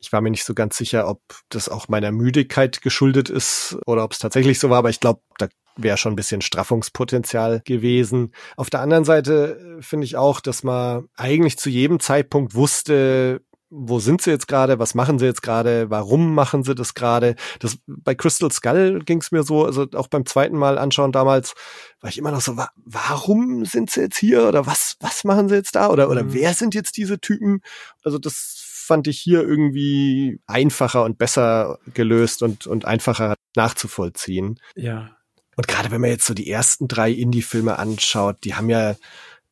Ich 0.00 0.14
war 0.14 0.22
mir 0.22 0.30
nicht 0.30 0.44
so 0.44 0.54
ganz 0.54 0.78
sicher, 0.78 1.08
ob 1.08 1.20
das 1.50 1.68
auch 1.68 1.88
meiner 1.88 2.10
Müdigkeit 2.10 2.80
geschuldet 2.80 3.28
ist 3.28 3.76
oder 3.84 4.02
ob 4.02 4.12
es 4.12 4.18
tatsächlich 4.18 4.58
so 4.58 4.70
war, 4.70 4.78
aber 4.78 4.88
ich 4.88 5.00
glaube, 5.00 5.20
da 5.36 5.48
wäre 5.76 5.96
schon 5.96 6.12
ein 6.12 6.16
bisschen 6.16 6.42
Straffungspotenzial 6.42 7.62
gewesen. 7.64 8.32
Auf 8.56 8.70
der 8.70 8.80
anderen 8.80 9.04
Seite 9.04 9.78
äh, 9.78 9.82
finde 9.82 10.04
ich 10.04 10.16
auch, 10.16 10.40
dass 10.40 10.62
man 10.62 11.08
eigentlich 11.16 11.58
zu 11.58 11.70
jedem 11.70 12.00
Zeitpunkt 12.00 12.54
wusste, 12.54 13.42
wo 13.74 13.98
sind 14.00 14.20
sie 14.20 14.30
jetzt 14.30 14.48
gerade, 14.48 14.78
was 14.78 14.94
machen 14.94 15.18
sie 15.18 15.24
jetzt 15.24 15.40
gerade, 15.40 15.88
warum 15.88 16.34
machen 16.34 16.62
sie 16.62 16.74
das 16.74 16.92
gerade. 16.92 17.36
Das 17.58 17.78
bei 17.86 18.14
Crystal 18.14 18.52
Skull 18.52 19.00
ging 19.02 19.22
es 19.22 19.32
mir 19.32 19.44
so, 19.44 19.64
also 19.64 19.86
auch 19.94 20.08
beim 20.08 20.26
zweiten 20.26 20.58
Mal 20.58 20.76
anschauen 20.76 21.10
damals 21.10 21.54
war 22.00 22.10
ich 22.10 22.18
immer 22.18 22.32
noch 22.32 22.42
so, 22.42 22.58
wa 22.58 22.68
warum 22.84 23.64
sind 23.64 23.90
sie 23.90 24.02
jetzt 24.02 24.18
hier 24.18 24.46
oder 24.46 24.66
was 24.66 24.96
was 25.00 25.24
machen 25.24 25.48
sie 25.48 25.54
jetzt 25.54 25.74
da 25.74 25.88
oder 25.88 26.10
oder 26.10 26.22
mhm. 26.22 26.34
wer 26.34 26.52
sind 26.52 26.74
jetzt 26.74 26.98
diese 26.98 27.18
Typen? 27.18 27.62
Also 28.04 28.18
das 28.18 28.62
fand 28.86 29.08
ich 29.08 29.18
hier 29.18 29.40
irgendwie 29.40 30.38
einfacher 30.46 31.04
und 31.04 31.16
besser 31.16 31.78
gelöst 31.94 32.42
und 32.42 32.66
und 32.66 32.84
einfacher 32.84 33.36
nachzuvollziehen. 33.56 34.60
Ja. 34.76 35.16
Und 35.56 35.68
gerade 35.68 35.90
wenn 35.90 36.00
man 36.00 36.10
jetzt 36.10 36.26
so 36.26 36.34
die 36.34 36.50
ersten 36.50 36.88
drei 36.88 37.10
Indie-Filme 37.10 37.78
anschaut, 37.78 38.38
die 38.44 38.54
haben 38.54 38.70
ja 38.70 38.94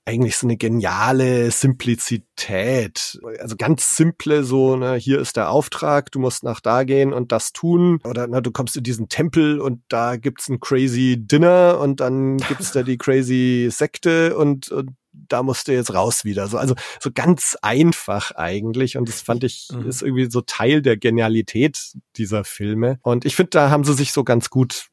eigentlich 0.07 0.37
so 0.37 0.47
eine 0.47 0.57
geniale 0.57 1.51
Simplizität. 1.51 3.21
Also 3.39 3.57
ganz 3.57 3.97
simple, 3.97 4.45
so, 4.45 4.77
ne, 4.77 4.95
hier 4.95 5.21
ist 5.21 5.37
der 5.37 5.51
Auftrag, 5.51 6.11
du 6.11 6.19
musst 6.19 6.43
nach 6.43 6.61
da 6.61 6.85
gehen 6.85 7.13
und 7.13 7.33
das 7.33 7.53
tun. 7.53 8.01
Oder 8.05 8.27
na, 8.27 8.41
du 8.41 8.51
kommst 8.51 8.77
in 8.77 8.83
diesen 8.83 9.09
Tempel 9.09 9.61
und 9.61 9.83
da 9.89 10.17
gibt's 10.17 10.49
ein 10.49 10.59
crazy 10.59 11.17
Dinner 11.19 11.79
und 11.81 12.01
dann 12.01 12.39
gibt's 12.49 12.73
da 12.73 12.83
die 12.83 12.99
crazy 12.99 13.69
Sekte 13.71 14.37
und, 14.37 14.71
und 14.71 14.91
da 15.13 15.43
musst 15.43 15.69
du 15.69 15.73
jetzt 15.73 15.95
raus 15.95 16.25
wieder. 16.25 16.47
So, 16.49 16.57
also 16.57 16.75
so 16.99 17.11
ganz 17.13 17.57
einfach 17.63 18.33
eigentlich. 18.33 18.97
Und 18.97 19.09
das 19.09 19.21
fand 19.21 19.45
ich, 19.45 19.69
mhm. 19.73 19.89
ist 19.89 20.03
irgendwie 20.03 20.31
so 20.31 20.41
Teil 20.41 20.83
der 20.83 20.97
Genialität 20.97 21.93
dieser 22.17 22.45
Filme. 22.45 22.99
Und 23.03 23.25
ich 23.25 23.37
finde, 23.37 23.51
da 23.51 23.71
haben 23.71 23.85
sie 23.85 23.95
sich 23.95 24.13
so 24.13 24.25
ganz 24.25 24.51
gut 24.51 24.90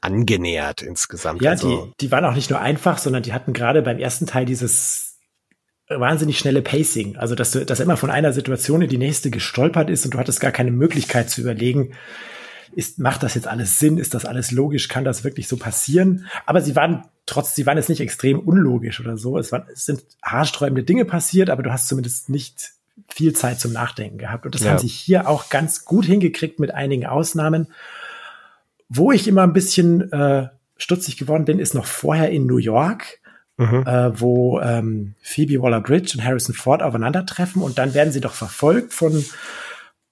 angenähert 0.00 0.82
insgesamt. 0.82 1.42
Ja, 1.42 1.50
also, 1.52 1.86
die, 1.86 2.06
die 2.06 2.10
waren 2.10 2.24
auch 2.24 2.34
nicht 2.34 2.50
nur 2.50 2.60
einfach, 2.60 2.98
sondern 2.98 3.22
die 3.22 3.32
hatten 3.32 3.52
gerade 3.52 3.82
beim 3.82 3.98
ersten 3.98 4.26
Teil 4.26 4.44
dieses 4.44 5.18
wahnsinnig 5.88 6.38
schnelle 6.38 6.62
Pacing. 6.62 7.16
Also, 7.16 7.34
dass 7.34 7.50
du, 7.50 7.64
dass 7.64 7.80
immer 7.80 7.96
von 7.96 8.10
einer 8.10 8.32
Situation 8.32 8.82
in 8.82 8.88
die 8.88 8.98
nächste 8.98 9.30
gestolpert 9.30 9.90
ist 9.90 10.04
und 10.04 10.14
du 10.14 10.18
hattest 10.18 10.40
gar 10.40 10.52
keine 10.52 10.70
Möglichkeit 10.70 11.30
zu 11.30 11.40
überlegen, 11.40 11.94
ist, 12.72 12.98
macht 12.98 13.22
das 13.22 13.34
jetzt 13.34 13.48
alles 13.48 13.78
Sinn? 13.78 13.98
Ist 13.98 14.14
das 14.14 14.24
alles 14.24 14.52
logisch? 14.52 14.88
Kann 14.88 15.04
das 15.04 15.24
wirklich 15.24 15.48
so 15.48 15.56
passieren? 15.56 16.26
Aber 16.46 16.60
sie 16.60 16.76
waren 16.76 17.04
trotz, 17.26 17.54
sie 17.54 17.66
waren 17.66 17.76
jetzt 17.76 17.88
nicht 17.88 18.00
extrem 18.00 18.38
unlogisch 18.38 19.00
oder 19.00 19.16
so. 19.16 19.38
Es, 19.38 19.50
waren, 19.50 19.64
es 19.72 19.86
sind 19.86 20.04
haarsträubende 20.22 20.84
Dinge 20.84 21.04
passiert, 21.04 21.50
aber 21.50 21.62
du 21.62 21.72
hast 21.72 21.88
zumindest 21.88 22.28
nicht 22.28 22.70
viel 23.08 23.32
Zeit 23.32 23.60
zum 23.60 23.72
Nachdenken 23.72 24.18
gehabt. 24.18 24.46
Und 24.46 24.54
das 24.54 24.62
ja. 24.62 24.70
haben 24.70 24.78
sie 24.78 24.86
hier 24.86 25.28
auch 25.28 25.48
ganz 25.48 25.84
gut 25.84 26.04
hingekriegt 26.04 26.60
mit 26.60 26.72
einigen 26.72 27.06
Ausnahmen. 27.06 27.68
Wo 28.90 29.12
ich 29.12 29.26
immer 29.26 29.42
ein 29.42 29.52
bisschen 29.52 30.12
äh, 30.12 30.48
stutzig 30.76 31.16
geworden 31.16 31.44
bin, 31.44 31.58
ist 31.58 31.74
noch 31.74 31.86
vorher 31.86 32.30
in 32.30 32.46
New 32.46 32.58
York, 32.58 33.20
mhm. 33.56 33.86
äh, 33.86 34.20
wo 34.20 34.60
ähm, 34.60 35.14
Phoebe 35.22 35.62
Waller-Bridge 35.62 36.14
und 36.16 36.24
Harrison 36.24 36.54
Ford 36.54 36.82
aufeinandertreffen 36.82 37.62
und 37.62 37.78
dann 37.78 37.94
werden 37.94 38.12
sie 38.12 38.20
doch 38.20 38.34
verfolgt 38.34 38.92
von 38.92 39.24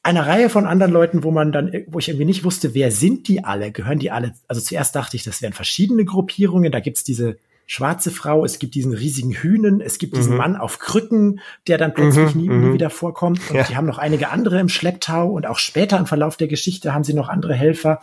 einer 0.04 0.26
Reihe 0.26 0.48
von 0.48 0.66
anderen 0.66 0.92
Leuten, 0.92 1.24
wo 1.24 1.30
man 1.30 1.52
dann, 1.52 1.72
wo 1.88 1.98
ich 1.98 2.08
irgendwie 2.08 2.24
nicht 2.24 2.44
wusste, 2.44 2.72
wer 2.72 2.90
sind 2.90 3.28
die 3.28 3.44
alle? 3.44 3.72
Gehören 3.72 3.98
die 3.98 4.10
alle? 4.10 4.32
Also 4.46 4.62
zuerst 4.62 4.94
dachte 4.94 5.16
ich, 5.16 5.24
das 5.24 5.42
wären 5.42 5.52
verschiedene 5.52 6.04
Gruppierungen. 6.04 6.72
Da 6.72 6.80
gibt's 6.80 7.04
diese 7.04 7.36
schwarze 7.66 8.10
Frau, 8.10 8.44
es 8.46 8.58
gibt 8.58 8.74
diesen 8.74 8.94
riesigen 8.94 9.32
Hühnen, 9.32 9.82
es 9.82 9.98
gibt 9.98 10.16
diesen 10.16 10.32
mhm. 10.32 10.38
Mann 10.38 10.56
auf 10.56 10.78
Krücken, 10.78 11.40
der 11.66 11.76
dann 11.76 11.92
plötzlich 11.92 12.34
mhm, 12.34 12.40
nie, 12.40 12.48
nie, 12.48 12.66
mhm. 12.68 12.72
wieder 12.72 12.88
vorkommt. 12.88 13.40
Und 13.50 13.56
ja. 13.56 13.64
die 13.64 13.76
haben 13.76 13.86
noch 13.86 13.98
einige 13.98 14.30
andere 14.30 14.58
im 14.58 14.70
Schlepptau 14.70 15.28
und 15.28 15.46
auch 15.46 15.58
später 15.58 15.98
im 15.98 16.06
Verlauf 16.06 16.38
der 16.38 16.48
Geschichte 16.48 16.94
haben 16.94 17.04
sie 17.04 17.12
noch 17.12 17.28
andere 17.28 17.54
Helfer. 17.54 18.00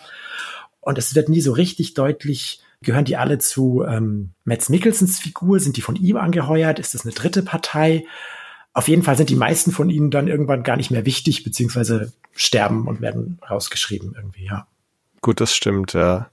Und 0.86 1.00
es 1.00 1.15
wird 1.15 1.30
nie 1.30 1.41
so 1.41 1.52
richtig 1.52 1.95
deutlich, 1.95 2.62
gehören 2.84 3.06
die 3.06 3.17
alle 3.17 3.39
zu 3.39 3.84
ähm, 3.88 4.34
Metz 4.43 4.69
Mickelsons 4.69 5.19
Figur? 5.19 5.60
Sind 5.60 5.78
die 5.78 5.82
von 5.82 5.95
ihm 5.95 6.15
angeheuert? 6.15 6.78
Ist 6.78 6.93
das 6.93 7.06
eine 7.06 7.13
dritte 7.13 7.41
Partei? 7.41 8.06
Auf 8.71 8.88
jeden 8.88 9.02
Fall 9.02 9.17
sind 9.17 9.32
die 9.32 9.36
meisten 9.36 9.71
von 9.71 9.89
ihnen 9.89 10.12
dann 10.12 10.28
irgendwann 10.28 10.62
gar 10.62 10.78
nicht 10.78 10.91
mehr 10.91 11.06
wichtig, 11.06 11.43
beziehungsweise 11.43 12.13
sterben 12.34 12.88
und 12.88 13.02
werden 13.02 13.39
rausgeschrieben 13.50 14.13
irgendwie, 14.15 14.45
ja. 14.45 14.67
Gut, 15.21 15.41
das 15.41 15.56
stimmt, 15.56 15.93
ja. 15.93 16.30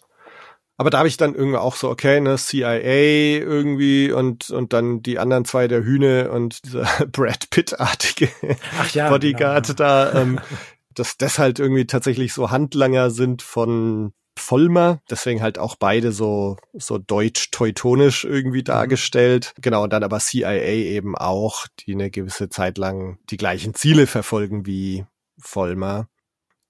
Aber 0.76 0.90
da 0.90 0.98
habe 0.98 1.08
ich 1.08 1.16
dann 1.16 1.34
irgendwie 1.34 1.56
auch 1.56 1.74
so, 1.74 1.88
okay, 1.88 2.20
ne, 2.20 2.36
CIA 2.36 3.40
irgendwie 3.40 4.12
und, 4.12 4.50
und 4.50 4.74
dann 4.74 5.02
die 5.02 5.18
anderen 5.18 5.46
zwei 5.46 5.66
der 5.66 5.82
Hühne 5.82 6.30
und 6.30 6.66
dieser 6.66 6.84
Brad 7.10 7.48
Pitt-artige 7.48 8.28
ja, 8.92 9.08
Bodyguard 9.08 9.68
genau. 9.68 9.76
da, 9.78 10.12
ähm, 10.12 10.40
dass 10.92 11.16
das 11.16 11.38
halt 11.38 11.58
irgendwie 11.58 11.86
tatsächlich 11.86 12.34
so 12.34 12.50
Handlanger 12.50 13.10
sind 13.10 13.40
von 13.40 14.12
Vollmer, 14.38 15.00
deswegen 15.10 15.42
halt 15.42 15.58
auch 15.58 15.76
beide 15.76 16.12
so, 16.12 16.56
so 16.72 16.98
deutsch-teutonisch 16.98 18.24
irgendwie 18.24 18.60
mhm. 18.60 18.64
dargestellt. 18.64 19.54
Genau, 19.60 19.84
und 19.84 19.92
dann 19.92 20.04
aber 20.04 20.20
CIA 20.20 20.54
eben 20.54 21.16
auch, 21.16 21.66
die 21.80 21.92
eine 21.92 22.10
gewisse 22.10 22.48
Zeit 22.48 22.78
lang 22.78 23.18
die 23.30 23.36
gleichen 23.36 23.74
Ziele 23.74 24.06
verfolgen 24.06 24.66
wie 24.66 25.04
Vollmer. 25.38 26.08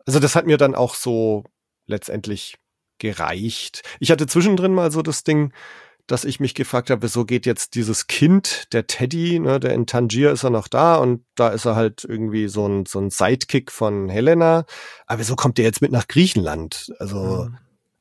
Also 0.06 0.18
das 0.18 0.34
hat 0.34 0.46
mir 0.46 0.56
dann 0.56 0.74
auch 0.74 0.94
so 0.94 1.44
letztendlich 1.86 2.56
gereicht. 2.98 3.82
Ich 4.00 4.10
hatte 4.10 4.26
zwischendrin 4.26 4.74
mal 4.74 4.90
so 4.90 5.02
das 5.02 5.24
Ding, 5.24 5.52
dass 6.12 6.24
ich 6.24 6.40
mich 6.40 6.54
gefragt 6.54 6.90
habe, 6.90 7.02
wieso 7.02 7.24
geht 7.24 7.46
jetzt 7.46 7.74
dieses 7.74 8.06
Kind, 8.06 8.72
der 8.74 8.86
Teddy, 8.86 9.38
ne, 9.38 9.58
der 9.58 9.72
in 9.72 9.86
Tangier 9.86 10.30
ist 10.30 10.44
er 10.44 10.50
noch 10.50 10.68
da 10.68 10.96
und 10.96 11.24
da 11.36 11.48
ist 11.48 11.64
er 11.64 11.74
halt 11.74 12.04
irgendwie 12.04 12.48
so 12.48 12.66
ein, 12.68 12.84
so 12.84 13.00
ein 13.00 13.08
Sidekick 13.08 13.72
von 13.72 14.10
Helena. 14.10 14.66
Aber 15.06 15.20
wieso 15.20 15.36
kommt 15.36 15.56
der 15.56 15.64
jetzt 15.64 15.80
mit 15.80 15.90
nach 15.90 16.08
Griechenland? 16.08 16.92
Also, 16.98 17.46
mhm. 17.48 17.58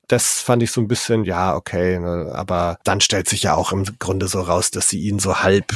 das 0.09 0.41
fand 0.41 0.61
ich 0.61 0.71
so 0.71 0.81
ein 0.81 0.89
bisschen, 0.89 1.23
ja, 1.23 1.55
okay, 1.55 1.99
ne, 1.99 2.31
aber 2.35 2.77
dann 2.83 2.99
stellt 2.99 3.29
sich 3.29 3.43
ja 3.43 3.55
auch 3.55 3.71
im 3.71 3.85
Grunde 3.97 4.27
so 4.27 4.41
raus, 4.41 4.71
dass 4.71 4.89
sie 4.89 4.99
ihn 4.99 5.19
so 5.19 5.39
halb 5.39 5.73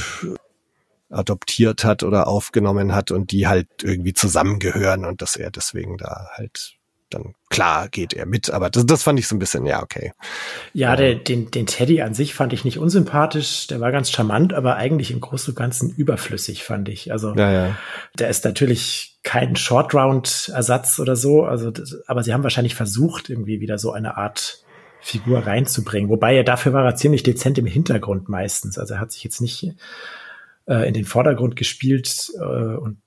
adoptiert 1.09 1.85
hat 1.85 2.03
oder 2.03 2.27
aufgenommen 2.27 2.93
hat 2.93 3.11
und 3.11 3.31
die 3.31 3.47
halt 3.47 3.69
irgendwie 3.81 4.13
zusammengehören 4.13 5.05
und 5.05 5.21
dass 5.21 5.37
er 5.37 5.51
deswegen 5.51 5.97
da 5.97 6.27
halt 6.33 6.75
dann 7.15 7.33
klar 7.49 7.89
geht 7.89 8.13
er 8.13 8.25
mit, 8.25 8.49
aber 8.49 8.69
das, 8.69 8.85
das 8.85 9.03
fand 9.03 9.19
ich 9.19 9.27
so 9.27 9.35
ein 9.35 9.39
bisschen, 9.39 9.65
ja, 9.65 9.81
okay. 9.81 10.11
Ja, 10.73 10.95
der, 10.95 11.15
den, 11.15 11.49
den 11.51 11.65
Teddy 11.65 12.01
an 12.01 12.13
sich 12.13 12.33
fand 12.33 12.53
ich 12.53 12.65
nicht 12.65 12.77
unsympathisch, 12.77 13.67
der 13.67 13.79
war 13.79 13.91
ganz 13.91 14.11
charmant, 14.11 14.53
aber 14.53 14.75
eigentlich 14.75 15.11
im 15.11 15.21
Großen 15.21 15.51
und 15.51 15.55
Ganzen 15.55 15.89
überflüssig, 15.89 16.63
fand 16.63 16.89
ich. 16.89 17.11
Also 17.11 17.33
ja, 17.35 17.51
ja. 17.51 17.77
der 18.19 18.29
ist 18.29 18.45
natürlich 18.45 19.17
kein 19.23 19.55
Short-Round-Ersatz 19.55 20.99
oder 20.99 21.15
so, 21.15 21.43
also 21.43 21.71
aber 22.07 22.23
sie 22.23 22.33
haben 22.33 22.43
wahrscheinlich 22.43 22.75
versucht, 22.75 23.29
irgendwie 23.29 23.59
wieder 23.59 23.77
so 23.77 23.91
eine 23.91 24.17
Art 24.17 24.63
Figur 25.01 25.45
reinzubringen. 25.45 26.09
Wobei 26.09 26.35
er 26.35 26.43
dafür 26.43 26.73
war 26.73 26.83
er 26.83 26.95
ziemlich 26.95 27.21
dezent 27.21 27.59
im 27.59 27.67
Hintergrund 27.67 28.27
meistens. 28.27 28.79
Also 28.79 28.95
er 28.95 28.99
hat 28.99 29.11
sich 29.11 29.23
jetzt 29.23 29.39
nicht 29.39 29.75
äh, 30.67 30.87
in 30.87 30.95
den 30.95 31.05
Vordergrund 31.05 31.55
gespielt 31.55 32.31
äh, 32.39 32.75
und 32.75 32.97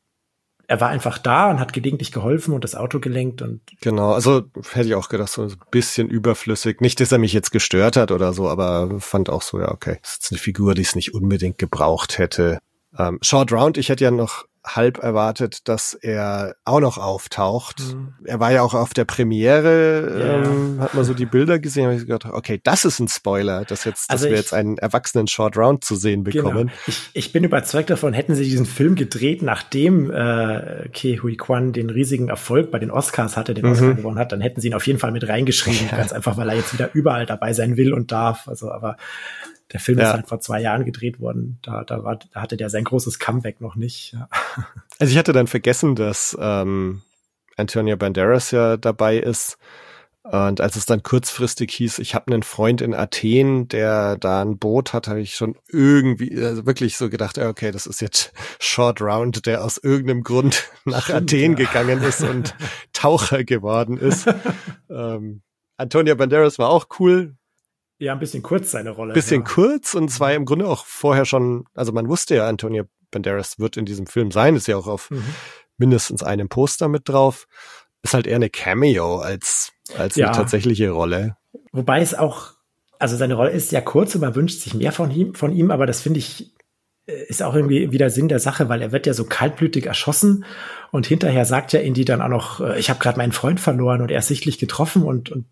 er 0.68 0.80
war 0.82 0.90
einfach 0.90 1.16
da 1.16 1.50
und 1.50 1.58
hat 1.58 1.72
gelegentlich 1.72 2.12
geholfen 2.12 2.52
und 2.52 2.62
das 2.62 2.74
Auto 2.74 3.00
gelenkt 3.00 3.40
und. 3.40 3.62
Genau, 3.80 4.12
also 4.12 4.42
hätte 4.70 4.88
ich 4.88 4.94
auch 4.94 5.08
gedacht, 5.08 5.30
so 5.30 5.42
ein 5.42 5.54
bisschen 5.70 6.08
überflüssig. 6.08 6.82
Nicht, 6.82 7.00
dass 7.00 7.10
er 7.10 7.18
mich 7.18 7.32
jetzt 7.32 7.50
gestört 7.50 7.96
hat 7.96 8.12
oder 8.12 8.34
so, 8.34 8.48
aber 8.48 9.00
fand 9.00 9.30
auch 9.30 9.40
so, 9.40 9.58
ja, 9.58 9.70
okay, 9.72 9.98
das 10.02 10.18
ist 10.20 10.30
eine 10.30 10.38
Figur, 10.38 10.74
die 10.74 10.82
es 10.82 10.94
nicht 10.94 11.14
unbedingt 11.14 11.56
gebraucht 11.56 12.18
hätte. 12.18 12.58
Ähm, 12.96 13.18
Short 13.22 13.50
Round, 13.50 13.78
ich 13.78 13.88
hätte 13.88 14.04
ja 14.04 14.10
noch 14.10 14.44
halb 14.76 14.98
erwartet, 14.98 15.68
dass 15.68 15.94
er 15.94 16.56
auch 16.64 16.80
noch 16.80 16.98
auftaucht. 16.98 17.80
Mhm. 17.80 18.14
Er 18.24 18.40
war 18.40 18.52
ja 18.52 18.62
auch 18.62 18.74
auf 18.74 18.94
der 18.94 19.04
Premiere, 19.04 20.14
yeah. 20.16 20.44
ähm, 20.44 20.80
hat 20.80 20.94
man 20.94 21.04
so 21.04 21.14
die 21.14 21.26
Bilder 21.26 21.58
gesehen, 21.58 21.86
habe 21.86 21.96
ich 21.96 22.06
gedacht, 22.06 22.26
okay, 22.32 22.60
das 22.62 22.84
ist 22.84 23.00
ein 23.00 23.08
Spoiler, 23.08 23.64
dass 23.64 23.84
jetzt, 23.84 24.10
dass 24.10 24.22
also 24.22 24.30
wir 24.30 24.36
jetzt 24.36 24.54
einen 24.54 24.78
erwachsenen 24.78 25.26
Short 25.26 25.56
Round 25.56 25.84
zu 25.84 25.96
sehen 25.96 26.24
genau. 26.24 26.42
bekommen. 26.42 26.66
Genau. 26.68 26.78
Ich, 26.86 27.10
ich 27.12 27.32
bin 27.32 27.44
überzeugt 27.44 27.90
davon, 27.90 28.12
hätten 28.12 28.34
sie 28.34 28.44
diesen 28.44 28.66
Film 28.66 28.94
gedreht, 28.94 29.42
nachdem 29.42 30.10
äh, 30.10 30.88
Ke 30.92 31.22
Hui 31.22 31.36
Kwan 31.36 31.72
den 31.72 31.90
riesigen 31.90 32.28
Erfolg 32.28 32.70
bei 32.70 32.78
den 32.78 32.90
Oscars 32.90 33.36
hatte, 33.36 33.54
den 33.54 33.66
mhm. 33.66 33.72
Oscar 33.72 33.94
gewonnen 33.94 34.18
hat, 34.18 34.32
dann 34.32 34.40
hätten 34.40 34.60
sie 34.60 34.68
ihn 34.68 34.74
auf 34.74 34.86
jeden 34.86 34.98
Fall 34.98 35.12
mit 35.12 35.28
reingeschrieben, 35.28 35.88
ja. 35.90 35.96
ganz 35.96 36.12
einfach, 36.12 36.36
weil 36.36 36.48
er 36.48 36.56
jetzt 36.56 36.72
wieder 36.72 36.90
überall 36.92 37.26
dabei 37.26 37.52
sein 37.52 37.76
will 37.76 37.92
und 37.92 38.12
darf. 38.12 38.48
Also, 38.48 38.70
aber 38.70 38.96
der 39.72 39.80
Film 39.80 39.98
ja. 39.98 40.08
ist 40.08 40.12
halt 40.14 40.28
vor 40.28 40.40
zwei 40.40 40.60
Jahren 40.60 40.84
gedreht 40.84 41.20
worden. 41.20 41.58
Da, 41.62 41.84
da, 41.84 42.02
war, 42.02 42.18
da 42.32 42.42
hatte 42.42 42.56
der 42.56 42.70
sein 42.70 42.84
großes 42.84 43.18
Comeback 43.18 43.60
noch 43.60 43.76
nicht. 43.76 44.12
Ja. 44.12 44.28
Also 45.00 45.12
ich 45.12 45.18
hatte 45.18 45.32
dann 45.32 45.46
vergessen, 45.46 45.94
dass 45.94 46.36
ähm, 46.40 47.02
Antonio 47.56 47.96
Banderas 47.96 48.50
ja 48.50 48.76
dabei 48.76 49.18
ist. 49.18 49.56
Und 50.24 50.60
als 50.60 50.76
es 50.76 50.84
dann 50.84 51.02
kurzfristig 51.02 51.72
hieß, 51.72 52.00
ich 52.00 52.14
habe 52.14 52.32
einen 52.32 52.42
Freund 52.42 52.82
in 52.82 52.94
Athen, 52.94 53.68
der 53.68 54.16
da 54.16 54.42
ein 54.42 54.58
Boot 54.58 54.92
hat, 54.92 55.08
habe 55.08 55.20
ich 55.20 55.36
schon 55.36 55.56
irgendwie 55.68 56.36
also 56.44 56.66
wirklich 56.66 56.96
so 56.96 57.08
gedacht, 57.08 57.38
okay, 57.38 57.70
das 57.70 57.86
ist 57.86 58.00
jetzt 58.00 58.32
Short 58.58 59.00
Round, 59.00 59.46
der 59.46 59.64
aus 59.64 59.78
irgendeinem 59.78 60.24
Grund 60.24 60.68
nach 60.84 61.04
Stimmt, 61.04 61.32
Athen 61.32 61.52
ja. 61.52 61.64
gegangen 61.66 62.02
ist 62.02 62.22
und 62.22 62.54
Taucher 62.92 63.44
geworden 63.44 63.96
ist. 63.96 64.26
ähm, 64.90 65.42
Antonio 65.76 66.16
Banderas 66.16 66.58
war 66.58 66.70
auch 66.70 66.88
cool, 66.98 67.36
ja, 67.98 68.12
ein 68.12 68.20
bisschen 68.20 68.42
kurz 68.42 68.70
seine 68.70 68.90
Rolle. 68.90 69.12
Bisschen 69.12 69.42
ja. 69.42 69.46
kurz 69.46 69.94
und 69.94 70.08
zwar 70.08 70.32
im 70.34 70.44
Grunde 70.44 70.68
auch 70.68 70.84
vorher 70.84 71.24
schon, 71.24 71.64
also 71.74 71.92
man 71.92 72.08
wusste 72.08 72.36
ja, 72.36 72.48
Antonio 72.48 72.84
Banderas 73.10 73.58
wird 73.58 73.76
in 73.76 73.86
diesem 73.86 74.06
Film 74.06 74.30
sein, 74.30 74.54
ist 74.54 74.68
ja 74.68 74.76
auch 74.76 74.86
auf 74.86 75.10
mhm. 75.10 75.24
mindestens 75.78 76.22
einem 76.22 76.48
Poster 76.48 76.88
mit 76.88 77.08
drauf. 77.08 77.48
Ist 78.02 78.14
halt 78.14 78.26
eher 78.26 78.36
eine 78.36 78.50
Cameo 78.50 79.18
als, 79.18 79.72
als 79.96 80.14
ja. 80.14 80.28
eine 80.28 80.36
tatsächliche 80.36 80.90
Rolle. 80.90 81.36
Wobei 81.72 82.00
es 82.00 82.14
auch, 82.14 82.52
also 82.98 83.16
seine 83.16 83.34
Rolle 83.34 83.50
ist 83.50 83.72
ja 83.72 83.80
kurz 83.80 84.14
und 84.14 84.20
man 84.20 84.34
wünscht 84.34 84.60
sich 84.60 84.74
mehr 84.74 84.92
von 84.92 85.10
ihm, 85.10 85.34
von 85.34 85.52
ihm, 85.52 85.72
aber 85.72 85.86
das 85.86 86.00
finde 86.00 86.20
ich, 86.20 86.52
äh, 87.06 87.24
ist 87.26 87.42
auch 87.42 87.54
irgendwie 87.54 87.90
wieder 87.90 88.10
Sinn 88.10 88.28
der 88.28 88.38
Sache, 88.38 88.68
weil 88.68 88.82
er 88.82 88.92
wird 88.92 89.06
ja 89.06 89.14
so 89.14 89.24
kaltblütig 89.24 89.86
erschossen 89.86 90.44
und 90.92 91.06
hinterher 91.06 91.44
sagt 91.44 91.72
ja 91.72 91.80
Indy 91.80 92.04
dann 92.04 92.22
auch 92.22 92.28
noch, 92.28 92.60
äh, 92.60 92.78
ich 92.78 92.88
habe 92.90 93.00
gerade 93.00 93.18
meinen 93.18 93.32
Freund 93.32 93.58
verloren 93.58 94.00
und 94.00 94.12
er 94.12 94.20
ist 94.20 94.28
sichtlich 94.28 94.58
getroffen 94.58 95.02
und, 95.02 95.30
und 95.30 95.46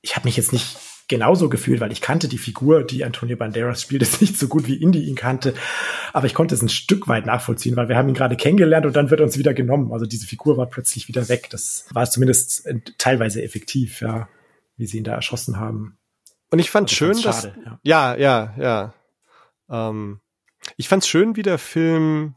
ich 0.00 0.16
habe 0.16 0.26
mich 0.26 0.38
jetzt 0.38 0.52
nicht 0.52 0.78
genauso 1.14 1.48
gefühlt, 1.48 1.80
weil 1.80 1.92
ich 1.92 2.00
kannte 2.00 2.26
die 2.26 2.38
Figur, 2.38 2.82
die 2.82 3.04
Antonio 3.04 3.36
Banderas 3.36 3.80
spielt, 3.80 4.02
ist 4.02 4.20
nicht 4.20 4.36
so 4.36 4.48
gut 4.48 4.66
wie 4.66 4.74
Indy 4.74 5.04
ihn 5.04 5.14
kannte. 5.14 5.54
Aber 6.12 6.26
ich 6.26 6.34
konnte 6.34 6.56
es 6.56 6.62
ein 6.62 6.68
Stück 6.68 7.06
weit 7.06 7.24
nachvollziehen, 7.24 7.76
weil 7.76 7.88
wir 7.88 7.96
haben 7.96 8.08
ihn 8.08 8.16
gerade 8.16 8.36
kennengelernt 8.36 8.84
und 8.84 8.96
dann 8.96 9.10
wird 9.10 9.20
uns 9.20 9.38
wieder 9.38 9.54
genommen. 9.54 9.92
Also 9.92 10.06
diese 10.06 10.26
Figur 10.26 10.56
war 10.56 10.66
plötzlich 10.66 11.06
wieder 11.06 11.28
weg. 11.28 11.50
Das 11.50 11.86
war 11.92 12.10
zumindest 12.10 12.68
teilweise 12.98 13.44
effektiv, 13.44 14.00
ja, 14.00 14.28
wie 14.76 14.86
sie 14.86 14.98
ihn 14.98 15.04
da 15.04 15.14
erschossen 15.14 15.60
haben. 15.60 15.98
Und 16.50 16.58
ich 16.58 16.70
fand 16.70 16.90
also 16.90 16.96
schön, 16.96 17.22
dass, 17.22 17.48
ja, 17.84 18.16
ja, 18.16 18.16
ja, 18.16 18.54
ja. 18.58 18.94
Ähm, 19.70 20.18
ich 20.76 20.88
fand's 20.88 21.06
schön, 21.06 21.36
wie 21.36 21.42
der 21.42 21.58
Film 21.58 22.34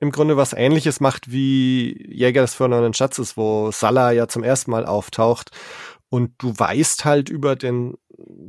im 0.00 0.12
Grunde 0.12 0.38
was 0.38 0.54
ähnliches 0.54 1.00
macht 1.00 1.30
wie 1.30 2.10
Jäger 2.10 2.40
des 2.40 2.54
verlorenen 2.54 2.94
Schatzes, 2.94 3.36
wo 3.36 3.70
Salah 3.70 4.12
ja 4.12 4.28
zum 4.28 4.42
ersten 4.42 4.70
Mal 4.70 4.86
auftaucht 4.86 5.50
und 6.14 6.30
du 6.38 6.56
weißt 6.56 7.04
halt 7.04 7.28
über 7.28 7.56
den 7.56 7.94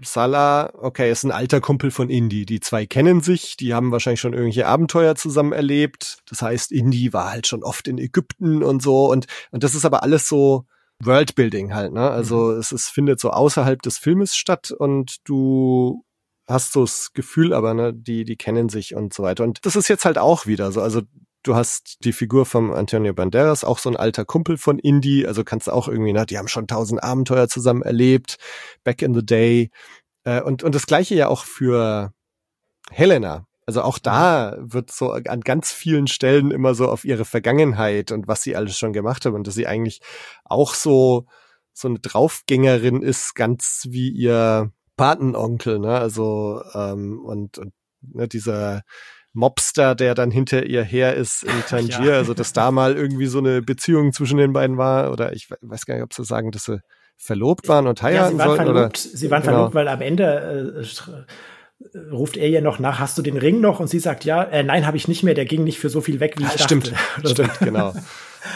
Salah, 0.04 0.72
okay, 0.74 1.12
ist 1.12 1.24
ein 1.24 1.32
alter 1.32 1.62
Kumpel 1.62 1.92
von 1.92 2.10
Indy. 2.10 2.46
Die 2.46 2.60
zwei 2.60 2.86
kennen 2.86 3.22
sich, 3.22 3.58
die 3.58 3.74
haben 3.74 3.92
wahrscheinlich 3.92 4.20
schon 4.20 4.34
irgendwelche 4.34 4.68
Abenteuer 4.68 5.16
zusammen 5.16 5.54
erlebt. 5.54 6.20
Das 6.30 6.42
heißt, 6.42 6.72
Indy 6.72 7.14
war 7.14 7.32
halt 7.32 7.48
schon 7.48 7.64
oft 7.64 7.88
in 7.88 7.98
Ägypten 7.98 8.64
und 8.64 8.82
so. 8.82 9.10
Und, 9.12 9.26
und 9.52 9.64
das 9.64 9.76
ist 9.76 9.86
aber 9.86 10.04
alles 10.04 10.28
so 10.28 10.66
Worldbuilding 11.04 11.74
halt, 11.74 11.94
ne? 11.94 12.10
Also 12.10 12.52
mhm. 12.52 12.60
es, 12.60 12.72
es 12.72 12.90
findet 12.90 13.20
so 13.20 13.32
außerhalb 13.32 13.82
des 13.82 13.98
Filmes 13.98 14.36
statt 14.36 14.72
und 14.72 15.18
du 15.28 16.04
hast 16.48 16.74
so 16.74 16.82
das 16.82 17.12
Gefühl, 17.14 17.54
aber 17.54 17.74
ne, 17.74 17.94
die, 17.94 18.24
die 18.24 18.38
kennen 18.38 18.70
sich 18.70 18.96
und 18.96 19.14
so 19.14 19.24
weiter. 19.24 19.44
Und 19.44 19.66
das 19.66 19.76
ist 19.76 19.88
jetzt 19.88 20.06
halt 20.06 20.18
auch 20.18 20.46
wieder 20.46 20.72
so. 20.72 20.82
Also 20.82 21.02
Du 21.46 21.56
hast 21.56 22.04
die 22.04 22.12
Figur 22.12 22.48
von 22.48 22.74
Antonio 22.74 23.14
Banderas, 23.14 23.64
auch 23.64 23.78
so 23.78 23.88
ein 23.88 23.96
alter 23.96 24.26
Kumpel 24.26 24.58
von 24.58 24.80
Indy, 24.80 25.28
also 25.28 25.44
kannst 25.44 25.68
du 25.68 25.74
auch 25.74 25.88
irgendwie, 25.88 26.12
na, 26.12 26.26
die 26.26 26.40
haben 26.40 26.48
schon 26.48 26.66
tausend 26.66 27.04
Abenteuer 27.04 27.48
zusammen 27.48 27.84
erlebt, 27.84 28.38
back 28.84 29.04
in 29.04 29.14
the 29.14 29.24
day. 29.24 29.70
Äh, 30.24 30.42
und, 30.42 30.64
und 30.64 30.74
das 30.74 30.88
gleiche 30.88 31.14
ja 31.14 31.28
auch 31.28 31.46
für 31.46 32.14
Helena. 32.90 33.46
Also 33.68 33.84
auch 33.84 34.00
da 34.00 34.58
wird 34.60 34.90
so 34.90 35.12
an 35.12 35.42
ganz 35.42 35.72
vielen 35.72 36.08
Stellen 36.08 36.50
immer 36.50 36.74
so 36.74 36.90
auf 36.90 37.06
ihre 37.06 37.26
Vergangenheit 37.26 38.12
und 38.12 38.28
was 38.28 38.42
sie 38.42 38.56
alles 38.56 38.76
schon 38.76 38.92
gemacht 38.92 39.24
haben 39.28 39.36
und 39.36 39.46
dass 39.46 39.54
sie 39.54 39.68
eigentlich 39.68 40.02
auch 40.46 40.74
so, 40.74 41.28
so 41.74 41.88
eine 41.88 42.00
Draufgängerin 42.00 43.04
ist, 43.04 43.36
ganz 43.36 43.86
wie 43.92 44.10
ihr 44.10 44.72
Patenonkel, 44.98 45.78
ne? 45.78 45.96
Also, 45.96 46.64
ähm, 46.74 47.24
und, 47.24 47.60
und 47.60 47.72
ne, 48.02 48.28
dieser 48.28 48.82
Mobster, 49.36 49.94
der 49.94 50.16
dann 50.16 50.32
hinter 50.32 50.66
ihr 50.66 50.84
her 50.84 51.16
ist 51.16 51.44
in 51.44 51.64
Tangier. 51.68 52.14
Ja. 52.14 52.18
Also, 52.18 52.34
dass 52.34 52.54
da 52.54 52.72
mal 52.72 52.96
irgendwie 52.96 53.28
so 53.28 53.40
eine 53.40 53.62
Beziehung 53.62 54.14
zwischen 54.14 54.38
den 54.38 54.54
beiden 54.54 54.78
war. 54.78 55.12
Oder 55.12 55.34
ich 55.34 55.50
weiß 55.62 55.86
gar 55.86 55.96
nicht, 55.96 56.04
ob 56.04 56.14
sie 56.14 56.24
sagen, 56.24 56.52
dass 56.52 56.66
sie 56.66 56.80
verlobt 57.18 57.68
waren 57.68 57.88
und 57.88 58.02
heiraten 58.02 58.24
ja, 58.24 58.32
sie 58.32 58.38
waren 58.38 58.48
sollten. 58.48 58.74
Verlobt, 58.74 59.06
oder? 59.06 59.18
Sie 59.18 59.32
waren 59.32 59.42
genau. 59.42 59.54
verlobt, 59.54 59.76
weil 59.76 59.88
am 59.88 60.02
Ende 60.02 60.82
äh, 60.82 60.86
ruft 62.12 62.38
er 62.38 62.48
ihr 62.48 62.62
noch 62.62 62.80
nach, 62.80 63.00
hast 63.00 63.18
du 63.18 63.22
den 63.22 63.38
Ring 63.38 63.62
noch? 63.62 63.80
Und 63.80 63.90
sie 63.90 64.00
sagt, 64.00 64.26
ja, 64.26 64.44
äh, 64.44 64.64
nein, 64.64 64.86
habe 64.86 64.98
ich 64.98 65.08
nicht 65.08 65.24
mehr, 65.24 65.34
der 65.34 65.46
ging 65.46 65.64
nicht 65.64 65.80
für 65.80 65.90
so 65.90 66.02
viel 66.02 66.20
weg, 66.20 66.36
wie 66.38 66.44
ich 66.44 66.56
ja, 66.56 66.64
stimmt, 66.64 66.92
dachte. 66.92 67.30
Stimmt, 67.30 67.60
genau. 67.60 67.94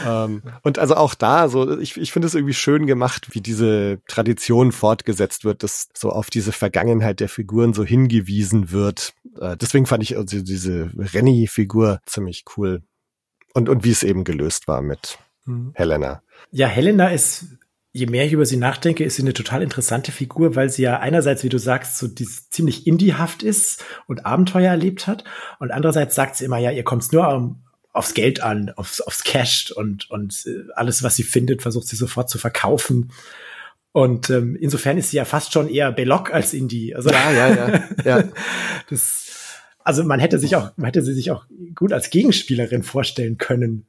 ähm, 0.07 0.41
und 0.63 0.79
also 0.79 0.95
auch 0.95 1.15
da, 1.15 1.49
so 1.49 1.79
ich, 1.79 1.97
ich 1.97 2.11
finde 2.11 2.27
es 2.27 2.35
irgendwie 2.35 2.53
schön 2.53 2.85
gemacht, 2.85 3.27
wie 3.31 3.41
diese 3.41 3.99
Tradition 4.07 4.71
fortgesetzt 4.71 5.45
wird, 5.45 5.63
dass 5.63 5.89
so 5.93 6.11
auf 6.11 6.29
diese 6.29 6.51
Vergangenheit 6.51 7.19
der 7.19 7.29
Figuren 7.29 7.73
so 7.73 7.83
hingewiesen 7.83 8.71
wird. 8.71 9.13
Äh, 9.39 9.57
deswegen 9.57 9.85
fand 9.85 10.03
ich 10.03 10.17
also 10.17 10.41
diese 10.41 10.91
Renny-Figur 10.97 11.99
ziemlich 12.05 12.45
cool. 12.57 12.81
Und, 13.53 13.69
und 13.69 13.83
wie 13.83 13.91
es 13.91 14.03
eben 14.03 14.23
gelöst 14.23 14.67
war 14.67 14.81
mit 14.81 15.17
mhm. 15.45 15.71
Helena. 15.75 16.21
Ja, 16.51 16.67
Helena 16.67 17.09
ist 17.09 17.59
je 17.91 18.05
mehr 18.05 18.25
ich 18.25 18.33
über 18.33 18.45
sie 18.45 18.57
nachdenke, 18.57 19.03
ist 19.03 19.15
sie 19.15 19.23
eine 19.23 19.33
total 19.33 19.63
interessante 19.63 20.11
Figur, 20.11 20.55
weil 20.55 20.69
sie 20.69 20.83
ja 20.83 20.99
einerseits, 20.99 21.43
wie 21.43 21.49
du 21.49 21.57
sagst, 21.57 21.97
so 21.97 22.07
dies, 22.07 22.49
ziemlich 22.49 22.85
indiehaft 22.85 23.43
ist 23.43 23.83
und 24.07 24.25
Abenteuer 24.25 24.69
erlebt 24.69 25.07
hat. 25.07 25.23
Und 25.59 25.71
andererseits 25.71 26.15
sagt 26.15 26.35
sie 26.35 26.45
immer, 26.45 26.59
ja, 26.59 26.71
ihr 26.71 26.83
kommt 26.83 27.11
nur 27.11 27.27
um, 27.33 27.63
aufs 27.91 28.13
Geld 28.13 28.41
an, 28.41 28.71
aufs, 28.75 29.01
aufs 29.01 29.23
Cash 29.23 29.71
und, 29.71 30.09
und 30.11 30.45
äh, 30.45 30.71
alles, 30.75 31.01
was 31.01 31.15
sie 31.15 31.23
findet, 31.23 31.61
versucht 31.61 31.87
sie 31.87 31.95
sofort 31.95 32.29
zu 32.29 32.37
verkaufen. 32.37 33.11
Und 33.99 34.29
ähm, 34.29 34.55
insofern 34.55 34.97
ist 34.97 35.11
sie 35.11 35.17
ja 35.17 35.25
fast 35.25 35.51
schon 35.51 35.67
eher 35.67 35.91
Belloc 35.91 36.33
als 36.33 36.53
Indie. 36.53 36.95
Also, 36.95 37.09
ja, 37.09 37.33
ja, 37.33 37.49
ja. 37.49 37.83
ja. 38.05 38.23
das, 38.89 39.57
also 39.83 40.05
man 40.05 40.21
hätte 40.21 40.39
sich 40.39 40.55
auch, 40.55 40.71
man 40.77 40.85
hätte 40.85 41.01
sie 41.01 41.13
sich 41.13 41.31
auch 41.31 41.43
gut 41.75 41.91
als 41.91 42.09
Gegenspielerin 42.09 42.83
vorstellen 42.83 43.37
können 43.37 43.87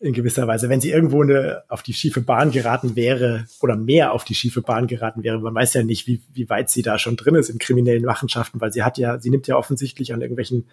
in 0.00 0.14
gewisser 0.14 0.46
Weise. 0.46 0.70
Wenn 0.70 0.80
sie 0.80 0.90
irgendwo 0.90 1.22
eine, 1.22 1.64
auf 1.68 1.82
die 1.82 1.92
schiefe 1.92 2.22
Bahn 2.22 2.50
geraten 2.50 2.96
wäre 2.96 3.44
oder 3.60 3.76
mehr 3.76 4.12
auf 4.12 4.24
die 4.24 4.34
schiefe 4.34 4.62
Bahn 4.62 4.86
geraten 4.86 5.22
wäre, 5.22 5.38
man 5.38 5.54
weiß 5.54 5.74
ja 5.74 5.82
nicht, 5.82 6.06
wie, 6.06 6.22
wie 6.32 6.48
weit 6.48 6.70
sie 6.70 6.80
da 6.80 6.98
schon 6.98 7.16
drin 7.16 7.34
ist 7.34 7.50
in 7.50 7.58
kriminellen 7.58 8.06
Machenschaften, 8.06 8.58
weil 8.58 8.72
sie 8.72 8.82
hat 8.82 8.96
ja, 8.96 9.20
sie 9.20 9.28
nimmt 9.28 9.48
ja 9.48 9.56
offensichtlich 9.56 10.14
an 10.14 10.22
irgendwelchen 10.22 10.64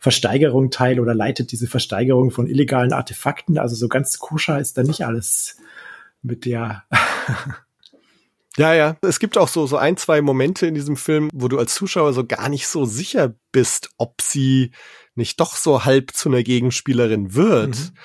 Versteigerungen 0.00 0.70
teil 0.70 1.00
oder 1.00 1.14
leitet 1.14 1.50
diese 1.50 1.66
Versteigerung 1.66 2.30
von 2.30 2.46
illegalen 2.46 2.92
Artefakten. 2.92 3.56
Also 3.56 3.74
so 3.74 3.88
ganz 3.88 4.18
koscher 4.18 4.60
ist 4.60 4.76
da 4.76 4.82
nicht 4.82 5.06
alles 5.06 5.56
mit 6.20 6.44
der. 6.44 6.84
Ja, 8.58 8.74
ja. 8.74 8.96
Es 9.02 9.20
gibt 9.20 9.38
auch 9.38 9.48
so, 9.48 9.66
so 9.66 9.76
ein, 9.76 9.96
zwei 9.96 10.20
Momente 10.20 10.66
in 10.66 10.74
diesem 10.74 10.96
Film, 10.96 11.30
wo 11.32 11.48
du 11.48 11.58
als 11.58 11.74
Zuschauer 11.74 12.12
so 12.12 12.26
gar 12.26 12.48
nicht 12.48 12.66
so 12.66 12.84
sicher 12.84 13.34
bist, 13.52 13.90
ob 13.98 14.20
sie 14.20 14.72
nicht 15.14 15.40
doch 15.40 15.56
so 15.56 15.84
halb 15.84 16.12
zu 16.12 16.28
einer 16.28 16.42
Gegenspielerin 16.42 17.34
wird. 17.34 17.76
Mhm. 17.76 17.98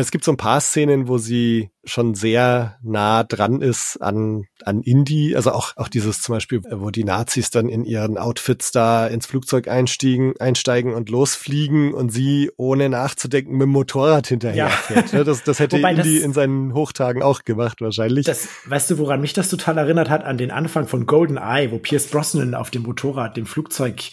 Es 0.00 0.10
gibt 0.10 0.24
so 0.24 0.32
ein 0.32 0.36
paar 0.36 0.60
Szenen, 0.60 1.08
wo 1.08 1.18
sie 1.18 1.70
schon 1.84 2.14
sehr 2.14 2.78
nah 2.82 3.22
dran 3.24 3.60
ist 3.60 3.98
an, 3.98 4.44
an 4.64 4.82
Indie. 4.82 5.36
Also 5.36 5.52
auch, 5.52 5.76
auch 5.76 5.88
dieses 5.88 6.20
zum 6.22 6.34
Beispiel, 6.34 6.62
wo 6.70 6.90
die 6.90 7.04
Nazis 7.04 7.50
dann 7.50 7.68
in 7.68 7.84
ihren 7.84 8.18
Outfits 8.18 8.72
da 8.72 9.06
ins 9.06 9.26
Flugzeug 9.26 9.68
einstiegen, 9.68 10.34
einsteigen 10.40 10.94
und 10.94 11.10
losfliegen 11.10 11.94
und 11.94 12.10
sie 12.10 12.50
ohne 12.56 12.88
nachzudenken 12.88 13.52
mit 13.52 13.62
dem 13.62 13.70
Motorrad 13.70 14.26
hinterher 14.26 14.70
ja. 15.12 15.24
Das, 15.24 15.44
das 15.44 15.58
hätte 15.60 15.78
Indie 15.78 16.16
das, 16.16 16.24
in 16.24 16.32
seinen 16.32 16.74
Hochtagen 16.74 17.22
auch 17.22 17.44
gemacht 17.44 17.80
wahrscheinlich. 17.80 18.26
Das, 18.26 18.48
weißt 18.66 18.90
du, 18.90 18.98
woran 18.98 19.20
mich 19.20 19.32
das 19.32 19.48
total 19.48 19.78
erinnert 19.78 20.10
hat? 20.10 20.24
An 20.24 20.38
den 20.38 20.50
Anfang 20.50 20.86
von 20.88 21.06
Golden 21.06 21.36
Eye, 21.36 21.70
wo 21.70 21.78
Pierce 21.78 22.08
Brosnan 22.08 22.54
auf 22.54 22.70
dem 22.70 22.82
Motorrad 22.82 23.36
dem 23.36 23.46
Flugzeug 23.46 24.10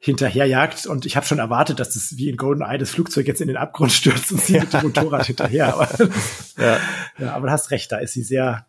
hinterherjagt. 0.00 0.86
Und 0.86 1.06
ich 1.06 1.14
habe 1.14 1.26
schon 1.26 1.38
erwartet, 1.38 1.78
dass 1.78 1.90
das 1.90 2.16
wie 2.16 2.28
in 2.28 2.36
Golden 2.36 2.62
Eye 2.62 2.78
das 2.78 2.90
Flugzeug 2.90 3.28
jetzt 3.28 3.40
in 3.40 3.48
den 3.48 3.56
Abgrund 3.56 3.92
stürzt 3.92 4.32
und 4.32 4.40
sie 4.40 4.58
mit 4.58 4.72
dem 4.72 4.82
Motorrad 4.82 5.26
hinterher. 5.26 5.74
Aber, 5.74 5.88
ja. 6.58 6.78
ja, 7.18 7.32
aber 7.34 7.46
du 7.46 7.52
hast 7.52 7.70
recht, 7.70 7.92
da 7.92 7.98
ist 7.98 8.14
sie 8.14 8.22
sehr 8.22 8.66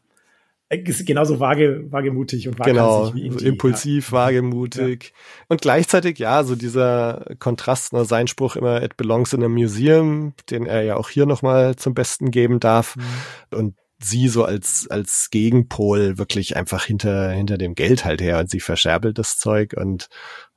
ist 0.73 1.05
genauso 1.05 1.41
vage, 1.41 1.91
wagemutig 1.91 2.47
und 2.47 2.57
genau, 2.57 3.13
wie 3.13 3.29
so 3.29 3.39
impulsiv, 3.39 4.11
ja. 4.11 4.17
wagemutig. 4.19 5.03
Ja. 5.03 5.45
Und 5.49 5.61
gleichzeitig, 5.61 6.17
ja, 6.17 6.45
so 6.45 6.55
dieser 6.55 7.25
Kontrast, 7.39 7.91
ne, 7.91 8.05
sein 8.05 8.27
Spruch 8.27 8.55
immer, 8.55 8.81
it 8.81 8.95
belongs 8.95 9.33
in 9.33 9.43
a 9.43 9.49
museum, 9.49 10.33
den 10.49 10.65
er 10.65 10.83
ja 10.83 10.95
auch 10.95 11.09
hier 11.09 11.25
nochmal 11.25 11.75
zum 11.75 11.93
Besten 11.93 12.31
geben 12.31 12.61
darf. 12.61 12.95
Mhm. 12.95 13.57
Und 13.57 13.75
sie 13.99 14.29
so 14.29 14.45
als, 14.45 14.87
als 14.89 15.27
Gegenpol 15.29 16.17
wirklich 16.17 16.55
einfach 16.55 16.85
hinter, 16.85 17.31
hinter 17.31 17.57
dem 17.57 17.75
Geld 17.75 18.05
halt 18.05 18.21
her 18.21 18.39
und 18.39 18.49
sie 18.49 18.61
verscherbelt 18.61 19.17
das 19.17 19.37
Zeug 19.37 19.73
und 19.77 20.07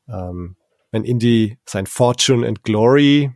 ähm, 0.09 0.57
wenn 0.95 1.05
Indy 1.05 1.59
sein 1.67 1.87
Fortune 1.87 2.47
and 2.47 2.63
Glory 2.63 3.33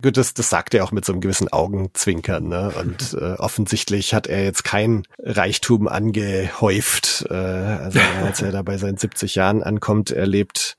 Gut, 0.00 0.16
das, 0.16 0.32
das 0.32 0.48
sagt 0.48 0.74
er 0.74 0.84
auch 0.84 0.92
mit 0.92 1.04
so 1.04 1.12
einem 1.12 1.20
gewissen 1.20 1.48
Augenzwinkern, 1.48 2.46
ne? 2.46 2.70
Und 2.78 3.14
äh, 3.20 3.32
offensichtlich 3.32 4.14
hat 4.14 4.28
er 4.28 4.44
jetzt 4.44 4.62
kein 4.62 5.02
Reichtum 5.18 5.88
angehäuft. 5.88 7.26
Äh, 7.28 7.34
also 7.34 7.98
als 8.24 8.40
er 8.40 8.52
da 8.52 8.62
bei 8.62 8.78
seinen 8.78 8.96
70 8.96 9.34
Jahren 9.34 9.64
ankommt, 9.64 10.12
er 10.12 10.26
lebt 10.26 10.76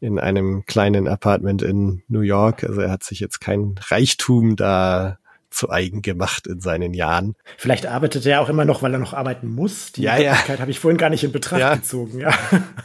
in 0.00 0.18
einem 0.18 0.64
kleinen 0.64 1.08
Apartment 1.08 1.60
in 1.60 2.02
New 2.08 2.22
York. 2.22 2.64
Also 2.64 2.80
er 2.80 2.90
hat 2.90 3.04
sich 3.04 3.20
jetzt 3.20 3.40
kein 3.40 3.74
Reichtum 3.90 4.56
da 4.56 5.18
zu 5.50 5.68
eigen 5.68 6.00
gemacht 6.00 6.46
in 6.46 6.60
seinen 6.60 6.94
Jahren. 6.94 7.36
Vielleicht 7.58 7.84
arbeitet 7.84 8.24
er 8.24 8.40
auch 8.40 8.48
immer 8.48 8.64
noch, 8.64 8.80
weil 8.80 8.94
er 8.94 8.98
noch 8.98 9.12
arbeiten 9.12 9.48
muss. 9.48 9.92
Die 9.92 10.02
ja, 10.02 10.16
ja. 10.16 10.48
habe 10.58 10.70
ich 10.70 10.80
vorhin 10.80 10.96
gar 10.96 11.10
nicht 11.10 11.24
in 11.24 11.32
Betracht 11.32 11.60
ja. 11.60 11.74
gezogen. 11.74 12.18
Ja. 12.18 12.32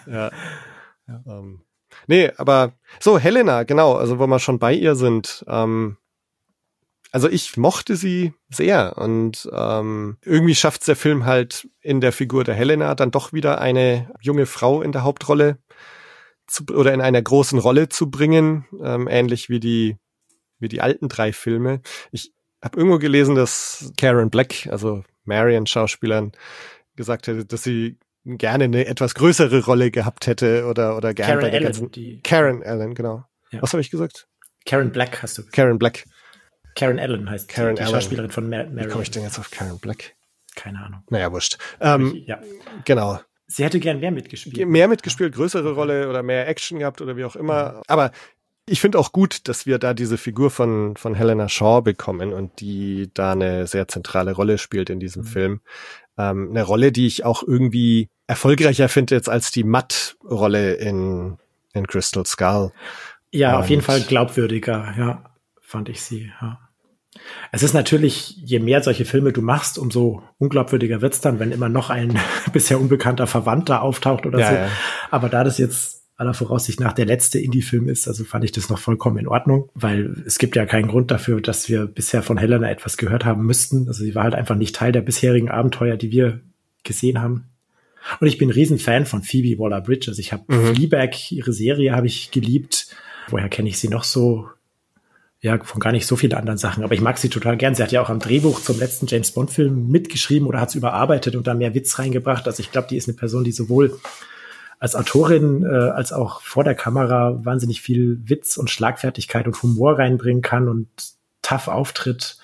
ja. 0.07 0.31
ja. 1.07 1.23
Ähm, 1.25 1.61
Nee, 2.07 2.31
aber 2.37 2.73
so, 2.99 3.17
Helena, 3.17 3.63
genau, 3.63 3.93
also 3.93 4.19
wo 4.19 4.27
wir 4.27 4.39
schon 4.39 4.59
bei 4.59 4.73
ihr 4.73 4.95
sind. 4.95 5.43
Ähm, 5.47 5.97
also 7.11 7.29
ich 7.29 7.57
mochte 7.57 7.95
sie 7.95 8.33
sehr 8.49 8.97
und 8.97 9.47
ähm, 9.53 10.17
irgendwie 10.23 10.55
schafft 10.55 10.87
der 10.87 10.95
Film 10.95 11.25
halt 11.25 11.67
in 11.81 12.01
der 12.01 12.11
Figur 12.11 12.43
der 12.43 12.55
Helena 12.55 12.95
dann 12.95 13.11
doch 13.11 13.33
wieder 13.33 13.61
eine 13.61 14.11
junge 14.19 14.47
Frau 14.47 14.81
in 14.81 14.91
der 14.91 15.03
Hauptrolle 15.03 15.59
zu, 16.47 16.63
oder 16.73 16.91
in 16.91 17.01
einer 17.01 17.21
großen 17.21 17.59
Rolle 17.59 17.87
zu 17.87 18.09
bringen, 18.09 18.65
ähm, 18.83 19.07
ähnlich 19.07 19.47
wie 19.49 19.59
die 19.59 19.97
wie 20.59 20.69
die 20.69 20.81
alten 20.81 21.07
drei 21.09 21.33
Filme. 21.33 21.81
Ich 22.11 22.33
habe 22.63 22.77
irgendwo 22.77 22.97
gelesen, 22.97 23.35
dass 23.35 23.91
Karen 23.97 24.31
Black, 24.31 24.67
also 24.71 25.03
Marion 25.25 25.67
Schauspielern, 25.67 26.31
gesagt 26.95 27.27
hätte, 27.27 27.45
dass 27.45 27.63
sie 27.63 27.99
gerne 28.25 28.65
eine 28.65 28.85
etwas 28.85 29.15
größere 29.15 29.65
Rolle 29.65 29.91
gehabt 29.91 30.27
hätte 30.27 30.65
oder 30.65 30.97
oder 30.97 31.13
gerne 31.13 31.33
Karen 31.33 31.41
bei 31.41 31.49
der 31.49 31.59
Allen, 31.59 31.63
ganzen 31.65 31.91
die 31.91 32.21
Karen 32.21 32.63
Allen, 32.63 32.95
genau. 32.95 33.25
Ja. 33.51 33.61
Was 33.61 33.73
habe 33.73 33.81
ich 33.81 33.91
gesagt? 33.91 34.27
Karen 34.65 34.91
Black 34.91 35.21
hast 35.21 35.37
du. 35.37 35.41
Gesagt. 35.41 35.55
Karen 35.55 35.77
Black. 35.77 36.05
Karen 36.75 36.99
Allen 36.99 37.29
heißt 37.29 37.49
Karen 37.49 37.75
die, 37.75 37.81
Allen. 37.81 37.91
Schauspielerin 37.91 38.31
von 38.31 38.49
Mar 38.49 38.65
Wie 38.71 38.87
komme 38.87 39.03
ich 39.03 39.11
denn 39.11 39.23
jetzt 39.23 39.39
auf 39.39 39.51
Karen 39.51 39.79
Black? 39.79 40.15
Keine 40.55 40.79
Ahnung. 40.79 41.03
Naja, 41.09 41.31
wurscht. 41.31 41.57
Ähm, 41.79 42.23
ja. 42.25 42.39
Genau. 42.85 43.19
Sie 43.47 43.63
hätte 43.63 43.79
gern 43.79 43.99
mehr 43.99 44.11
mitgespielt. 44.11 44.67
Mehr 44.67 44.87
mitgespielt, 44.87 45.35
größere 45.35 45.73
Rolle 45.73 46.09
oder 46.09 46.23
mehr 46.23 46.47
Action 46.47 46.79
gehabt 46.79 47.01
oder 47.01 47.17
wie 47.17 47.25
auch 47.25 47.35
immer. 47.35 47.81
Aber 47.87 48.11
ich 48.65 48.79
finde 48.79 48.97
auch 48.97 49.11
gut, 49.11 49.47
dass 49.47 49.65
wir 49.65 49.77
da 49.77 49.93
diese 49.93 50.17
Figur 50.17 50.49
von, 50.49 50.95
von 50.95 51.15
Helena 51.15 51.49
Shaw 51.49 51.81
bekommen 51.81 52.31
und 52.31 52.61
die 52.61 53.11
da 53.13 53.33
eine 53.33 53.67
sehr 53.67 53.87
zentrale 53.87 54.31
Rolle 54.33 54.57
spielt 54.57 54.89
in 54.89 54.99
diesem 54.99 55.23
mhm. 55.23 55.27
Film. 55.27 55.61
Ähm, 56.17 56.49
eine 56.49 56.63
Rolle, 56.63 56.91
die 56.91 57.07
ich 57.07 57.25
auch 57.25 57.43
irgendwie 57.43 58.09
erfolgreicher 58.27 58.89
finde 58.89 59.15
jetzt 59.15 59.29
als 59.29 59.51
die 59.51 59.63
Matt-Rolle 59.63 60.73
in, 60.75 61.37
in 61.73 61.87
Crystal 61.87 62.25
Skull. 62.25 62.71
Ja, 63.31 63.55
Und 63.55 63.63
auf 63.63 63.69
jeden 63.69 63.81
Fall 63.81 64.01
glaubwürdiger, 64.01 64.93
ja, 64.97 65.23
fand 65.61 65.89
ich 65.89 66.01
sie, 66.01 66.31
ja. 66.41 66.59
Es 67.51 67.61
ist 67.61 67.73
natürlich, 67.73 68.37
je 68.37 68.59
mehr 68.59 68.81
solche 68.81 69.05
Filme 69.05 69.31
du 69.33 69.41
machst, 69.41 69.77
umso 69.77 70.23
unglaubwürdiger 70.39 71.01
wird's 71.01 71.21
dann, 71.21 71.39
wenn 71.39 71.51
immer 71.51 71.69
noch 71.69 71.89
ein 71.89 72.19
bisher 72.53 72.79
unbekannter 72.79 73.27
Verwandter 73.27 73.81
auftaucht 73.81 74.25
oder 74.25 74.39
ja, 74.39 74.49
so. 74.49 74.55
Ja. 74.55 74.67
Aber 75.11 75.29
da 75.29 75.43
das 75.43 75.57
jetzt 75.57 76.03
aller 76.15 76.33
Voraussicht 76.33 76.79
nach 76.79 76.93
der 76.93 77.05
letzte 77.05 77.39
Indie-Film 77.39 77.87
ist, 77.87 78.07
also 78.07 78.23
fand 78.23 78.45
ich 78.45 78.51
das 78.51 78.69
noch 78.69 78.79
vollkommen 78.79 79.17
in 79.17 79.27
Ordnung, 79.27 79.69
weil 79.73 80.23
es 80.25 80.37
gibt 80.37 80.55
ja 80.55 80.65
keinen 80.65 80.87
Grund 80.87 81.11
dafür, 81.11 81.41
dass 81.41 81.69
wir 81.69 81.85
bisher 81.85 82.23
von 82.23 82.37
Helena 82.37 82.69
etwas 82.69 82.97
gehört 82.97 83.25
haben 83.25 83.45
müssten. 83.45 83.87
Also 83.87 84.03
sie 84.03 84.15
war 84.15 84.23
halt 84.23 84.35
einfach 84.35 84.55
nicht 84.55 84.75
Teil 84.75 84.91
der 84.91 85.01
bisherigen 85.01 85.49
Abenteuer, 85.49 85.97
die 85.97 86.11
wir 86.11 86.41
gesehen 86.83 87.21
haben. 87.21 87.52
Und 88.19 88.27
ich 88.27 88.37
bin 88.37 88.49
ein 88.49 88.53
Riesenfan 88.53 89.05
von 89.05 89.23
Phoebe 89.23 89.59
Waller-Bridge. 89.59 90.09
Also 90.09 90.19
ich 90.19 90.33
habe 90.33 90.43
mhm. 90.47 90.75
Fleabag, 90.75 91.31
ihre 91.31 91.53
Serie 91.53 91.95
habe 91.95 92.07
ich 92.07 92.31
geliebt. 92.31 92.87
Woher 93.29 93.49
kenne 93.49 93.69
ich 93.69 93.79
sie 93.79 93.87
noch 93.87 94.03
so? 94.03 94.49
Ja, 95.41 95.61
von 95.61 95.81
gar 95.81 95.91
nicht 95.91 96.07
so 96.07 96.15
vielen 96.15 96.33
anderen 96.33 96.57
Sachen. 96.57 96.83
Aber 96.83 96.93
ich 96.93 97.01
mag 97.01 97.17
sie 97.17 97.29
total 97.29 97.57
gern. 97.57 97.75
Sie 97.75 97.83
hat 97.83 97.91
ja 97.91 98.01
auch 98.01 98.09
am 98.09 98.19
Drehbuch 98.19 98.61
zum 98.61 98.79
letzten 98.79 99.07
James 99.07 99.31
Bond-Film 99.31 99.89
mitgeschrieben 99.89 100.47
oder 100.47 100.61
hat 100.61 100.69
es 100.69 100.75
überarbeitet 100.75 101.35
und 101.35 101.47
da 101.47 101.53
mehr 101.53 101.73
Witz 101.73 101.99
reingebracht. 101.99 102.47
Also 102.47 102.61
ich 102.61 102.71
glaube, 102.71 102.87
die 102.89 102.97
ist 102.97 103.09
eine 103.09 103.17
Person, 103.17 103.43
die 103.43 103.51
sowohl 103.51 103.99
als 104.79 104.95
Autorin 104.95 105.63
äh, 105.63 105.89
als 105.89 106.11
auch 106.11 106.41
vor 106.41 106.63
der 106.63 106.75
Kamera 106.75 107.39
wahnsinnig 107.45 107.81
viel 107.81 108.21
Witz 108.25 108.57
und 108.57 108.69
Schlagfertigkeit 108.69 109.45
und 109.47 109.61
Humor 109.61 109.97
reinbringen 109.97 110.41
kann 110.41 110.67
und 110.67 110.87
tough 111.41 111.67
auftritt. 111.67 112.37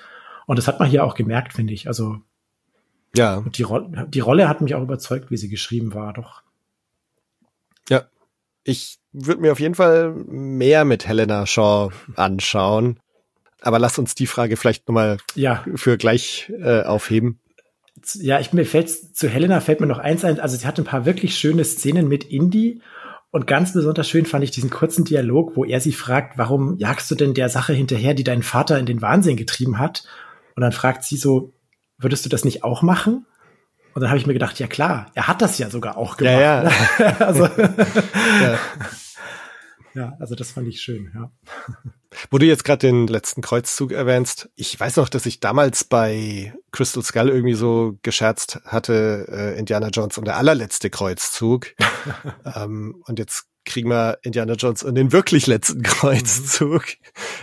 Und 0.45 0.57
das 0.57 0.67
hat 0.67 0.79
man 0.79 0.89
hier 0.89 1.03
auch 1.03 1.15
gemerkt, 1.15 1.53
finde 1.53 1.73
ich. 1.73 1.87
Also 1.87 2.17
ja. 3.15 3.37
Und 3.37 3.57
die, 3.57 3.63
Ro 3.63 3.79
die 4.07 4.19
Rolle 4.19 4.47
hat 4.47 4.61
mich 4.61 4.75
auch 4.75 4.81
überzeugt, 4.81 5.31
wie 5.31 5.37
sie 5.37 5.49
geschrieben 5.49 5.93
war, 5.93 6.13
doch. 6.13 6.43
Ja. 7.89 8.03
Ich 8.63 8.99
würde 9.11 9.41
mir 9.41 9.51
auf 9.51 9.59
jeden 9.59 9.75
Fall 9.75 10.13
mehr 10.13 10.85
mit 10.85 11.07
Helena 11.07 11.45
Shaw 11.45 11.89
anschauen. 12.15 12.99
Aber 13.61 13.79
lass 13.79 13.97
uns 13.97 14.15
die 14.15 14.27
Frage 14.27 14.57
vielleicht 14.57 14.87
nochmal 14.87 15.17
ja. 15.35 15.65
für 15.75 15.97
gleich 15.97 16.51
äh, 16.61 16.83
aufheben. 16.83 17.39
Ja, 18.13 18.39
ich 18.39 18.53
mir 18.53 18.65
fällt 18.65 18.89
zu 18.89 19.27
Helena 19.27 19.59
fällt 19.59 19.81
mir 19.81 19.87
noch 19.87 19.99
eins 19.99 20.23
ein. 20.23 20.39
Also 20.39 20.55
sie 20.55 20.65
hat 20.65 20.77
ein 20.77 20.85
paar 20.85 21.05
wirklich 21.05 21.37
schöne 21.37 21.65
Szenen 21.65 22.07
mit 22.07 22.23
Indie. 22.23 22.81
Und 23.31 23.45
ganz 23.45 23.73
besonders 23.73 24.09
schön 24.09 24.25
fand 24.25 24.43
ich 24.43 24.51
diesen 24.51 24.69
kurzen 24.69 25.05
Dialog, 25.05 25.55
wo 25.55 25.65
er 25.65 25.81
sie 25.81 25.91
fragt, 25.91 26.37
warum 26.37 26.77
jagst 26.77 27.11
du 27.11 27.15
denn 27.15 27.33
der 27.33 27.49
Sache 27.49 27.73
hinterher, 27.73 28.13
die 28.13 28.23
deinen 28.23 28.41
Vater 28.41 28.79
in 28.79 28.85
den 28.85 29.01
Wahnsinn 29.01 29.35
getrieben 29.35 29.77
hat? 29.77 30.03
Und 30.55 30.61
dann 30.61 30.71
fragt 30.71 31.03
sie 31.03 31.17
so, 31.17 31.53
würdest 31.99 32.25
du 32.25 32.29
das 32.29 32.43
nicht 32.45 32.63
auch 32.63 32.81
machen? 32.81 33.25
Und 33.93 34.01
dann 34.01 34.09
habe 34.09 34.19
ich 34.19 34.27
mir 34.27 34.33
gedacht, 34.33 34.59
ja 34.59 34.67
klar, 34.67 35.11
er 35.13 35.27
hat 35.27 35.41
das 35.41 35.57
ja 35.57 35.69
sogar 35.69 35.97
auch 35.97 36.17
gemacht. 36.17 36.39
Ja, 36.39 36.63
ja. 36.63 37.17
also, 37.19 37.45
ja. 38.41 38.59
ja, 39.93 40.13
also 40.19 40.35
das 40.35 40.51
fand 40.51 40.67
ich 40.67 40.81
schön, 40.81 41.11
ja. 41.13 41.31
Wo 42.31 42.37
du 42.37 42.45
jetzt 42.45 42.63
gerade 42.63 42.79
den 42.79 43.07
letzten 43.07 43.41
Kreuzzug 43.41 43.91
erwähnst, 43.91 44.49
ich 44.55 44.79
weiß 44.79 44.97
noch, 44.97 45.09
dass 45.09 45.25
ich 45.25 45.39
damals 45.39 45.83
bei 45.83 46.53
Crystal 46.71 47.03
Skull 47.03 47.29
irgendwie 47.29 47.53
so 47.53 47.97
gescherzt 48.01 48.61
hatte, 48.65 49.27
äh, 49.29 49.59
Indiana 49.59 49.89
Jones 49.89 50.17
und 50.17 50.25
der 50.25 50.37
allerletzte 50.37 50.89
Kreuzzug. 50.89 51.67
ähm, 52.55 53.03
und 53.05 53.19
jetzt 53.19 53.47
kriegen 53.69 53.89
wir 53.89 54.17
Indiana 54.23 54.53
Jones 54.53 54.83
und 54.83 54.95
den 54.95 55.13
wirklich 55.13 55.47
letzten 55.47 55.81
Kreuzzug. 55.83 56.85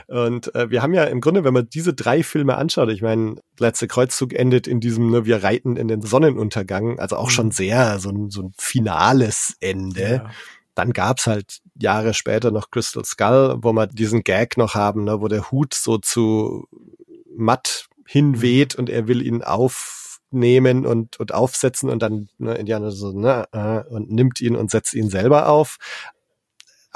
Mhm. 0.08 0.16
Und 0.16 0.54
äh, 0.54 0.70
wir 0.70 0.82
haben 0.82 0.92
ja 0.92 1.04
im 1.04 1.20
Grunde, 1.20 1.44
wenn 1.44 1.54
man 1.54 1.68
diese 1.70 1.94
drei 1.94 2.22
Filme 2.22 2.56
anschaut, 2.56 2.90
ich 2.90 3.00
meine, 3.00 3.36
letzte 3.58 3.88
Kreuzzug 3.88 4.34
endet 4.34 4.66
in 4.66 4.80
diesem, 4.80 5.10
ne, 5.10 5.24
wir 5.24 5.42
reiten 5.42 5.76
in 5.76 5.88
den 5.88 6.02
Sonnenuntergang, 6.02 6.98
also 6.98 7.16
auch 7.16 7.28
mhm. 7.28 7.30
schon 7.32 7.50
sehr 7.52 7.98
so 7.98 8.10
ein, 8.10 8.30
so 8.30 8.42
ein 8.42 8.52
finales 8.58 9.56
Ende. 9.60 10.22
Ja. 10.24 10.30
Dann 10.74 10.92
gab's 10.92 11.26
halt 11.26 11.60
Jahre 11.80 12.12
später 12.12 12.50
noch 12.50 12.70
Crystal 12.70 13.04
Skull, 13.04 13.56
wo 13.62 13.72
wir 13.72 13.86
diesen 13.86 14.24
Gag 14.24 14.58
noch 14.58 14.74
haben, 14.74 15.04
ne, 15.04 15.22
wo 15.22 15.28
der 15.28 15.50
Hut 15.50 15.72
so 15.72 15.96
zu 15.96 16.66
matt 17.34 17.86
hinweht 18.06 18.74
und 18.74 18.88
er 18.88 19.08
will 19.08 19.20
ihn 19.22 19.42
aufnehmen 19.42 20.86
und, 20.86 21.18
und 21.18 21.32
aufsetzen 21.34 21.90
und 21.90 22.02
dann 22.02 22.28
ne, 22.38 22.54
Indiana 22.54 22.90
so, 22.90 23.12
ne, 23.12 23.46
äh, 23.52 23.82
und 23.92 24.10
nimmt 24.10 24.40
ihn 24.40 24.56
und 24.56 24.70
setzt 24.70 24.94
ihn 24.94 25.10
selber 25.10 25.48
auf. 25.48 25.78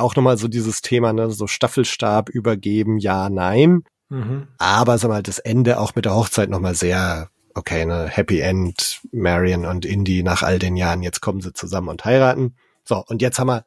Auch 0.01 0.17
nochmal 0.17 0.39
so 0.39 0.49
dieses 0.49 0.83
Thema, 0.83 1.13
ne, 1.13 1.31
so 1.31 1.47
Staffelstab 1.47 2.29
übergeben, 2.29 2.99
ja, 2.99 3.31
nein. 3.31 3.85
Mhm. 4.09 4.49
Aber 4.59 4.99
sag 4.99 5.09
mal, 5.09 5.23
das 5.23 5.39
Ende 5.39 5.79
auch 5.79 5.95
mit 5.95 6.05
der 6.05 6.15
Hochzeit 6.15 6.51
nochmal 6.51 6.75
sehr, 6.75 7.29
okay, 7.55 7.85
ne, 7.87 8.09
Happy 8.09 8.41
End, 8.41 9.01
Marion 9.13 9.65
und 9.65 9.85
Indy 9.85 10.23
nach 10.23 10.43
all 10.43 10.59
den 10.59 10.77
Jahren, 10.77 11.03
jetzt 11.03 11.21
kommen 11.21 11.41
sie 11.41 11.53
zusammen 11.53 11.89
und 11.89 12.05
heiraten. 12.05 12.57
So, 12.85 13.05
und 13.07 13.23
jetzt 13.23 13.39
haben 13.39 13.49
wir 13.49 13.65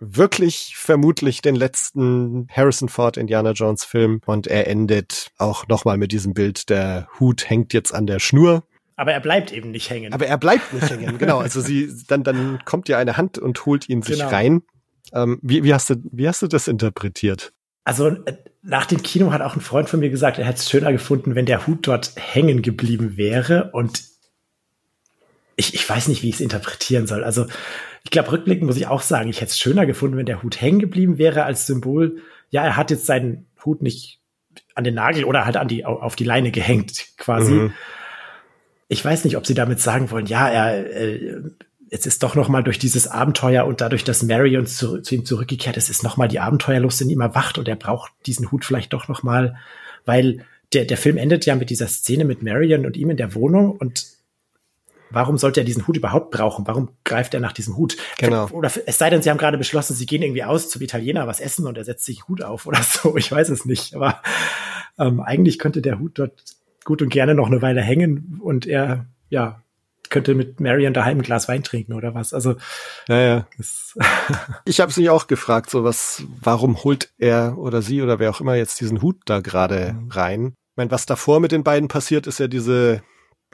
wirklich 0.00 0.74
vermutlich 0.76 1.40
den 1.40 1.54
letzten 1.54 2.46
Harrison 2.50 2.88
Ford 2.88 3.16
Indiana 3.16 3.52
Jones 3.52 3.84
Film 3.84 4.20
und 4.26 4.46
er 4.46 4.66
endet 4.66 5.30
auch 5.38 5.66
nochmal 5.68 5.96
mit 5.96 6.12
diesem 6.12 6.34
Bild, 6.34 6.68
der 6.68 7.08
Hut 7.18 7.48
hängt 7.48 7.72
jetzt 7.72 7.94
an 7.94 8.06
der 8.06 8.18
Schnur. 8.18 8.64
Aber 8.96 9.12
er 9.12 9.20
bleibt 9.20 9.52
eben 9.52 9.70
nicht 9.70 9.90
hängen. 9.90 10.12
Aber 10.12 10.26
er 10.26 10.38
bleibt 10.38 10.72
nicht 10.72 10.88
hängen, 10.88 11.18
genau. 11.18 11.38
Also 11.38 11.60
sie, 11.60 11.92
dann, 12.06 12.22
dann 12.22 12.60
kommt 12.64 12.88
ja 12.88 12.98
eine 12.98 13.16
Hand 13.16 13.38
und 13.38 13.66
holt 13.66 13.88
ihn 13.88 14.02
sich 14.02 14.18
genau. 14.18 14.30
rein. 14.30 14.62
Ähm, 15.12 15.38
wie, 15.42 15.62
wie, 15.64 15.74
hast 15.74 15.90
du, 15.90 15.96
wie 16.10 16.28
hast 16.28 16.42
du 16.42 16.46
das 16.46 16.68
interpretiert? 16.68 17.52
Also 17.84 18.08
äh, 18.08 18.36
nach 18.62 18.86
dem 18.86 19.02
Kino 19.02 19.32
hat 19.32 19.42
auch 19.42 19.56
ein 19.56 19.60
Freund 19.60 19.88
von 19.88 20.00
mir 20.00 20.10
gesagt, 20.10 20.38
er 20.38 20.46
hätte 20.46 20.58
es 20.58 20.70
schöner 20.70 20.92
gefunden, 20.92 21.34
wenn 21.34 21.46
der 21.46 21.66
Hut 21.66 21.86
dort 21.86 22.12
hängen 22.16 22.62
geblieben 22.62 23.16
wäre. 23.16 23.70
Und 23.72 24.02
ich, 25.56 25.74
ich 25.74 25.88
weiß 25.88 26.08
nicht, 26.08 26.22
wie 26.22 26.30
ich 26.30 26.36
es 26.36 26.40
interpretieren 26.40 27.06
soll. 27.06 27.22
Also 27.22 27.46
ich 28.02 28.10
glaube, 28.10 28.32
rückblickend 28.32 28.66
muss 28.66 28.76
ich 28.76 28.86
auch 28.86 29.02
sagen, 29.02 29.30
ich 29.30 29.40
hätte 29.40 29.50
es 29.50 29.58
schöner 29.58 29.86
gefunden, 29.86 30.16
wenn 30.16 30.26
der 30.26 30.42
Hut 30.42 30.60
hängen 30.60 30.78
geblieben 30.78 31.18
wäre 31.18 31.44
als 31.44 31.66
Symbol. 31.66 32.22
Ja, 32.50 32.64
er 32.64 32.76
hat 32.76 32.90
jetzt 32.90 33.06
seinen 33.06 33.46
Hut 33.64 33.82
nicht 33.82 34.20
an 34.74 34.84
den 34.84 34.94
Nagel 34.94 35.24
oder 35.24 35.44
halt 35.44 35.56
an 35.56 35.68
die, 35.68 35.84
auf 35.84 36.16
die 36.16 36.24
Leine 36.24 36.50
gehängt, 36.50 37.06
quasi. 37.16 37.52
Mhm. 37.52 37.72
Ich 38.88 39.04
weiß 39.04 39.24
nicht, 39.24 39.36
ob 39.36 39.46
sie 39.46 39.54
damit 39.54 39.80
sagen 39.80 40.10
wollen, 40.10 40.26
ja, 40.26 40.48
er, 40.48 40.86
äh, 40.94 41.42
jetzt 41.94 42.06
ist 42.06 42.24
doch 42.24 42.34
noch 42.34 42.48
mal 42.48 42.64
durch 42.64 42.80
dieses 42.80 43.06
Abenteuer 43.06 43.64
und 43.66 43.80
dadurch, 43.80 44.02
dass 44.02 44.24
Marion 44.24 44.66
zu, 44.66 45.00
zu 45.00 45.14
ihm 45.14 45.24
zurückgekehrt 45.24 45.76
ist, 45.76 45.88
ist 45.88 46.02
noch 46.02 46.16
mal 46.16 46.26
die 46.26 46.40
Abenteuerlust 46.40 47.00
in 47.02 47.08
ihm 47.08 47.20
erwacht 47.20 47.56
und 47.56 47.68
er 47.68 47.76
braucht 47.76 48.10
diesen 48.26 48.50
Hut 48.50 48.64
vielleicht 48.64 48.92
doch 48.92 49.06
noch 49.06 49.22
mal, 49.22 49.56
weil 50.04 50.44
der, 50.72 50.86
der 50.86 50.96
Film 50.96 51.18
endet 51.18 51.46
ja 51.46 51.54
mit 51.54 51.70
dieser 51.70 51.86
Szene 51.86 52.24
mit 52.24 52.42
Marion 52.42 52.84
und 52.84 52.96
ihm 52.96 53.10
in 53.10 53.16
der 53.16 53.36
Wohnung 53.36 53.70
und 53.70 54.06
warum 55.10 55.38
sollte 55.38 55.60
er 55.60 55.64
diesen 55.64 55.86
Hut 55.86 55.96
überhaupt 55.96 56.32
brauchen? 56.32 56.66
Warum 56.66 56.88
greift 57.04 57.32
er 57.32 57.38
nach 57.38 57.52
diesem 57.52 57.76
Hut? 57.76 57.96
Genau. 58.18 58.48
Oder 58.48 58.72
es 58.86 58.98
sei 58.98 59.08
denn, 59.08 59.22
sie 59.22 59.30
haben 59.30 59.38
gerade 59.38 59.56
beschlossen, 59.56 59.94
sie 59.94 60.06
gehen 60.06 60.22
irgendwie 60.22 60.42
aus 60.42 60.68
zum 60.70 60.82
Italiener 60.82 61.28
was 61.28 61.38
essen 61.38 61.64
und 61.64 61.78
er 61.78 61.84
setzt 61.84 62.04
sich 62.04 62.26
Hut 62.26 62.42
auf 62.42 62.66
oder 62.66 62.82
so. 62.82 63.16
Ich 63.16 63.30
weiß 63.30 63.50
es 63.50 63.66
nicht. 63.66 63.94
Aber 63.94 64.20
ähm, 64.98 65.20
eigentlich 65.20 65.60
könnte 65.60 65.80
der 65.80 66.00
Hut 66.00 66.18
dort 66.18 66.42
gut 66.82 67.02
und 67.02 67.10
gerne 67.10 67.36
noch 67.36 67.46
eine 67.46 67.62
Weile 67.62 67.82
hängen 67.82 68.40
und 68.42 68.66
er, 68.66 69.06
ja, 69.30 69.62
könnte 70.10 70.34
mit 70.34 70.60
Marion 70.60 70.94
daheim 70.94 71.18
ein 71.18 71.22
Glas 71.22 71.48
Wein 71.48 71.62
trinken 71.62 71.92
oder 71.92 72.14
was. 72.14 72.32
Also 72.32 72.56
ja, 73.08 73.20
ja. 73.20 73.48
ich 74.64 74.80
habe 74.80 74.92
sie 74.92 75.10
auch 75.10 75.26
gefragt, 75.26 75.70
so 75.70 75.84
was, 75.84 76.24
warum 76.40 76.82
holt 76.84 77.12
er 77.18 77.58
oder 77.58 77.82
sie 77.82 78.02
oder 78.02 78.18
wer 78.18 78.30
auch 78.30 78.40
immer 78.40 78.54
jetzt 78.54 78.80
diesen 78.80 79.02
Hut 79.02 79.16
da 79.24 79.40
gerade 79.40 79.94
mhm. 79.94 80.10
rein? 80.10 80.46
Ich 80.72 80.76
meine, 80.76 80.90
was 80.90 81.06
davor 81.06 81.40
mit 81.40 81.52
den 81.52 81.64
beiden 81.64 81.88
passiert, 81.88 82.26
ist 82.26 82.40
ja 82.40 82.48
diese 82.48 83.02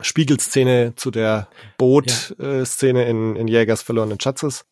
Spiegelszene 0.01 0.95
zu 0.97 1.11
der 1.11 1.49
Boot-Szene 1.79 3.03
ja. 3.03 3.09
in, 3.09 3.37
in 3.37 3.49
Jägers 3.49 3.83
verlorenen 3.83 4.19
Schatzes. 4.21 4.65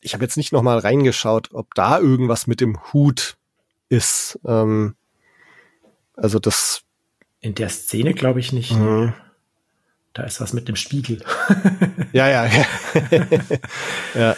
Ich 0.00 0.14
habe 0.14 0.24
jetzt 0.24 0.36
nicht 0.36 0.52
noch 0.52 0.62
mal 0.62 0.78
reingeschaut, 0.78 1.50
ob 1.52 1.74
da 1.74 1.98
irgendwas 1.98 2.46
mit 2.46 2.60
dem 2.60 2.78
Hut 2.92 3.36
ist. 3.88 4.38
Ähm, 4.46 4.94
also 6.14 6.38
das. 6.38 6.82
In 7.40 7.54
der 7.54 7.68
Szene 7.68 8.14
glaube 8.14 8.40
ich 8.40 8.52
nicht. 8.52 8.72
Mhm. 8.72 9.12
Da 10.18 10.24
ist 10.24 10.40
was 10.40 10.52
mit 10.52 10.66
dem 10.66 10.74
Spiegel. 10.74 11.22
ja, 12.12 12.28
ja, 12.28 12.44
ja. 12.46 12.66
ja. 14.16 14.36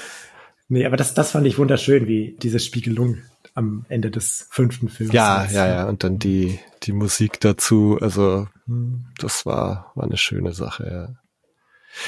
Nee, 0.68 0.84
aber 0.84 0.98
das, 0.98 1.14
das 1.14 1.30
fand 1.30 1.46
ich 1.46 1.56
wunderschön, 1.56 2.06
wie 2.06 2.36
diese 2.38 2.58
Spiegelung 2.58 3.16
am 3.54 3.86
Ende 3.88 4.10
des 4.10 4.46
fünften 4.50 4.90
Films. 4.90 5.14
Ja, 5.14 5.46
ja, 5.46 5.66
ja. 5.66 5.88
Und 5.88 6.04
dann 6.04 6.18
die, 6.18 6.60
die 6.82 6.92
Musik 6.92 7.40
dazu. 7.40 7.96
Also, 7.98 8.46
das 9.18 9.46
war, 9.46 9.90
war 9.94 10.04
eine 10.04 10.18
schöne 10.18 10.52
Sache, 10.52 10.86
ja. 10.86 11.14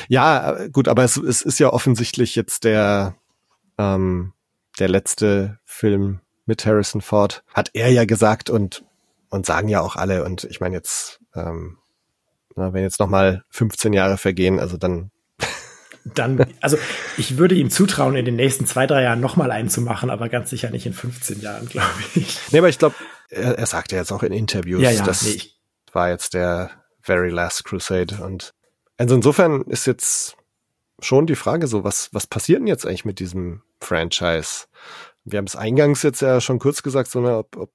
Ja, 0.08 0.68
gut, 0.68 0.86
aber 0.86 1.02
es, 1.02 1.16
es 1.16 1.40
ist 1.40 1.58
ja 1.58 1.72
offensichtlich 1.72 2.36
jetzt 2.36 2.64
der, 2.64 3.14
ähm, 3.78 4.34
der 4.78 4.90
letzte 4.90 5.60
Film 5.64 6.20
mit 6.44 6.66
Harrison 6.66 7.00
Ford. 7.00 7.42
Hat 7.54 7.70
er 7.72 7.90
ja 7.90 8.04
gesagt 8.04 8.50
und, 8.50 8.84
und 9.30 9.46
sagen 9.46 9.68
ja 9.68 9.80
auch 9.80 9.96
alle. 9.96 10.26
Und 10.26 10.44
ich 10.44 10.60
meine 10.60 10.74
jetzt, 10.74 11.20
ähm, 11.34 11.78
na, 12.56 12.72
wenn 12.72 12.82
jetzt 12.82 13.00
noch 13.00 13.08
mal 13.08 13.44
15 13.50 13.92
Jahre 13.92 14.18
vergehen, 14.18 14.60
also 14.60 14.76
dann 14.76 15.10
dann, 16.04 16.46
also 16.60 16.78
ich 17.16 17.38
würde 17.38 17.54
ihm 17.54 17.70
zutrauen, 17.70 18.16
in 18.16 18.24
den 18.24 18.36
nächsten 18.36 18.66
zwei, 18.66 18.86
drei 18.86 19.02
Jahren 19.02 19.20
nochmal 19.20 19.50
einen 19.50 19.68
zu 19.68 19.80
machen, 19.80 20.10
aber 20.10 20.28
ganz 20.28 20.50
sicher 20.50 20.70
nicht 20.70 20.86
in 20.86 20.92
15 20.92 21.40
Jahren, 21.40 21.68
glaube 21.68 21.88
ich. 22.14 22.38
Nee, 22.50 22.58
aber 22.58 22.68
ich 22.68 22.78
glaube, 22.78 22.94
er, 23.28 23.58
er 23.58 23.66
sagt 23.66 23.92
ja 23.92 23.98
jetzt 23.98 24.12
auch 24.12 24.22
in 24.22 24.32
Interviews, 24.32 24.82
ja, 24.82 24.90
ja, 24.90 25.04
das 25.04 25.22
nee, 25.22 25.40
war 25.92 26.10
jetzt 26.10 26.34
der 26.34 26.70
Very 27.00 27.30
Last 27.30 27.64
Crusade. 27.64 28.22
Und 28.22 28.52
also 28.96 29.14
insofern 29.14 29.62
ist 29.62 29.86
jetzt 29.86 30.36
schon 31.00 31.26
die 31.26 31.36
Frage 31.36 31.66
so, 31.66 31.84
was, 31.84 32.08
was 32.12 32.26
passiert 32.26 32.60
denn 32.60 32.66
jetzt 32.66 32.86
eigentlich 32.86 33.04
mit 33.04 33.18
diesem 33.18 33.62
Franchise? 33.80 34.66
Wir 35.24 35.38
haben 35.38 35.46
es 35.46 35.56
eingangs 35.56 36.02
jetzt 36.02 36.22
ja 36.22 36.40
schon 36.40 36.58
kurz 36.58 36.82
gesagt, 36.82 37.10
so 37.10 37.18
eine, 37.20 37.38
ob, 37.38 37.56
ob 37.56 37.70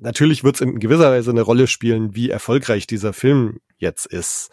natürlich 0.00 0.44
wird 0.44 0.56
es 0.56 0.60
in 0.60 0.78
gewisser 0.78 1.10
Weise 1.10 1.30
eine 1.30 1.42
Rolle 1.42 1.66
spielen, 1.66 2.14
wie 2.14 2.30
erfolgreich 2.30 2.86
dieser 2.86 3.12
Film 3.12 3.60
jetzt 3.78 4.06
ist. 4.06 4.50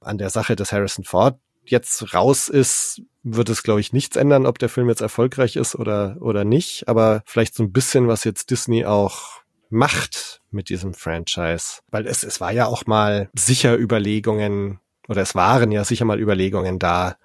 An 0.00 0.18
der 0.18 0.30
Sache, 0.30 0.56
dass 0.56 0.72
Harrison 0.72 1.04
Ford 1.04 1.38
jetzt 1.64 2.14
raus 2.14 2.48
ist, 2.48 3.02
wird 3.22 3.48
es, 3.48 3.62
glaube 3.62 3.80
ich, 3.80 3.92
nichts 3.92 4.16
ändern, 4.16 4.46
ob 4.46 4.58
der 4.58 4.68
Film 4.68 4.88
jetzt 4.88 5.00
erfolgreich 5.00 5.56
ist 5.56 5.74
oder, 5.74 6.16
oder 6.20 6.44
nicht. 6.44 6.88
Aber 6.88 7.22
vielleicht 7.24 7.54
so 7.54 7.62
ein 7.62 7.72
bisschen, 7.72 8.06
was 8.06 8.24
jetzt 8.24 8.50
Disney 8.50 8.84
auch 8.84 9.42
macht 9.70 10.42
mit 10.50 10.68
diesem 10.68 10.94
Franchise. 10.94 11.80
Weil 11.90 12.06
es, 12.06 12.22
es 12.22 12.40
war 12.40 12.52
ja 12.52 12.66
auch 12.66 12.86
mal 12.86 13.30
sicher 13.34 13.78
Überlegungen, 13.78 14.78
oder 15.08 15.22
es 15.22 15.34
waren 15.34 15.72
ja 15.72 15.84
sicher 15.84 16.04
mal 16.04 16.20
Überlegungen 16.20 16.78
da, 16.78 17.16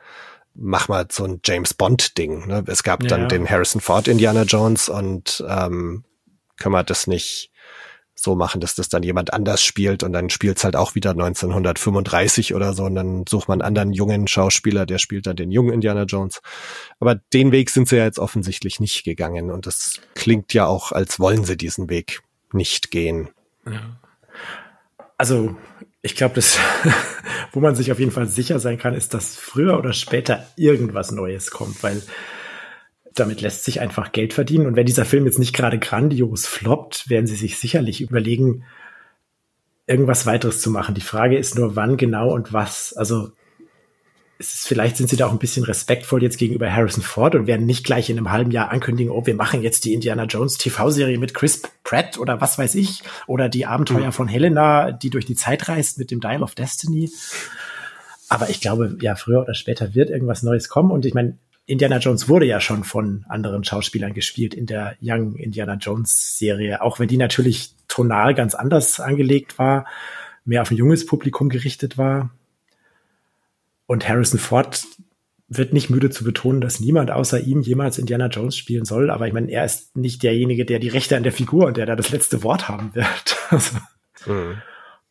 mach 0.55 0.87
mal 0.87 1.07
so 1.11 1.25
ein 1.25 1.41
James 1.43 1.73
Bond-Ding. 1.73 2.47
Ne? 2.47 2.63
Es 2.67 2.83
gab 2.83 3.03
ja, 3.03 3.09
dann 3.09 3.21
ja. 3.21 3.27
den 3.27 3.49
Harrison 3.49 3.81
Ford 3.81 4.07
Indiana 4.07 4.43
Jones 4.43 4.89
und 4.89 5.43
ähm, 5.47 6.03
können 6.59 6.75
wir 6.75 6.83
das 6.83 7.07
nicht 7.07 7.51
so 8.21 8.35
machen, 8.35 8.61
dass 8.61 8.75
das 8.75 8.89
dann 8.89 9.03
jemand 9.03 9.33
anders 9.33 9.63
spielt 9.63 10.03
und 10.03 10.11
dann 10.11 10.29
spielt's 10.29 10.63
halt 10.63 10.75
auch 10.75 10.95
wieder 10.95 11.11
1935 11.11 12.53
oder 12.53 12.73
so 12.73 12.83
und 12.83 12.95
dann 12.95 13.25
sucht 13.27 13.47
man 13.47 13.61
einen 13.61 13.67
anderen 13.67 13.93
jungen 13.93 14.27
Schauspieler, 14.27 14.85
der 14.85 14.97
spielt 14.97 15.25
dann 15.25 15.35
den 15.35 15.51
jungen 15.51 15.73
Indiana 15.73 16.03
Jones. 16.03 16.41
Aber 16.99 17.15
den 17.33 17.51
Weg 17.51 17.69
sind 17.69 17.87
sie 17.87 17.97
ja 17.97 18.03
jetzt 18.03 18.19
offensichtlich 18.19 18.79
nicht 18.79 19.03
gegangen 19.03 19.51
und 19.51 19.65
das 19.65 20.01
klingt 20.15 20.53
ja 20.53 20.65
auch, 20.65 20.91
als 20.91 21.19
wollen 21.19 21.45
sie 21.45 21.57
diesen 21.57 21.89
Weg 21.89 22.21
nicht 22.51 22.91
gehen. 22.91 23.29
Also 25.17 25.55
ich 26.01 26.15
glaube, 26.15 26.35
das, 26.35 26.57
wo 27.51 27.59
man 27.59 27.75
sich 27.75 27.91
auf 27.91 27.99
jeden 27.99 28.11
Fall 28.11 28.27
sicher 28.27 28.59
sein 28.59 28.77
kann, 28.77 28.93
ist, 28.93 29.13
dass 29.13 29.35
früher 29.35 29.77
oder 29.77 29.93
später 29.93 30.45
irgendwas 30.55 31.11
Neues 31.11 31.51
kommt, 31.51 31.81
weil 31.83 32.01
damit 33.15 33.41
lässt 33.41 33.63
sich 33.63 33.81
einfach 33.81 34.11
Geld 34.11 34.33
verdienen. 34.33 34.65
Und 34.65 34.75
wenn 34.75 34.85
dieser 34.85 35.05
Film 35.05 35.25
jetzt 35.25 35.39
nicht 35.39 35.55
gerade 35.55 35.79
grandios 35.79 36.45
floppt, 36.45 37.09
werden 37.09 37.27
sie 37.27 37.35
sich 37.35 37.57
sicherlich 37.57 38.01
überlegen, 38.01 38.63
irgendwas 39.87 40.25
weiteres 40.25 40.61
zu 40.61 40.69
machen. 40.69 40.95
Die 40.95 41.01
Frage 41.01 41.37
ist 41.37 41.55
nur, 41.55 41.75
wann 41.75 41.97
genau 41.97 42.31
und 42.33 42.53
was. 42.53 42.93
Also 42.93 43.31
ist, 44.39 44.67
vielleicht 44.67 44.95
sind 44.95 45.09
sie 45.09 45.17
da 45.17 45.27
auch 45.27 45.31
ein 45.31 45.39
bisschen 45.39 45.65
respektvoll 45.65 46.23
jetzt 46.23 46.37
gegenüber 46.37 46.71
Harrison 46.71 47.03
Ford 47.03 47.35
und 47.35 47.45
werden 47.45 47.65
nicht 47.65 47.85
gleich 47.85 48.09
in 48.09 48.17
einem 48.17 48.31
halben 48.31 48.51
Jahr 48.51 48.71
ankündigen, 48.71 49.11
oh, 49.11 49.25
wir 49.25 49.35
machen 49.35 49.61
jetzt 49.61 49.83
die 49.83 49.93
Indiana 49.93 50.23
Jones 50.23 50.57
TV-Serie 50.57 51.17
mit 51.17 51.33
Chris 51.33 51.61
Pratt 51.83 52.17
oder 52.17 52.39
was 52.39 52.57
weiß 52.57 52.75
ich 52.75 53.03
oder 53.27 53.49
die 53.49 53.65
Abenteuer 53.65 54.07
mhm. 54.07 54.11
von 54.13 54.27
Helena, 54.29 54.91
die 54.91 55.09
durch 55.09 55.25
die 55.25 55.35
Zeit 55.35 55.67
reist 55.67 55.97
mit 55.97 56.09
dem 56.09 56.21
Dial 56.21 56.41
of 56.41 56.55
Destiny. 56.55 57.11
Aber 58.29 58.49
ich 58.49 58.61
glaube, 58.61 58.97
ja, 59.01 59.15
früher 59.15 59.41
oder 59.41 59.55
später 59.55 59.93
wird 59.93 60.09
irgendwas 60.09 60.41
Neues 60.41 60.69
kommen 60.69 60.91
und 60.91 61.05
ich 61.05 61.13
meine, 61.13 61.37
Indiana 61.69 61.99
Jones 61.99 62.27
wurde 62.27 62.47
ja 62.47 62.59
schon 62.59 62.83
von 62.83 63.25
anderen 63.29 63.63
Schauspielern 63.63 64.15
gespielt 64.15 64.55
in 64.55 64.65
der 64.65 64.95
Young 65.01 65.35
Indiana 65.35 65.75
Jones 65.75 66.39
Serie, 66.39 66.81
auch 66.81 66.99
wenn 66.99 67.07
die 67.07 67.17
natürlich 67.17 67.75
tonal 67.87 68.33
ganz 68.33 68.55
anders 68.55 68.99
angelegt 68.99 69.59
war, 69.59 69.85
mehr 70.45 70.63
auf 70.63 70.71
ein 70.71 70.77
junges 70.77 71.05
Publikum 71.05 71.47
gerichtet 71.49 71.95
war. 71.95 72.31
Und 73.85 74.09
Harrison 74.09 74.39
Ford 74.39 74.83
wird 75.47 75.71
nicht 75.71 75.91
müde 75.91 76.09
zu 76.09 76.23
betonen, 76.23 76.59
dass 76.59 76.79
niemand 76.79 77.11
außer 77.11 77.39
ihm 77.39 77.61
jemals 77.61 77.99
Indiana 77.99 78.27
Jones 78.27 78.57
spielen 78.57 78.85
soll. 78.85 79.11
Aber 79.11 79.27
ich 79.27 79.33
meine, 79.33 79.51
er 79.51 79.63
ist 79.63 79.95
nicht 79.95 80.23
derjenige, 80.23 80.65
der 80.65 80.79
die 80.79 80.89
Rechte 80.89 81.17
an 81.17 81.23
der 81.23 81.31
Figur 81.31 81.67
und 81.67 81.77
der 81.77 81.85
da 81.85 81.95
das 81.95 82.09
letzte 82.09 82.41
Wort 82.41 82.67
haben 82.67 82.95
wird. 82.95 83.37
Also, 83.51 83.77
mhm. 84.27 84.61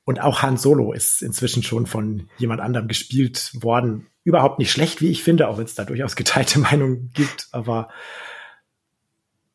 Und 0.05 0.23
auch 0.23 0.43
Han 0.43 0.57
Solo 0.57 0.93
ist 0.93 1.23
inzwischen 1.23 1.63
schon 1.63 1.87
von 1.87 2.29
jemand 2.39 2.61
anderem 2.61 2.89
gespielt 2.89 3.51
worden. 3.61 4.07
Überhaupt 4.29 4.59
nicht 4.59 4.71
schlecht, 4.71 5.01
wie 5.01 5.09
ich 5.09 5.23
finde, 5.23 5.49
auch 5.49 5.57
wenn 5.57 5.65
es 5.65 5.75
da 5.75 5.87
durchaus 5.87 6.15
geteilte 6.15 6.59
Meinungen 6.59 7.11
gibt. 7.15 7.49
Aber 7.51 7.89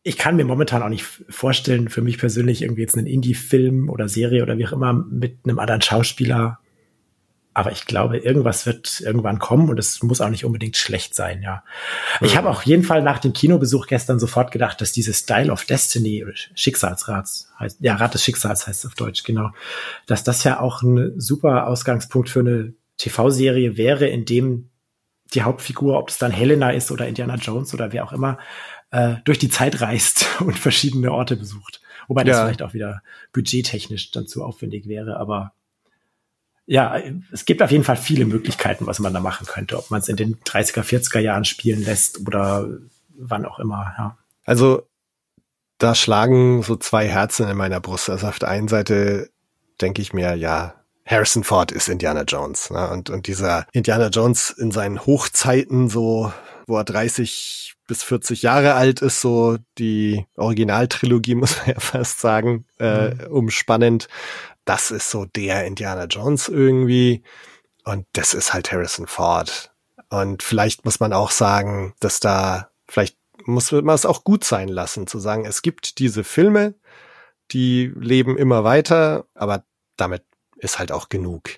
ich 0.01 0.17
kann 0.17 0.35
mir 0.35 0.45
momentan 0.45 0.81
auch 0.81 0.89
nicht 0.89 1.05
vorstellen, 1.29 1.89
für 1.89 2.01
mich 2.01 2.17
persönlich 2.17 2.63
irgendwie 2.63 2.81
jetzt 2.81 2.97
einen 2.97 3.05
Indie-Film 3.05 3.87
oder 3.87 4.09
Serie 4.09 4.41
oder 4.41 4.57
wie 4.57 4.65
auch 4.65 4.71
immer 4.73 4.93
mit 4.93 5.41
einem 5.43 5.59
anderen 5.59 5.83
Schauspieler. 5.83 6.57
Aber 7.53 7.71
ich 7.71 7.85
glaube, 7.85 8.17
irgendwas 8.17 8.65
wird 8.65 8.99
irgendwann 9.01 9.37
kommen 9.37 9.69
und 9.69 9.77
es 9.77 10.01
muss 10.01 10.21
auch 10.21 10.29
nicht 10.29 10.43
unbedingt 10.43 10.75
schlecht 10.75 11.13
sein, 11.13 11.43
ja. 11.43 11.63
Mhm. 12.19 12.25
Ich 12.25 12.35
habe 12.35 12.49
auf 12.49 12.63
jeden 12.63 12.83
Fall 12.83 13.03
nach 13.03 13.19
dem 13.19 13.33
Kinobesuch 13.33 13.85
gestern 13.85 14.19
sofort 14.19 14.51
gedacht, 14.51 14.81
dass 14.81 14.91
dieses 14.91 15.19
Style 15.19 15.51
of 15.51 15.65
Destiny, 15.65 16.25
Schicksalsrats 16.55 17.49
heißt, 17.59 17.77
ja, 17.81 17.93
Rat 17.93 18.15
des 18.15 18.23
Schicksals 18.23 18.65
heißt 18.65 18.79
es 18.79 18.87
auf 18.87 18.95
Deutsch, 18.95 19.23
genau, 19.23 19.51
dass 20.07 20.23
das 20.23 20.43
ja 20.43 20.59
auch 20.59 20.81
ein 20.81 21.13
super 21.19 21.67
Ausgangspunkt 21.67 22.29
für 22.29 22.39
eine 22.39 22.73
TV-Serie 22.97 23.77
wäre, 23.77 24.07
in 24.07 24.25
dem 24.25 24.69
die 25.33 25.41
Hauptfigur, 25.41 25.97
ob 25.97 26.09
es 26.09 26.17
dann 26.17 26.31
Helena 26.31 26.71
ist 26.71 26.91
oder 26.91 27.07
Indiana 27.07 27.35
Jones 27.35 27.73
oder 27.73 27.91
wer 27.91 28.05
auch 28.05 28.13
immer, 28.13 28.37
äh, 28.91 29.15
durch 29.25 29.39
die 29.39 29.49
Zeit 29.49 29.81
reist 29.81 30.27
und 30.39 30.57
verschiedene 30.57 31.11
Orte 31.11 31.35
besucht. 31.35 31.81
Wobei 32.07 32.23
das 32.23 32.39
vielleicht 32.39 32.61
auch 32.61 32.73
wieder 32.73 33.01
budgettechnisch 33.31 34.11
dann 34.11 34.27
zu 34.27 34.43
aufwendig 34.43 34.87
wäre, 34.87 35.17
aber 35.17 35.53
ja, 36.65 36.97
es 37.31 37.45
gibt 37.45 37.61
auf 37.61 37.71
jeden 37.71 37.83
Fall 37.83 37.97
viele 37.97 38.25
Möglichkeiten, 38.25 38.87
was 38.87 38.99
man 38.99 39.13
da 39.13 39.19
machen 39.19 39.47
könnte, 39.47 39.77
ob 39.77 39.91
man 39.91 39.99
es 39.99 40.07
in 40.07 40.15
den 40.15 40.37
30er, 40.39 40.81
40er 40.81 41.19
Jahren 41.19 41.43
spielen 41.43 41.83
lässt 41.83 42.25
oder 42.25 42.69
wann 43.15 43.45
auch 43.45 43.59
immer, 43.59 43.93
ja. 43.97 44.17
Also 44.45 44.87
da 45.77 45.95
schlagen 45.95 46.63
so 46.63 46.75
zwei 46.75 47.07
Herzen 47.07 47.47
in 47.49 47.57
meiner 47.57 47.79
Brust. 47.79 48.09
Also 48.09 48.27
auf 48.27 48.39
der 48.39 48.49
einen 48.49 48.67
Seite 48.67 49.29
denke 49.81 50.01
ich 50.01 50.13
mir, 50.13 50.35
ja, 50.35 50.75
Harrison 51.05 51.43
Ford 51.43 51.71
ist 51.71 51.89
Indiana 51.89 52.23
Jones. 52.23 52.69
Ne? 52.69 52.89
Und, 52.89 53.09
und 53.09 53.27
dieser 53.27 53.67
Indiana 53.73 54.07
Jones 54.07 54.49
in 54.49 54.71
seinen 54.71 55.05
Hochzeiten, 55.05 55.89
so, 55.89 56.31
wo 56.67 56.77
er 56.77 56.83
30 56.83 57.75
bis 57.87 58.03
40 58.03 58.41
Jahre 58.41 58.75
alt 58.75 59.01
ist, 59.01 59.21
so 59.21 59.57
die 59.77 60.25
Originaltrilogie, 60.35 61.35
muss 61.35 61.57
man 61.57 61.75
ja 61.75 61.79
fast 61.79 62.19
sagen, 62.19 62.65
äh, 62.79 63.09
mhm. 63.09 63.27
umspannend. 63.27 64.07
Das 64.65 64.91
ist 64.91 65.09
so 65.09 65.25
der 65.25 65.65
Indiana 65.65 66.05
Jones 66.05 66.47
irgendwie. 66.47 67.23
Und 67.83 68.05
das 68.13 68.33
ist 68.33 68.53
halt 68.53 68.71
Harrison 68.71 69.07
Ford. 69.07 69.71
Und 70.09 70.43
vielleicht 70.43 70.85
muss 70.85 70.99
man 70.99 71.11
auch 71.11 71.31
sagen, 71.31 71.95
dass 71.99 72.19
da, 72.19 72.69
vielleicht 72.87 73.17
muss 73.45 73.71
man 73.71 73.89
es 73.89 74.05
auch 74.05 74.23
gut 74.23 74.43
sein 74.43 74.69
lassen, 74.69 75.07
zu 75.07 75.19
sagen, 75.19 75.45
es 75.45 75.61
gibt 75.61 75.99
diese 75.99 76.23
Filme, 76.23 76.75
die 77.51 77.91
leben 77.95 78.37
immer 78.37 78.63
weiter, 78.63 79.25
aber 79.33 79.65
damit 79.97 80.23
ist 80.57 80.79
halt 80.79 80.91
auch 80.91 81.09
genug. 81.09 81.49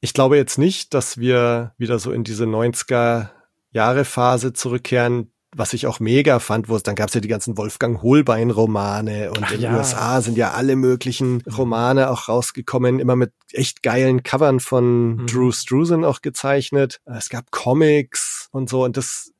Ich 0.00 0.14
glaube 0.14 0.36
jetzt 0.36 0.58
nicht, 0.58 0.94
dass 0.94 1.18
wir 1.18 1.74
wieder 1.78 1.98
so 1.98 2.12
in 2.12 2.24
diese 2.24 2.44
90er 2.44 3.30
Jahre 3.70 4.04
Phase 4.04 4.52
zurückkehren, 4.52 5.32
was 5.54 5.74
ich 5.74 5.86
auch 5.86 6.00
mega 6.00 6.38
fand, 6.38 6.68
wo 6.68 6.76
es 6.76 6.82
dann 6.82 6.94
gab 6.94 7.08
es 7.08 7.14
ja 7.14 7.20
die 7.20 7.28
ganzen 7.28 7.58
Wolfgang 7.58 8.02
Holbein 8.02 8.50
Romane 8.50 9.30
und 9.30 9.44
Ach, 9.44 9.52
in 9.52 9.60
den 9.60 9.72
ja. 9.72 9.76
USA 9.76 10.20
sind 10.22 10.38
ja 10.38 10.52
alle 10.52 10.76
möglichen 10.76 11.34
mhm. 11.34 11.54
Romane 11.56 12.10
auch 12.10 12.28
rausgekommen, 12.28 13.00
immer 13.00 13.16
mit 13.16 13.32
echt 13.50 13.82
geilen 13.82 14.22
Covern 14.22 14.60
von 14.60 15.16
mhm. 15.16 15.26
Drew 15.26 15.52
Struzan 15.52 16.04
auch 16.04 16.22
gezeichnet. 16.22 17.00
Es 17.04 17.28
gab 17.28 17.50
Comics 17.50 18.48
und 18.50 18.70
so 18.70 18.84
und 18.84 18.96
das 18.96 19.31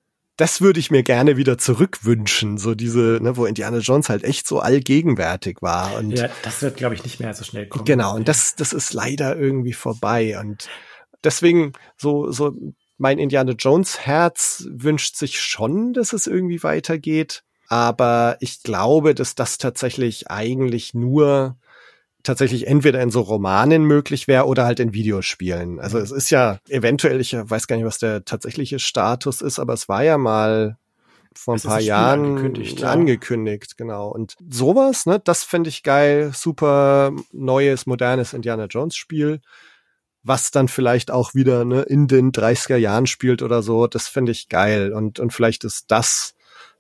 das 0.43 0.61
würde 0.61 0.81
ich 0.81 0.91
mir 0.91 1.05
gerne 1.05 1.37
wieder 1.37 1.57
zurückwünschen, 1.57 2.59
so 2.59 2.75
diese, 2.75 3.21
ne, 3.23 3.37
wo 3.37 3.47
Indiana 3.47 3.79
Jones 3.79 4.09
halt 4.09 4.25
echt 4.25 4.49
so 4.49 4.59
allgegenwärtig 4.59 5.59
war. 5.61 5.95
Und 5.95 6.19
ja, 6.19 6.31
das 6.43 6.63
wird, 6.63 6.77
glaube 6.77 6.97
ich, 6.97 7.05
nicht 7.05 7.21
mehr 7.21 7.33
so 7.33 7.45
schnell 7.45 7.69
kommen. 7.69 7.85
Genau, 7.85 8.17
und 8.17 8.27
das, 8.27 8.57
das 8.57 8.73
ist 8.73 8.93
leider 8.93 9.37
irgendwie 9.37 9.73
vorbei. 9.73 10.37
Und 10.41 10.69
deswegen 11.23 11.75
so, 11.97 12.33
so 12.33 12.57
mein 12.99 13.21
Indiana 13.21 13.53
Jones 13.53 14.01
Herz 14.01 14.67
wünscht 14.69 15.15
sich 15.15 15.41
schon, 15.41 15.93
dass 15.93 16.13
es 16.13 16.27
irgendwie 16.27 16.65
weitergeht. 16.65 17.45
Aber 17.69 18.37
ich 18.41 18.65
glaube, 18.65 19.15
dass 19.15 19.37
das 19.37 19.59
tatsächlich 19.59 20.29
eigentlich 20.29 20.93
nur 20.93 21.57
tatsächlich 22.23 22.67
entweder 22.67 23.01
in 23.03 23.11
so 23.11 23.21
Romanen 23.21 23.85
möglich 23.85 24.29
wäre 24.29 24.47
oder 24.47 24.65
halt 24.65 24.81
in 24.81 24.95
Videospielen. 24.95 25.81
Also 25.81 25.99
es 25.99 26.11
ist 26.11 26.31
ja 26.31 26.59
eventuell, 26.69 27.21
ich 27.21 27.35
weiß 27.35 27.67
gar 27.67 27.77
nicht, 27.77 27.85
was 27.85 27.99
der 27.99 28.25
tatsächliche 28.25 28.79
Status 28.79 29.41
ist, 29.41 29.59
aber 29.59 29.73
es 29.73 29.89
war 29.89 30.05
ja 30.05 30.19
mal 30.19 30.79
vor 31.35 31.55
ein 31.55 31.57
es 31.57 31.65
paar 31.65 31.81
Jahren 31.81 32.25
angekündigt, 32.25 32.81
ja. 32.81 32.91
angekündigt, 32.91 33.77
genau. 33.77 34.09
Und 34.09 34.37
sowas, 34.49 35.07
ne, 35.07 35.21
das 35.23 35.45
fände 35.45 35.69
ich 35.69 35.83
geil, 35.83 36.33
super 36.35 37.13
neues, 37.33 37.87
modernes 37.87 38.35
Indiana 38.35 38.67
Jones 38.67 38.97
Spiel, 38.97 39.41
was 40.23 40.51
dann 40.51 40.69
vielleicht 40.69 41.11
auch 41.11 41.35
wieder 41.35 41.65
ne, 41.65 41.83
in 41.83 42.07
den 42.07 42.33
30er 42.33 42.77
Jahren 42.77 43.07
spielt 43.07 43.43
oder 43.43 43.63
so, 43.63 43.87
das 43.87 44.09
fände 44.09 44.33
ich 44.33 44.49
geil. 44.49 44.93
Und, 44.93 45.21
und 45.21 45.33
vielleicht 45.33 45.65
ist 45.65 45.91
das 45.91 46.35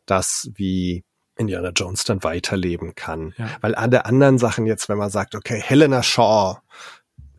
das, 0.06 0.50
wie 0.54 1.04
Indiana 1.36 1.70
Jones 1.70 2.04
dann 2.04 2.22
weiterleben 2.22 2.94
kann. 2.94 3.34
Ja. 3.38 3.50
Weil 3.60 3.74
alle 3.74 4.04
anderen 4.04 4.38
Sachen 4.38 4.66
jetzt, 4.66 4.88
wenn 4.88 4.98
man 4.98 5.10
sagt, 5.10 5.34
okay, 5.34 5.60
Helena 5.60 6.02
Shaw 6.02 6.58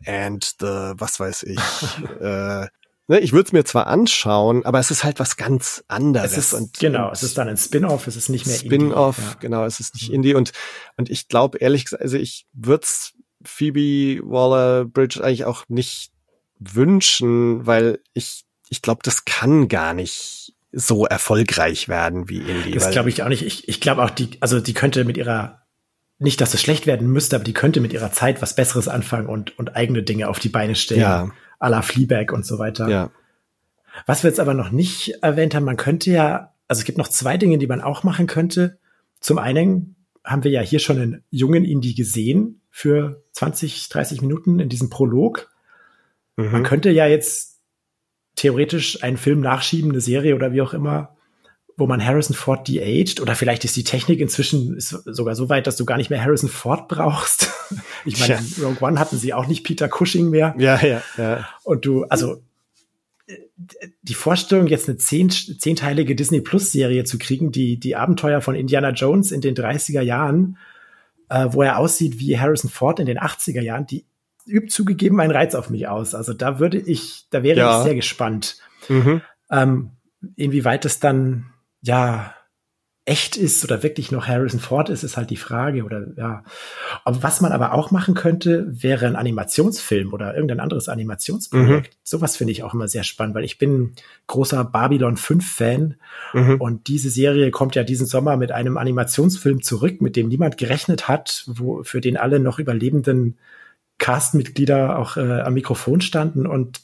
and 0.06 0.44
the, 0.60 0.94
was 0.98 1.20
weiß 1.20 1.44
ich, 1.44 1.60
äh, 2.22 2.68
ne, 3.08 3.20
ich 3.20 3.32
würde 3.34 3.48
es 3.48 3.54
mir 3.54 3.64
zwar 3.66 3.88
anschauen, 3.88 4.66
aber 4.66 4.80
es 4.80 4.92
ist 4.92 5.04
halt 5.04 5.20
was 5.20 5.38
ganz 5.38 5.84
anderes. 5.88 6.32
Es 6.32 6.38
ist, 6.38 6.54
und, 6.54 6.80
genau, 6.80 7.08
und 7.08 7.14
es 7.14 7.24
ist 7.24 7.38
dann 7.38 7.48
ein 7.48 7.58
Spin-off, 7.58 8.08
es 8.08 8.16
ist 8.16 8.30
nicht 8.30 8.46
mehr 8.46 8.56
Spin-off, 8.56 9.18
ja. 9.18 9.36
genau, 9.40 9.66
es 9.66 9.80
ist 9.80 9.96
nicht 9.96 10.10
mhm. 10.10 10.16
Indie 10.16 10.36
und 10.36 10.52
und 10.98 11.10
ich 11.10 11.28
glaube 11.28 11.60
ehrlich 11.60 11.86
gesagt, 11.86 12.02
also 12.04 12.18
ich 12.18 12.46
würde 12.54 12.88
Phoebe 13.46 14.22
Waller-Bridge 14.24 15.24
eigentlich 15.24 15.46
auch 15.46 15.66
nicht 15.68 16.12
wünschen, 16.60 17.66
weil 17.66 18.00
ich 18.14 18.46
ich 18.70 18.82
glaube, 18.82 19.02
das 19.04 19.26
kann 19.26 19.68
gar 19.68 19.94
nicht 19.94 20.56
so 20.74 21.06
erfolgreich 21.06 21.88
werden 21.88 22.30
wie 22.30 22.40
Indie. 22.40 22.72
Das 22.72 22.90
glaube 22.90 23.10
ich 23.10 23.22
auch 23.22 23.30
nicht. 23.30 23.46
Ich, 23.46 23.70
ich 23.70 23.80
glaube 23.80 24.04
auch, 24.04 24.10
die, 24.10 24.30
also 24.40 24.60
die 24.60 24.74
könnte 24.74 25.06
mit 25.06 25.18
ihrer, 25.18 25.62
nicht, 26.18 26.42
dass 26.42 26.54
es 26.54 26.62
schlecht 26.62 26.88
werden 26.88 27.08
müsste, 27.12 27.36
aber 27.36 27.46
die 27.46 27.54
könnte 27.54 27.80
mit 27.80 27.94
ihrer 27.94 28.12
Zeit 28.12 28.42
was 28.42 28.56
Besseres 28.56 28.88
anfangen 28.88 29.28
und, 29.28 29.58
und 29.60 29.76
eigene 29.76 30.02
Dinge 30.02 30.28
auf 30.28 30.40
die 30.40 30.50
Beine 30.50 30.76
stellen. 30.76 31.02
Ja. 31.02 31.32
A 31.60 31.68
la 31.68 31.82
Fleabag 31.84 32.34
und 32.34 32.46
so 32.46 32.58
weiter. 32.58 32.90
Ja. 32.90 33.12
Was 34.08 34.24
wir 34.24 34.30
jetzt 34.30 34.40
aber 34.40 34.56
noch 34.56 34.72
nicht 34.72 35.20
erwähnt 35.22 35.54
haben, 35.54 35.64
man 35.64 35.78
könnte 35.78 36.12
ja, 36.12 36.54
also 36.68 36.80
es 36.80 36.86
gibt 36.86 36.98
noch 36.98 37.08
zwei 37.08 37.38
Dinge, 37.38 37.60
die 37.60 37.68
man 37.68 37.82
auch 37.82 38.04
machen 38.04 38.26
könnte. 38.26 38.80
Zum 39.20 39.38
einen 39.38 39.96
haben 40.26 40.44
wir 40.44 40.52
ja 40.52 40.62
hier 40.62 40.80
schon 40.80 41.00
einen 41.00 41.24
jungen 41.30 41.66
Indie 41.66 41.94
gesehen 41.94 42.62
für 42.72 43.24
20, 43.34 43.90
30 43.90 44.22
Minuten 44.22 44.60
in 44.60 44.70
diesem 44.70 44.90
Prolog. 44.90 45.52
Mhm. 46.36 46.52
Man 46.52 46.64
könnte 46.64 46.90
ja 46.90 47.06
jetzt 47.06 47.53
theoretisch 48.36 49.04
einen 49.04 49.18
Film 49.18 49.42
nachschieben, 49.42 49.92
eine 49.92 50.02
Serie 50.02 50.36
oder 50.36 50.52
wie 50.54 50.62
auch 50.62 50.74
immer, 50.74 51.16
wo 51.76 51.88
man 51.88 52.06
Harrison 52.06 52.36
Ford 52.36 52.68
de-aged 52.68 53.20
oder 53.20 53.36
vielleicht 53.36 53.66
ist 53.66 53.76
die 53.76 53.84
Technik 53.84 54.20
inzwischen 54.20 54.76
sogar 54.80 55.36
so 55.36 55.50
weit, 55.50 55.66
dass 55.66 55.76
du 55.76 55.86
gar 55.86 55.98
nicht 55.98 56.10
mehr 56.10 56.24
Harrison 56.24 56.50
Ford 56.50 56.88
brauchst. 56.88 57.52
ich 58.06 58.20
meine, 58.20 58.34
ja. 58.34 58.40
in 58.40 58.64
Rogue 58.64 58.88
One 58.88 59.00
hatten 59.00 59.18
sie 59.18 59.34
auch 59.34 59.48
nicht 59.48 59.64
Peter 59.64 59.90
Cushing 59.90 60.30
mehr. 60.30 60.56
Ja, 60.58 60.80
ja, 60.82 61.02
ja. 61.18 61.48
Und 61.64 61.86
du, 61.86 62.04
also 62.06 62.42
die 64.02 64.14
Vorstellung, 64.14 64.68
jetzt 64.68 64.90
eine 64.90 64.98
zehn, 64.98 65.30
zehnteilige 65.30 66.16
Disney 66.16 66.42
Plus 66.42 66.72
Serie 66.72 67.06
zu 67.06 67.18
kriegen, 67.18 67.52
die 67.52 67.80
die 67.80 67.96
Abenteuer 67.96 68.42
von 68.42 68.56
Indiana 68.56 68.90
Jones 68.90 69.32
in 69.32 69.42
den 69.42 69.56
30er 69.56 70.02
Jahren, 70.02 70.58
äh, 71.30 71.48
wo 71.50 71.62
er 71.62 71.80
aussieht 71.80 72.20
wie 72.20 72.38
Harrison 72.38 72.70
Ford 72.70 73.00
in 73.00 73.06
den 73.06 73.20
80er 73.20 73.62
Jahren, 73.62 73.88
die 73.88 74.06
übt 74.46 74.70
zugegeben 74.70 75.20
einen 75.20 75.32
Reiz 75.32 75.56
auf 75.56 75.70
mich 75.70 75.88
aus. 75.88 76.16
Also 76.16 76.34
da 76.34 76.60
würde 76.60 76.78
ich, 76.78 77.26
da 77.30 77.44
wäre 77.44 77.60
ja. 77.60 77.78
ich 77.78 77.84
sehr 77.84 77.96
gespannt, 77.96 78.58
mhm. 78.90 79.22
ähm, 79.50 79.92
inwieweit 80.36 80.86
es 80.86 81.00
dann 81.00 81.46
ja 81.82 82.34
echt 83.06 83.36
ist 83.36 83.66
oder 83.66 83.84
wirklich 83.84 84.12
noch 84.14 84.28
Harrison 84.28 84.62
Ford 84.62 84.90
ist, 84.90 85.04
ist 85.04 85.18
halt 85.18 85.30
die 85.30 85.38
Frage 85.38 85.84
oder 85.84 86.08
ja. 86.16 86.44
Aber 87.04 87.22
was 87.22 87.42
man 87.42 87.52
aber 87.52 87.74
auch 87.74 87.92
machen 87.92 88.14
könnte, 88.14 88.66
wäre 88.70 89.08
ein 89.08 89.18
Animationsfilm 89.18 90.14
oder 90.14 90.34
irgendein 90.34 90.62
anderes 90.62 90.88
Animationsprojekt. 90.88 91.94
Mhm. 91.94 91.98
Sowas 92.04 92.38
finde 92.38 92.54
ich 92.54 92.64
auch 92.64 92.74
immer 92.74 92.88
sehr 92.88 93.04
spannend, 93.04 93.36
weil 93.36 93.44
ich 93.44 93.58
bin 93.58 93.94
großer 94.28 94.64
Babylon 94.64 95.18
5 95.18 95.54
Fan 95.54 95.96
mhm. 96.34 96.62
und 96.62 96.88
diese 96.88 97.10
Serie 97.10 97.52
kommt 97.52 97.76
ja 97.76 97.84
diesen 97.84 98.08
Sommer 98.08 98.38
mit 98.38 98.54
einem 98.54 98.78
Animationsfilm 98.78 99.62
zurück, 99.62 100.00
mit 100.00 100.16
dem 100.16 100.30
niemand 100.30 100.58
gerechnet 100.58 101.10
hat, 101.10 101.44
wo 101.48 101.84
für 101.84 102.00
den 102.00 102.16
alle 102.16 102.40
noch 102.40 102.58
überlebenden 102.58 103.38
Castmitglieder 104.04 105.00
auch 105.00 105.16
äh, 105.16 105.40
am 105.40 105.54
Mikrofon 105.54 106.02
standen 106.02 106.46
und 106.46 106.82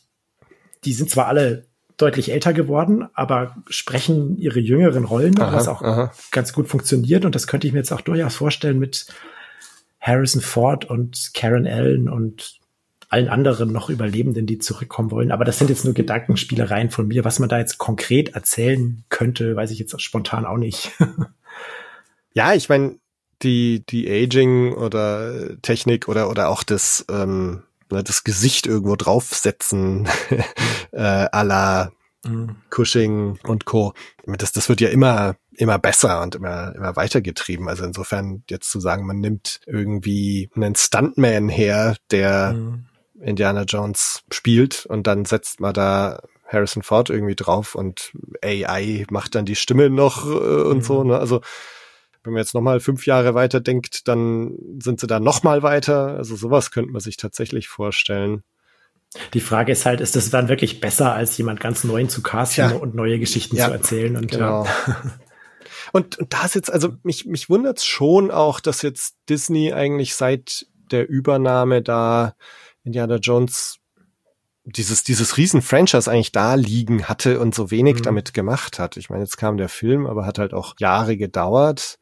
die 0.86 0.93
sind 0.93 1.09
zwar 1.09 1.28
alle 1.28 1.65
deutlich 1.97 2.32
älter 2.32 2.53
geworden, 2.53 3.09
aber 3.13 3.57
sprechen 3.67 4.38
ihre 4.38 4.61
jüngeren 4.61 5.03
Rollen, 5.03 5.38
aha, 5.38 5.51
was 5.51 5.67
auch 5.67 5.82
aha. 5.82 6.13
ganz 6.32 6.53
gut 6.53 6.70
funktioniert. 6.70 7.26
Und 7.26 7.36
das 7.36 7.47
könnte 7.47 7.67
ich 7.67 7.74
mir 7.74 7.80
jetzt 7.80 7.91
auch 7.91 7.99
durchaus 7.99 8.36
vorstellen 8.36 8.80
mit 8.80 9.07
Harrison 9.99 10.41
Ford 10.41 10.86
und 10.86 11.32
Karen 11.34 11.67
Allen 11.67 12.07
und 12.07 12.57
allen 13.09 13.28
anderen 13.28 13.74
noch 13.74 13.89
Überlebenden, 13.89 14.45
die 14.45 14.59
zurückkommen 14.59 15.11
wollen. 15.11 15.34
Aber 15.34 15.43
das 15.43 15.57
sind 15.57 15.70
jetzt 15.70 15.84
nur 15.84 15.93
Gedankenspielereien 15.93 16.89
von 16.89 17.05
mir. 17.05 17.26
Was 17.26 17.39
man 17.39 17.49
da 17.49 17.59
jetzt 17.59 17.80
konkret 17.80 18.30
erzählen 18.30 19.03
könnte, 19.09 19.57
weiß 19.57 19.72
ich 19.72 19.80
jetzt 19.80 20.01
spontan 20.01 20.45
auch 20.45 20.55
nicht. 20.57 20.93
ja, 22.34 22.53
ich 22.53 22.70
meine, 22.70 22.97
die, 23.42 23.86
die 23.86 24.10
Aging 24.10 24.74
oder 24.74 25.62
Technik 25.62 26.08
oder, 26.08 26.30
oder 26.30 26.50
auch 26.50 26.64
das, 26.64 27.06
ähm, 27.10 27.64
ne, 27.90 28.04
das 28.04 28.24
Gesicht 28.24 28.68
irgendwo 28.68 28.96
draufsetzen, 28.96 30.08
äh, 30.92 31.00
à 31.02 31.44
la 31.44 31.92
mhm. 32.26 32.58
Cushing 32.70 33.40
und 33.44 33.66
Co. 33.66 33.94
Das, 34.26 34.52
das 34.52 34.70
wird 34.70 34.82
ja 34.82 34.90
immer, 34.90 35.36
immer 35.56 35.80
besser 35.80 36.22
und 36.22 36.36
immer, 36.36 36.76
immer 36.76 36.96
weitergetrieben. 36.96 37.68
Also 37.68 37.86
insofern 37.86 38.44
jetzt 38.50 38.70
zu 38.72 38.80
sagen, 38.80 39.06
man 39.06 39.20
nimmt 39.20 39.62
irgendwie 39.66 40.50
einen 40.56 40.76
Stuntman 40.76 41.50
her, 41.50 41.96
der 42.12 42.54
mhm. 42.54 42.86
Indiana 43.22 43.64
Jones 43.64 44.24
spielt 44.32 44.86
und 44.86 45.08
dann 45.08 45.26
setzt 45.26 45.60
man 45.60 45.74
da 45.74 46.22
Harrison 46.48 46.84
Ford 46.84 47.10
irgendwie 47.10 47.36
drauf 47.36 47.76
und 47.76 48.12
AI 48.44 49.06
macht 49.12 49.36
dann 49.36 49.46
die 49.46 49.56
Stimme 49.56 49.90
noch 49.90 50.26
äh, 50.26 50.64
und 50.64 50.78
mhm. 50.78 50.82
so. 50.82 51.04
Ne? 51.04 51.18
Also 51.18 51.42
wenn 52.30 52.34
man 52.34 52.41
jetzt 52.41 52.53
nochmal 52.53 52.80
fünf 52.80 53.07
Jahre 53.07 53.34
weiter 53.34 53.59
denkt, 53.59 54.07
dann 54.07 54.55
sind 54.80 54.99
sie 54.99 55.07
da 55.07 55.19
nochmal 55.19 55.63
weiter. 55.63 56.15
Also 56.15 56.36
sowas 56.36 56.69
könnte 56.69 56.91
man 56.91 57.01
sich 57.01 57.17
tatsächlich 57.17 57.67
vorstellen. 57.67 58.43
Die 59.34 59.39
Frage 59.39 59.71
ist 59.71 59.88
halt, 59.88 59.99
ist 59.99 60.15
das 60.15 60.30
dann 60.30 60.47
wirklich 60.47 60.80
besser, 60.80 61.15
als 61.15 61.36
jemand 61.39 61.59
ganz 61.59 61.84
neuen 61.84 62.07
zu 62.07 62.21
casten 62.21 62.69
ja. 62.69 62.75
und 62.75 62.93
neue 62.93 63.17
Geschichten 63.17 63.55
ja. 63.55 63.65
zu 63.65 63.71
erzählen? 63.71 64.15
Und 64.15 64.32
genau. 64.32 64.65
Ja. 64.65 65.01
Und, 65.91 66.19
und 66.19 66.34
da 66.34 66.45
ist 66.45 66.53
jetzt, 66.53 66.71
also 66.71 66.89
mich, 67.01 67.25
mich 67.25 67.49
wundert 67.49 67.80
es 67.80 67.86
schon 67.86 68.30
auch, 68.30 68.59
dass 68.59 68.84
jetzt 68.84 69.15
Disney 69.27 69.73
eigentlich 69.73 70.13
seit 70.13 70.67
der 70.91 71.09
Übernahme 71.09 71.82
da 71.82 72.36
Indiana 72.84 73.15
Jones 73.15 73.80
dieses, 74.65 75.03
dieses 75.03 75.38
Riesen-Franchise 75.38 76.09
eigentlich 76.09 76.32
da 76.32 76.55
liegen 76.55 77.05
hatte 77.05 77.39
und 77.39 77.55
so 77.55 77.71
wenig 77.71 77.97
mhm. 77.97 78.03
damit 78.03 78.34
gemacht 78.34 78.80
hat. 78.80 78.97
Ich 78.97 79.09
meine, 79.09 79.23
jetzt 79.23 79.38
kam 79.38 79.57
der 79.57 79.69
Film, 79.69 80.05
aber 80.05 80.25
hat 80.25 80.39
halt 80.39 80.53
auch 80.53 80.75
Jahre 80.80 81.17
gedauert. 81.17 81.99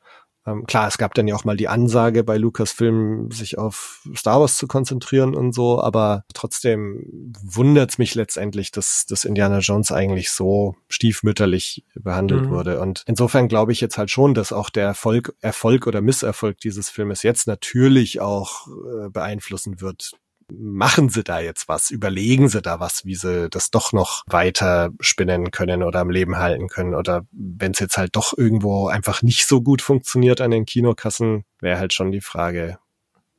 Ähm, 0.48 0.66
klar, 0.66 0.88
es 0.88 0.98
gab 0.98 1.14
dann 1.14 1.28
ja 1.28 1.36
auch 1.36 1.44
mal 1.44 1.58
die 1.58 1.68
Ansage 1.68 2.24
bei 2.24 2.38
Lucasfilm, 2.38 3.30
sich 3.32 3.58
auf 3.58 4.02
Star 4.16 4.40
Wars 4.40 4.56
zu 4.56 4.66
konzentrieren 4.66 5.36
und 5.36 5.54
so, 5.54 5.82
aber 5.82 6.24
trotzdem 6.34 7.34
wundert's 7.44 7.98
mich 7.98 8.16
letztendlich, 8.16 8.72
dass, 8.72 9.06
dass 9.08 9.26
Indiana 9.26 9.60
Jones 9.60 9.92
eigentlich 9.92 10.32
so 10.32 10.76
stiefmütterlich 10.88 11.84
behandelt 11.96 12.46
mhm. 12.46 12.50
wurde. 12.52 12.80
Und 12.80 13.04
insofern 13.08 13.50
glaube 13.50 13.74
ich 13.74 13.82
jetzt 13.82 13.98
halt 13.98 14.10
schon, 14.10 14.34
dass 14.34 14.54
auch 14.54 14.70
der 14.70 14.86
Erfolg, 14.86 15.36
Erfolg 15.42 15.86
oder 15.86 16.02
Misserfolg 16.02 16.60
dieses 16.60 16.90
Filmes 16.90 17.24
jetzt 17.24 17.46
natürlich 17.46 18.22
auch 18.22 18.68
äh, 18.68 19.10
beeinflussen 19.10 19.82
wird, 19.82 20.14
machen 20.52 21.10
sie 21.10 21.24
da 21.24 21.40
jetzt 21.40 21.68
was? 21.68 21.90
Überlegen 21.90 22.50
sie 22.50 22.62
da 22.62 22.80
was, 22.80 23.06
wie 23.06 23.16
sie 23.16 23.50
das 23.50 23.72
doch 23.72 23.94
noch 23.94 24.24
weiter 24.28 24.92
spinnen 25.00 25.52
können 25.52 25.84
oder 25.84 26.00
am 26.00 26.10
Leben 26.10 26.38
halten 26.38 26.68
können? 26.68 26.96
Oder 26.96 27.26
wenn 27.32 27.72
es 27.72 27.80
jetzt 27.80 27.98
halt 27.98 28.16
doch 28.16 28.38
irgendwo 28.38 28.88
einfach 28.88 29.22
nicht 29.22 29.48
so 29.48 29.62
gut 29.62 29.82
funktioniert 29.82 30.42
an 30.42 30.52
den 30.52 30.66
Kinokassen, 30.66 31.44
wäre 31.60 31.80
halt 31.80 31.94
schon 31.94 32.12
die 32.12 32.22
Frage. 32.22 32.78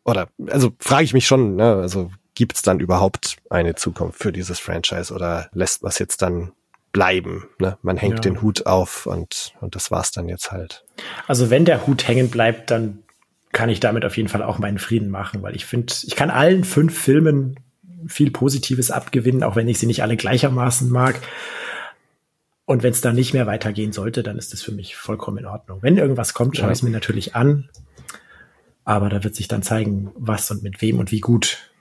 Oder, 0.04 0.28
also 0.46 0.72
frage 0.78 1.04
ich 1.04 1.14
mich 1.14 1.26
schon, 1.26 1.56
ne? 1.56 1.76
Also 1.76 2.10
gibt 2.34 2.56
es 2.56 2.62
dann 2.62 2.80
überhaupt 2.80 3.36
eine 3.50 3.74
Zukunft 3.74 4.22
für 4.22 4.32
dieses 4.32 4.60
Franchise 4.60 5.12
oder 5.12 5.50
lässt 5.52 5.82
man 5.82 5.90
es 5.90 5.98
jetzt 5.98 6.22
dann 6.22 6.52
bleiben. 6.92 7.48
Ne? 7.58 7.78
Man 7.82 7.96
hängt 7.96 8.14
ja. 8.14 8.20
den 8.20 8.42
Hut 8.42 8.66
auf 8.66 9.06
und, 9.06 9.54
und 9.60 9.74
das 9.74 9.90
war's 9.90 10.12
dann 10.12 10.28
jetzt 10.28 10.52
halt. 10.52 10.84
Also 11.26 11.50
wenn 11.50 11.64
der 11.64 11.86
Hut 11.86 12.06
hängen 12.06 12.30
bleibt, 12.30 12.70
dann 12.70 13.02
kann 13.58 13.70
ich 13.70 13.80
damit 13.80 14.04
auf 14.04 14.16
jeden 14.16 14.28
Fall 14.28 14.44
auch 14.44 14.60
meinen 14.60 14.78
Frieden 14.78 15.10
machen, 15.10 15.42
weil 15.42 15.56
ich 15.56 15.66
finde, 15.66 15.92
ich 16.04 16.14
kann 16.14 16.30
allen 16.30 16.62
fünf 16.62 16.96
Filmen 16.96 17.58
viel 18.06 18.30
Positives 18.30 18.92
abgewinnen, 18.92 19.42
auch 19.42 19.56
wenn 19.56 19.66
ich 19.66 19.80
sie 19.80 19.86
nicht 19.86 20.00
alle 20.04 20.16
gleichermaßen 20.16 20.88
mag. 20.88 21.20
Und 22.64 22.84
wenn 22.84 22.92
es 22.92 23.00
dann 23.00 23.16
nicht 23.16 23.34
mehr 23.34 23.48
weitergehen 23.48 23.90
sollte, 23.90 24.22
dann 24.22 24.38
ist 24.38 24.52
das 24.52 24.62
für 24.62 24.70
mich 24.70 24.94
vollkommen 24.94 25.38
in 25.38 25.46
Ordnung. 25.46 25.82
Wenn 25.82 25.98
irgendwas 25.98 26.34
kommt, 26.34 26.56
schaue 26.56 26.70
ich 26.70 26.78
es 26.78 26.82
mir 26.84 26.90
natürlich 26.90 27.34
an. 27.34 27.68
Aber 28.84 29.08
da 29.08 29.24
wird 29.24 29.34
sich 29.34 29.48
dann 29.48 29.64
zeigen, 29.64 30.12
was 30.14 30.48
und 30.52 30.62
mit 30.62 30.80
wem 30.80 31.00
und 31.00 31.10
wie 31.10 31.18
gut. 31.18 31.72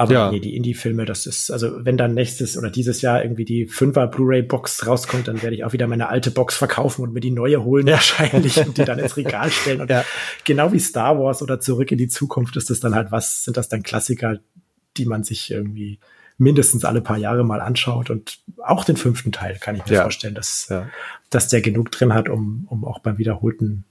Aber 0.00 0.12
ja. 0.12 0.30
nee, 0.30 0.38
die 0.38 0.54
Indie-Filme, 0.54 1.06
das 1.06 1.26
ist, 1.26 1.50
also 1.50 1.84
wenn 1.84 1.96
dann 1.96 2.14
nächstes 2.14 2.56
oder 2.56 2.70
dieses 2.70 3.02
Jahr 3.02 3.20
irgendwie 3.20 3.44
die 3.44 3.66
Fünfer 3.66 4.06
Blu-ray-Box 4.06 4.86
rauskommt, 4.86 5.26
dann 5.26 5.42
werde 5.42 5.56
ich 5.56 5.64
auch 5.64 5.72
wieder 5.72 5.88
meine 5.88 6.08
alte 6.08 6.30
Box 6.30 6.56
verkaufen 6.56 7.02
und 7.02 7.12
mir 7.12 7.20
die 7.20 7.32
neue 7.32 7.64
holen 7.64 7.88
wahrscheinlich 7.88 8.64
und 8.64 8.78
die 8.78 8.84
dann 8.84 8.98
ins 9.00 9.16
Regal 9.16 9.50
stellen. 9.50 9.80
Und 9.80 9.90
ja. 9.90 10.04
genau 10.44 10.72
wie 10.72 10.78
Star 10.78 11.18
Wars 11.18 11.42
oder 11.42 11.58
Zurück 11.58 11.90
in 11.90 11.98
die 11.98 12.06
Zukunft 12.06 12.56
ist 12.56 12.70
das 12.70 12.78
dann 12.78 12.94
halt 12.94 13.10
was, 13.10 13.42
sind 13.42 13.56
das 13.56 13.68
dann 13.68 13.82
Klassiker, 13.82 14.38
die 14.96 15.04
man 15.04 15.24
sich 15.24 15.50
irgendwie 15.50 15.98
mindestens 16.36 16.84
alle 16.84 17.00
paar 17.00 17.18
Jahre 17.18 17.42
mal 17.42 17.60
anschaut. 17.60 18.08
Und 18.08 18.38
auch 18.64 18.84
den 18.84 18.96
fünften 18.96 19.32
Teil 19.32 19.58
kann 19.58 19.74
ich 19.74 19.84
mir 19.84 19.94
ja. 19.94 20.02
vorstellen, 20.02 20.36
dass, 20.36 20.72
dass 21.28 21.48
der 21.48 21.60
genug 21.60 21.90
drin 21.90 22.14
hat, 22.14 22.28
um, 22.28 22.68
um 22.70 22.84
auch 22.84 23.00
beim 23.00 23.18
wiederholten 23.18 23.82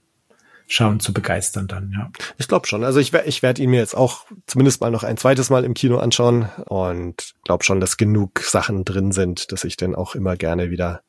Schauen 0.70 1.00
zu 1.00 1.14
begeistern 1.14 1.66
dann, 1.66 1.90
ja. 1.92 2.10
Ich 2.36 2.46
glaube 2.46 2.66
schon. 2.66 2.84
Also 2.84 3.00
ich, 3.00 3.14
ich 3.14 3.42
werde 3.42 3.62
ihn 3.62 3.70
mir 3.70 3.80
jetzt 3.80 3.96
auch 3.96 4.26
zumindest 4.46 4.82
mal 4.82 4.90
noch 4.90 5.02
ein 5.02 5.16
zweites 5.16 5.48
Mal 5.48 5.64
im 5.64 5.72
Kino 5.72 5.98
anschauen 5.98 6.50
und 6.66 7.34
glaube 7.44 7.64
schon, 7.64 7.80
dass 7.80 7.96
genug 7.96 8.40
Sachen 8.40 8.84
drin 8.84 9.10
sind, 9.10 9.50
dass 9.50 9.64
ich 9.64 9.78
den 9.78 9.94
auch 9.94 10.14
immer 10.14 10.36
gerne 10.36 10.70
wieder 10.70 11.02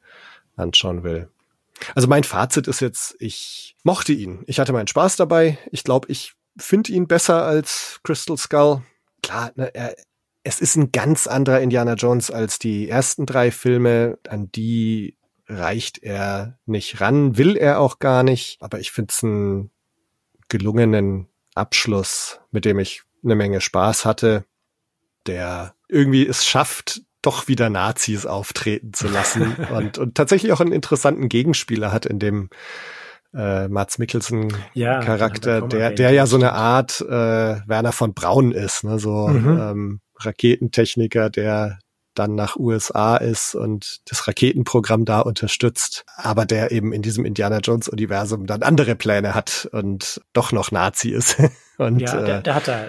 anschauen 0.56 1.04
will. 1.04 1.28
Also 1.94 2.08
mein 2.08 2.24
Fazit 2.24 2.68
ist 2.68 2.80
jetzt, 2.80 3.16
ich 3.20 3.76
mochte 3.84 4.14
ihn. 4.14 4.44
Ich 4.48 4.60
hatte 4.60 4.72
meinen 4.72 4.88
Spaß 4.88 5.18
dabei. 5.18 5.58
Ich 5.72 5.84
glaube, 5.84 6.10
ich 6.10 6.34
finde 6.58 6.94
ihn 6.94 7.08
besser 7.08 7.44
als 7.44 8.00
Crystal 8.04 8.38
Skull. 8.38 8.82
Klar, 9.22 9.52
ne, 9.56 9.74
er, 9.76 9.94
es 10.44 10.62
ist 10.62 10.78
ein 10.78 10.92
ganz 10.92 11.28
anderer 11.28 11.60
Indiana 11.60 11.94
Jones 11.96 12.32
als 12.32 12.60
die 12.60 12.90
ersten 12.90 13.26
drei 13.26 13.52
Filme, 13.52 14.18
an 14.28 14.52
die 14.54 15.18
reicht 15.50 15.98
er 16.04 16.58
nicht 16.66 17.02
ran, 17.02 17.38
will 17.38 17.58
er 17.58 17.80
auch 17.80 18.00
gar 18.00 18.24
nicht. 18.24 18.58
Aber 18.62 18.80
ich 18.80 18.92
finde 18.92 19.12
es 19.12 19.24
einen 19.24 19.72
gelungenen 20.48 21.28
Abschluss, 21.56 22.40
mit 22.52 22.66
dem 22.66 22.80
ich 22.80 23.04
eine 23.24 23.36
Menge 23.36 23.60
Spaß 23.60 24.06
hatte, 24.06 24.46
der 25.26 25.76
irgendwie 25.90 26.26
es 26.26 26.46
schafft, 26.46 27.02
doch 27.22 27.48
wieder 27.48 27.70
Nazis 27.70 28.26
auftreten 28.26 28.94
zu 28.94 29.08
lassen 29.08 29.56
und, 29.74 29.98
und 29.98 30.16
tatsächlich 30.16 30.54
auch 30.54 30.62
einen 30.62 30.72
interessanten 30.72 31.28
Gegenspieler 31.28 31.92
hat 31.92 32.06
in 32.06 32.20
dem 32.20 32.50
äh, 33.34 33.68
Mats 33.68 33.98
Mikkelsen 33.98 34.54
ja, 34.74 35.02
Charakter, 35.02 35.62
der, 35.62 35.92
der 35.92 36.12
ja 36.12 36.26
so 36.26 36.38
eine 36.38 36.54
Art 36.54 37.02
äh, 37.02 37.08
Werner 37.68 37.92
von 37.92 38.14
Braun 38.14 38.52
ist, 38.52 38.84
ne? 38.84 38.98
so 39.00 39.28
mhm. 39.28 39.60
ähm, 39.60 40.02
Raketentechniker, 40.16 41.30
der 41.30 41.80
dann 42.20 42.36
nach 42.36 42.58
USA 42.58 43.16
ist 43.18 43.56
und 43.56 44.02
das 44.10 44.28
Raketenprogramm 44.28 45.06
da 45.06 45.22
unterstützt, 45.22 46.06
aber 46.18 46.46
der 46.46 46.72
eben 46.72 46.92
in 46.92 47.02
diesem 47.02 47.26
Indiana 47.26 47.60
Jones 47.60 47.88
Universum 47.88 48.46
dann 48.46 48.62
andere 48.62 48.96
Pläne 48.96 49.34
hat 49.34 49.70
und 49.72 50.22
doch 50.34 50.52
noch 50.52 50.72
Nazi 50.72 51.10
ist. 51.10 51.38
und, 51.78 52.00
ja, 52.00 52.22
der, 52.22 52.40
äh, 52.40 52.44
der 52.44 52.56
hat 52.56 52.68
da, 52.68 52.88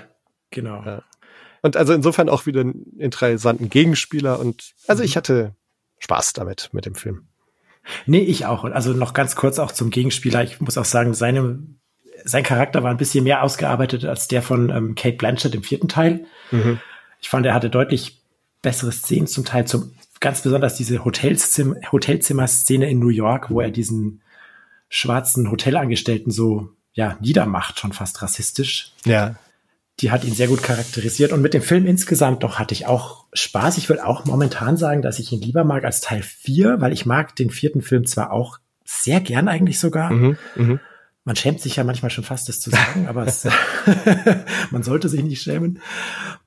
genau. 0.50 0.82
Ja. 0.84 1.02
Und 1.62 1.76
also 1.76 1.92
insofern 1.92 2.28
auch 2.28 2.46
wieder 2.46 2.62
einen 2.62 2.98
interessanten 2.98 3.70
Gegenspieler 3.70 4.40
und 4.40 4.72
also 4.88 5.02
ich 5.02 5.14
mhm. 5.14 5.18
hatte 5.18 5.54
Spaß 6.00 6.32
damit, 6.32 6.70
mit 6.72 6.86
dem 6.86 6.94
Film. 6.94 7.28
Nee, 8.06 8.20
ich 8.20 8.46
auch. 8.46 8.64
Und 8.64 8.72
also 8.72 8.92
noch 8.92 9.14
ganz 9.14 9.36
kurz 9.36 9.58
auch 9.58 9.72
zum 9.72 9.90
Gegenspieler. 9.90 10.42
Ich 10.42 10.60
muss 10.60 10.76
auch 10.76 10.84
sagen, 10.84 11.14
seine, 11.14 11.60
sein 12.24 12.42
Charakter 12.42 12.82
war 12.82 12.90
ein 12.90 12.96
bisschen 12.96 13.24
mehr 13.24 13.42
ausgearbeitet 13.42 14.04
als 14.04 14.28
der 14.28 14.42
von 14.42 14.70
ähm, 14.70 14.94
Kate 14.94 15.16
Blanchett 15.16 15.54
im 15.54 15.62
vierten 15.62 15.88
Teil. 15.88 16.24
Mhm. 16.50 16.80
Ich 17.20 17.28
fand, 17.28 17.46
er 17.46 17.54
hatte 17.54 17.70
deutlich 17.70 18.19
bessere 18.62 18.92
Szenen 18.92 19.26
zum 19.26 19.44
Teil, 19.44 19.66
zum, 19.66 19.92
ganz 20.20 20.42
besonders 20.42 20.74
diese 20.74 21.04
Hotelzimmer, 21.04 21.76
Hotelzimmer-Szene 21.90 22.88
in 22.88 22.98
New 22.98 23.08
York, 23.08 23.50
wo 23.50 23.60
er 23.60 23.70
diesen 23.70 24.20
schwarzen 24.88 25.50
Hotelangestellten 25.50 26.30
so, 26.30 26.70
ja, 26.92 27.16
niedermacht, 27.20 27.78
schon 27.78 27.92
fast 27.92 28.20
rassistisch. 28.22 28.92
Ja. 29.04 29.36
Die 30.00 30.10
hat 30.10 30.24
ihn 30.24 30.34
sehr 30.34 30.48
gut 30.48 30.62
charakterisiert 30.62 31.32
und 31.32 31.42
mit 31.42 31.54
dem 31.54 31.62
Film 31.62 31.86
insgesamt 31.86 32.42
doch 32.42 32.58
hatte 32.58 32.74
ich 32.74 32.86
auch 32.86 33.26
Spaß. 33.32 33.78
Ich 33.78 33.88
will 33.88 34.00
auch 34.00 34.24
momentan 34.24 34.76
sagen, 34.76 35.02
dass 35.02 35.18
ich 35.18 35.30
ihn 35.32 35.42
lieber 35.42 35.64
mag 35.64 35.84
als 35.84 36.00
Teil 36.00 36.22
4, 36.22 36.80
weil 36.80 36.92
ich 36.92 37.06
mag 37.06 37.36
den 37.36 37.50
vierten 37.50 37.82
Film 37.82 38.06
zwar 38.06 38.32
auch 38.32 38.58
sehr 38.84 39.20
gern 39.20 39.46
eigentlich 39.46 39.78
sogar. 39.78 40.10
Mhm, 40.10 40.38
mh. 40.56 40.80
Man 41.30 41.36
schämt 41.36 41.60
sich 41.60 41.76
ja 41.76 41.84
manchmal 41.84 42.10
schon 42.10 42.24
fast, 42.24 42.48
das 42.48 42.58
zu 42.58 42.70
sagen, 42.70 43.06
aber 43.06 43.24
es, 43.24 43.46
man 44.72 44.82
sollte 44.82 45.08
sich 45.08 45.22
nicht 45.22 45.40
schämen. 45.40 45.78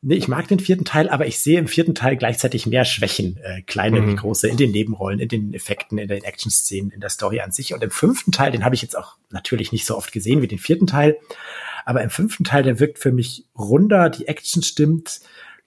Nee, 0.02 0.16
ich 0.16 0.28
mag 0.28 0.50
den 0.50 0.60
vierten 0.60 0.84
Teil, 0.84 1.08
aber 1.08 1.26
ich 1.26 1.40
sehe 1.40 1.58
im 1.58 1.70
vierten 1.70 1.96
Teil 1.96 2.18
gleichzeitig 2.18 2.66
mehr 2.66 2.84
Schwächen, 2.84 3.38
äh, 3.44 3.62
kleine 3.62 4.02
mhm. 4.02 4.12
wie 4.12 4.16
große, 4.18 4.50
in 4.50 4.58
den 4.58 4.72
Nebenrollen, 4.72 5.22
in 5.22 5.30
den 5.30 5.54
Effekten, 5.54 5.98
in 6.00 6.10
den 6.10 6.26
Action-Szenen, 6.26 6.92
in 6.92 7.00
der 7.00 7.10
Story 7.10 7.40
an 7.40 7.54
sich. 7.54 7.74
Und 7.74 7.82
im 7.82 7.92
fünften 7.92 8.34
Teil, 8.34 8.52
den 8.52 8.66
habe 8.66 8.76
ich 8.76 8.82
jetzt 8.82 8.98
auch 8.98 9.16
natürlich 9.30 9.72
nicht 9.72 9.86
so 9.86 9.96
oft 9.96 10.12
gesehen 10.12 10.42
wie 10.42 10.50
den 10.50 10.60
vierten 10.60 10.86
Teil, 10.86 11.18
aber 11.86 12.02
im 12.02 12.10
fünften 12.10 12.44
Teil, 12.44 12.64
der 12.64 12.82
wirkt 12.82 13.00
für 13.00 13.14
mich 13.14 13.46
runder, 13.58 14.10
die 14.10 14.28
Action 14.28 14.64
stimmt, 14.64 15.22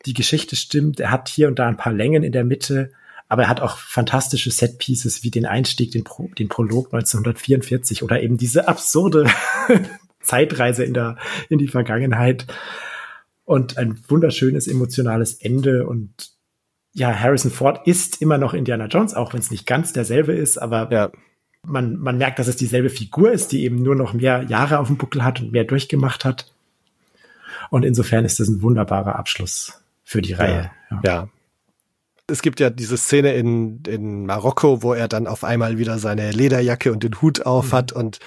die 0.04 0.12
Geschichte 0.12 0.56
stimmt, 0.56 1.00
er 1.00 1.10
hat 1.10 1.30
hier 1.30 1.48
und 1.48 1.58
da 1.58 1.66
ein 1.68 1.78
paar 1.78 1.94
Längen 1.94 2.22
in 2.22 2.32
der 2.32 2.44
Mitte 2.44 2.92
aber 3.28 3.42
er 3.42 3.48
hat 3.48 3.60
auch 3.60 3.78
fantastische 3.78 4.50
Set-Pieces 4.50 5.22
wie 5.22 5.30
den 5.30 5.46
Einstieg, 5.46 5.90
den, 5.90 6.04
Pro, 6.04 6.28
den 6.38 6.48
Prolog 6.48 6.86
1944 6.92 8.02
oder 8.02 8.22
eben 8.22 8.36
diese 8.36 8.68
absurde 8.68 9.28
Zeitreise 10.20 10.84
in 10.84 10.94
der, 10.94 11.16
in 11.48 11.58
die 11.58 11.68
Vergangenheit 11.68 12.46
und 13.44 13.78
ein 13.78 13.98
wunderschönes 14.08 14.68
emotionales 14.68 15.34
Ende 15.34 15.86
und 15.86 16.30
ja, 16.92 17.12
Harrison 17.12 17.50
Ford 17.50 17.86
ist 17.86 18.22
immer 18.22 18.38
noch 18.38 18.54
Indiana 18.54 18.86
Jones, 18.86 19.14
auch 19.14 19.34
wenn 19.34 19.40
es 19.40 19.50
nicht 19.50 19.66
ganz 19.66 19.92
derselbe 19.92 20.32
ist, 20.32 20.56
aber 20.56 20.90
ja. 20.90 21.10
man, 21.62 21.98
man 21.98 22.16
merkt, 22.16 22.38
dass 22.38 22.48
es 22.48 22.56
dieselbe 22.56 22.88
Figur 22.88 23.30
ist, 23.32 23.52
die 23.52 23.64
eben 23.64 23.82
nur 23.82 23.94
noch 23.94 24.14
mehr 24.14 24.44
Jahre 24.44 24.78
auf 24.78 24.86
dem 24.86 24.96
Buckel 24.96 25.22
hat 25.22 25.40
und 25.40 25.52
mehr 25.52 25.64
durchgemacht 25.64 26.24
hat. 26.24 26.50
Und 27.70 27.84
insofern 27.84 28.24
ist 28.24 28.40
das 28.40 28.48
ein 28.48 28.62
wunderbarer 28.62 29.16
Abschluss 29.16 29.82
für 30.04 30.22
die 30.22 30.32
Reihe. 30.32 30.70
Ja, 30.90 31.00
ja. 31.04 31.28
Es 32.28 32.42
gibt 32.42 32.58
ja 32.60 32.70
diese 32.70 32.96
Szene 32.96 33.34
in, 33.34 33.82
in 33.86 34.26
Marokko, 34.26 34.82
wo 34.82 34.94
er 34.94 35.08
dann 35.08 35.26
auf 35.26 35.44
einmal 35.44 35.78
wieder 35.78 35.98
seine 35.98 36.32
Lederjacke 36.32 36.92
und 36.92 37.02
den 37.02 37.20
Hut 37.22 37.46
auf 37.46 37.72
hat 37.72 37.94
mhm. 37.94 38.00
und 38.00 38.18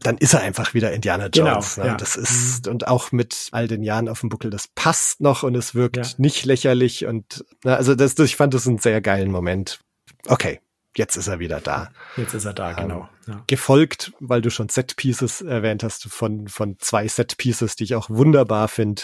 dann 0.00 0.16
ist 0.16 0.32
er 0.32 0.40
einfach 0.40 0.74
wieder 0.74 0.92
Indiana 0.92 1.28
genau, 1.28 1.54
Jones. 1.54 1.74
Genau, 1.74 1.86
ne? 1.86 1.92
ja. 1.92 1.96
Das 1.96 2.16
ist, 2.16 2.66
mhm. 2.66 2.72
und 2.72 2.88
auch 2.88 3.12
mit 3.12 3.48
all 3.52 3.68
den 3.68 3.82
Jahren 3.82 4.08
auf 4.08 4.20
dem 4.20 4.28
Buckel, 4.28 4.50
das 4.50 4.68
passt 4.68 5.20
noch 5.20 5.42
und 5.42 5.54
es 5.54 5.74
wirkt 5.74 5.96
ja. 5.96 6.04
nicht 6.18 6.44
lächerlich 6.44 7.06
und, 7.06 7.44
na, 7.64 7.74
also 7.74 7.94
das, 7.94 8.18
ich 8.18 8.36
fand 8.36 8.54
das 8.54 8.66
einen 8.66 8.78
sehr 8.78 9.00
geilen 9.00 9.30
Moment. 9.30 9.80
Okay, 10.26 10.60
jetzt 10.96 11.16
ist 11.16 11.28
er 11.28 11.38
wieder 11.38 11.60
da. 11.60 11.90
Jetzt 12.16 12.34
ist 12.34 12.44
er 12.44 12.54
da, 12.54 12.72
genau. 12.72 13.08
Ähm, 13.26 13.34
ja. 13.34 13.44
Gefolgt, 13.46 14.12
weil 14.20 14.40
du 14.40 14.50
schon 14.50 14.68
Set 14.68 14.96
Pieces 14.96 15.40
erwähnt 15.40 15.82
hast, 15.82 16.04
von, 16.04 16.48
von 16.48 16.76
zwei 16.78 17.08
Set 17.08 17.36
Pieces, 17.36 17.76
die 17.76 17.84
ich 17.84 17.94
auch 17.94 18.08
wunderbar 18.08 18.68
finde. 18.68 19.02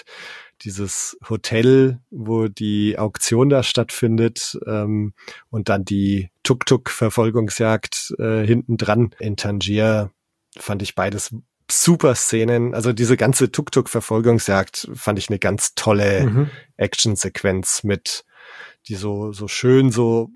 Dieses 0.63 1.17
Hotel, 1.29 2.01
wo 2.11 2.49
die 2.49 2.99
Auktion 2.99 3.49
da 3.49 3.63
stattfindet, 3.63 4.59
ähm, 4.67 5.15
und 5.51 5.69
dann 5.69 5.85
die 5.85 6.31
Tuk-Tuk-Verfolgungsjagd 6.43 8.15
äh, 8.19 8.47
hinten 8.47 8.77
dran 8.77 9.15
in 9.19 9.37
Tangier 9.37 10.11
fand 10.57 10.83
ich 10.83 10.95
beides 10.95 11.35
super 11.71 12.15
Szenen. 12.15 12.75
Also 12.75 12.93
diese 12.93 13.17
ganze 13.17 13.51
Tuk-Tuk-Verfolgungsjagd 13.51 14.91
fand 14.95 15.19
ich 15.19 15.29
eine 15.29 15.39
ganz 15.39 15.75
tolle 15.75 16.27
mhm. 16.27 16.51
Action-Sequenz 16.77 17.85
mit, 17.85 18.25
die 18.89 18.95
so, 18.95 19.33
so 19.33 19.49
schön 19.49 19.91
so 19.91 20.31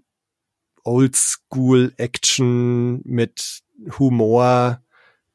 Oldschool-Action 0.85 3.03
mit 3.05 3.61
Humor 3.99 4.81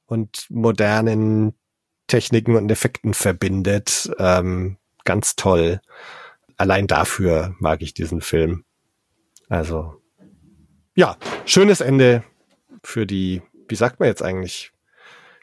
und 0.08 0.48
modernen 0.50 1.54
Techniken 2.08 2.56
und 2.56 2.72
Effekten 2.72 3.14
verbindet. 3.14 4.12
Ähm, 4.20 4.78
ganz 5.06 5.36
toll. 5.36 5.82
Allein 6.58 6.88
dafür 6.88 7.56
mag 7.60 7.82
ich 7.82 7.94
diesen 7.94 8.22
Film. 8.22 8.64
Also, 9.50 10.02
ja, 10.96 11.18
schönes 11.46 11.82
Ende 11.82 12.24
für 12.84 13.06
die, 13.06 13.42
wie 13.68 13.76
sagt 13.76 14.00
man 14.00 14.08
jetzt 14.08 14.22
eigentlich? 14.22 14.72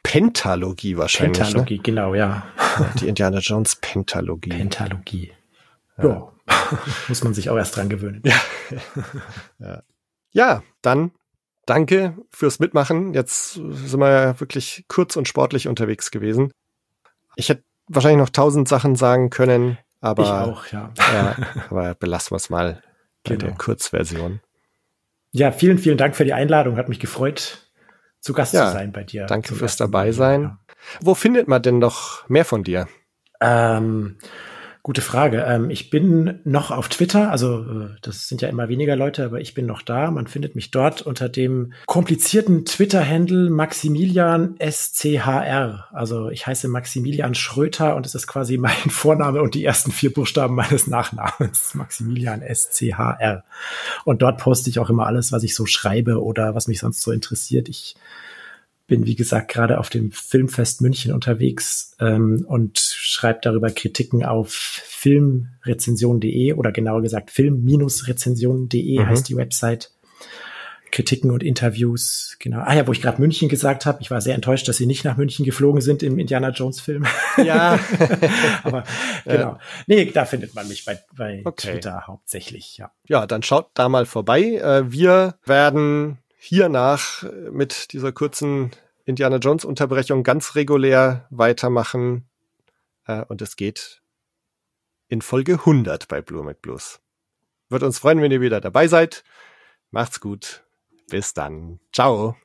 Pentalogie 0.03 0.97
wahrscheinlich. 0.97 1.39
Ne? 1.39 1.45
Pentalogie, 1.45 1.77
ne? 1.77 1.83
genau, 1.83 2.15
ja. 2.15 2.47
Die 3.01 3.09
Indiana 3.09 3.39
Jones 3.39 3.77
Pentalogie. 3.77 4.51
Pentalogie. 4.51 5.33
Ja. 5.99 6.05
ja. 6.05 6.33
Muss 7.09 7.23
man 7.23 7.35
sich 7.35 7.51
auch 7.51 7.57
erst 7.57 7.77
dran 7.77 7.89
gewöhnen. 7.89 8.23
Ja. 8.25 8.41
ja. 9.59 9.83
ja, 10.33 10.63
dann 10.83 11.13
danke 11.71 12.17
fürs 12.31 12.59
Mitmachen. 12.59 13.15
Jetzt 13.15 13.53
sind 13.55 14.01
wir 14.01 14.11
ja 14.11 14.41
wirklich 14.41 14.85
kurz 14.89 15.17
und 15.17 15.29
sportlich 15.29 15.69
unterwegs 15.69 16.11
gewesen. 16.11 16.53
Ich 17.37 17.49
hätte 17.49 17.63
wahrscheinlich 17.87 18.19
noch 18.19 18.31
tausend 18.31 18.69
Sachen 18.69 18.97
sagen 18.97 19.31
können, 19.31 19.79
aber. 20.01 20.23
Ich 20.25 20.29
auch, 20.29 20.67
ja. 20.67 20.93
ja 21.15 21.37
aber 21.71 21.95
belassen 21.95 22.33
wir 22.33 22.37
es 22.37 22.51
mal 22.51 22.83
bei 23.23 23.37
genau. 23.37 23.47
der 23.47 23.57
Kurzversion. 23.57 24.41
Ja, 25.31 25.53
vielen, 25.53 25.79
vielen 25.79 25.97
Dank 25.97 26.17
für 26.17 26.25
die 26.25 26.33
Einladung. 26.33 26.77
Hat 26.77 26.89
mich 26.89 26.99
gefreut, 26.99 27.71
zu 28.19 28.33
Gast 28.33 28.53
ja, 28.53 28.67
zu 28.67 28.73
sein 28.73 28.91
bei 28.91 29.05
dir. 29.05 29.27
Danke 29.27 29.55
fürs 29.55 29.77
dabei 29.77 30.11
sein. 30.11 30.43
Ja. 30.43 30.59
Wo 31.03 31.15
findet 31.15 31.47
man 31.47 31.63
denn 31.63 31.79
noch 31.79 32.29
mehr 32.29 32.45
von 32.45 32.65
dir? 32.65 32.89
Ähm, 33.41 34.19
Gute 34.83 35.03
Frage. 35.03 35.45
Ähm, 35.47 35.69
ich 35.69 35.91
bin 35.91 36.41
noch 36.45 36.71
auf 36.71 36.89
Twitter, 36.89 37.31
also 37.31 37.61
äh, 37.61 37.89
das 38.01 38.29
sind 38.29 38.41
ja 38.41 38.49
immer 38.49 38.71
weniger 38.71 38.97
Leute, 38.97 39.27
aber 39.27 39.39
ich 39.39 39.53
bin 39.53 39.67
noch 39.67 39.83
da. 39.83 40.11
Man 40.11 40.27
findet 40.27 40.55
mich 40.55 40.71
dort 40.71 41.03
unter 41.03 41.29
dem 41.29 41.75
komplizierten 41.85 42.65
Twitter-Handle 42.65 43.51
Maximilian 43.51 44.57
SCHR. 44.59 45.89
Also 45.93 46.31
ich 46.31 46.47
heiße 46.47 46.69
Maximilian 46.69 47.35
Schröter 47.35 47.95
und 47.95 48.07
es 48.07 48.15
ist 48.15 48.27
quasi 48.27 48.57
mein 48.57 48.73
Vorname 48.89 49.43
und 49.43 49.55
die 49.55 49.67
ersten 49.67 49.93
vier 49.93 50.15
Buchstaben 50.15 50.55
meines 50.55 50.87
Nachnamens. 50.87 51.75
Maximilian 51.75 52.43
SCHR. 52.43 53.45
Und 54.07 54.23
dort 54.23 54.39
poste 54.39 54.71
ich 54.71 54.79
auch 54.79 54.89
immer 54.89 55.07
alles, 55.07 55.31
was 55.31 55.43
ich 55.43 55.55
so 55.55 55.67
schreibe 55.67 56.23
oder 56.23 56.55
was 56.55 56.69
mich 56.69 56.79
sonst 56.79 57.03
so 57.03 57.13
interessiert. 57.13 57.69
Ich 57.69 57.97
bin, 58.91 59.07
wie 59.07 59.15
gesagt, 59.15 59.51
gerade 59.51 59.79
auf 59.79 59.89
dem 59.89 60.11
Filmfest 60.11 60.83
München 60.83 61.15
unterwegs 61.15 61.97
ähm, 62.01 62.45
und 62.47 62.79
schreibe 62.79 63.39
darüber 63.41 63.71
Kritiken 63.71 64.25
auf 64.25 64.53
filmrezension.de 64.53 66.55
oder 66.55 66.73
genauer 66.73 67.01
gesagt 67.01 67.31
film-rezension.de 67.31 68.99
mhm. 68.99 69.07
heißt 69.07 69.29
die 69.29 69.37
Website. 69.37 69.93
Kritiken 70.91 71.31
und 71.31 71.45
Interviews, 71.45 72.35
genau. 72.41 72.63
Ah 72.65 72.75
ja, 72.75 72.85
wo 72.85 72.91
ich 72.91 73.01
gerade 73.01 73.21
München 73.21 73.49
gesagt 73.49 73.87
habe, 73.87 74.03
ich 74.03 74.11
war 74.11 74.21
sehr 74.21 74.35
enttäuscht, 74.35 74.67
dass 74.67 74.77
sie 74.77 74.87
nicht 74.87 75.05
nach 75.05 75.17
München 75.17 75.45
geflogen 75.45 75.81
sind 75.81 76.03
im 76.03 76.19
Indiana 76.19 76.51
Jones 76.51 76.81
Film. 76.81 77.07
Ja. 77.37 77.79
Aber 78.65 78.83
genau. 79.25 79.59
Nee, 79.87 80.07
da 80.07 80.25
findet 80.25 80.57
man 80.57 80.67
mich 80.67 80.85
bei, 80.85 80.99
bei 81.17 81.43
okay. 81.45 81.75
Twitter 81.75 82.09
hauptsächlich, 82.09 82.77
ja. 82.77 82.91
Ja, 83.07 83.25
dann 83.27 83.45
schaut 83.45 83.69
da 83.75 83.89
mal 83.89 84.05
vorbei. 84.05 84.57
Äh, 84.57 84.91
wir 84.91 85.37
werden 85.47 86.19
hiernach 86.41 87.23
mit 87.51 87.93
dieser 87.93 88.13
kurzen 88.13 88.71
Indiana 89.05 89.37
Jones 89.37 89.65
Unterbrechung 89.65 90.23
ganz 90.23 90.55
regulär 90.55 91.27
weitermachen. 91.31 92.29
Äh, 93.07 93.25
und 93.27 93.43
es 93.43 93.57
geht 93.57 94.03
in 95.09 95.21
Folge 95.21 95.55
100 95.55 96.09
bei 96.09 96.23
Blue 96.23 96.43
mit 96.43 96.63
Blues. 96.63 97.01
Wird 97.69 97.83
uns 97.83 97.99
freuen, 97.99 98.23
wenn 98.23 98.33
ihr 98.33 98.41
wieder 98.41 98.61
dabei 98.61 98.89
seid. 98.89 99.23
Macht's 99.91 100.21
gut. 100.21 100.65
Bis 101.09 101.35
dann. 101.35 101.81
Ciao. 101.93 102.37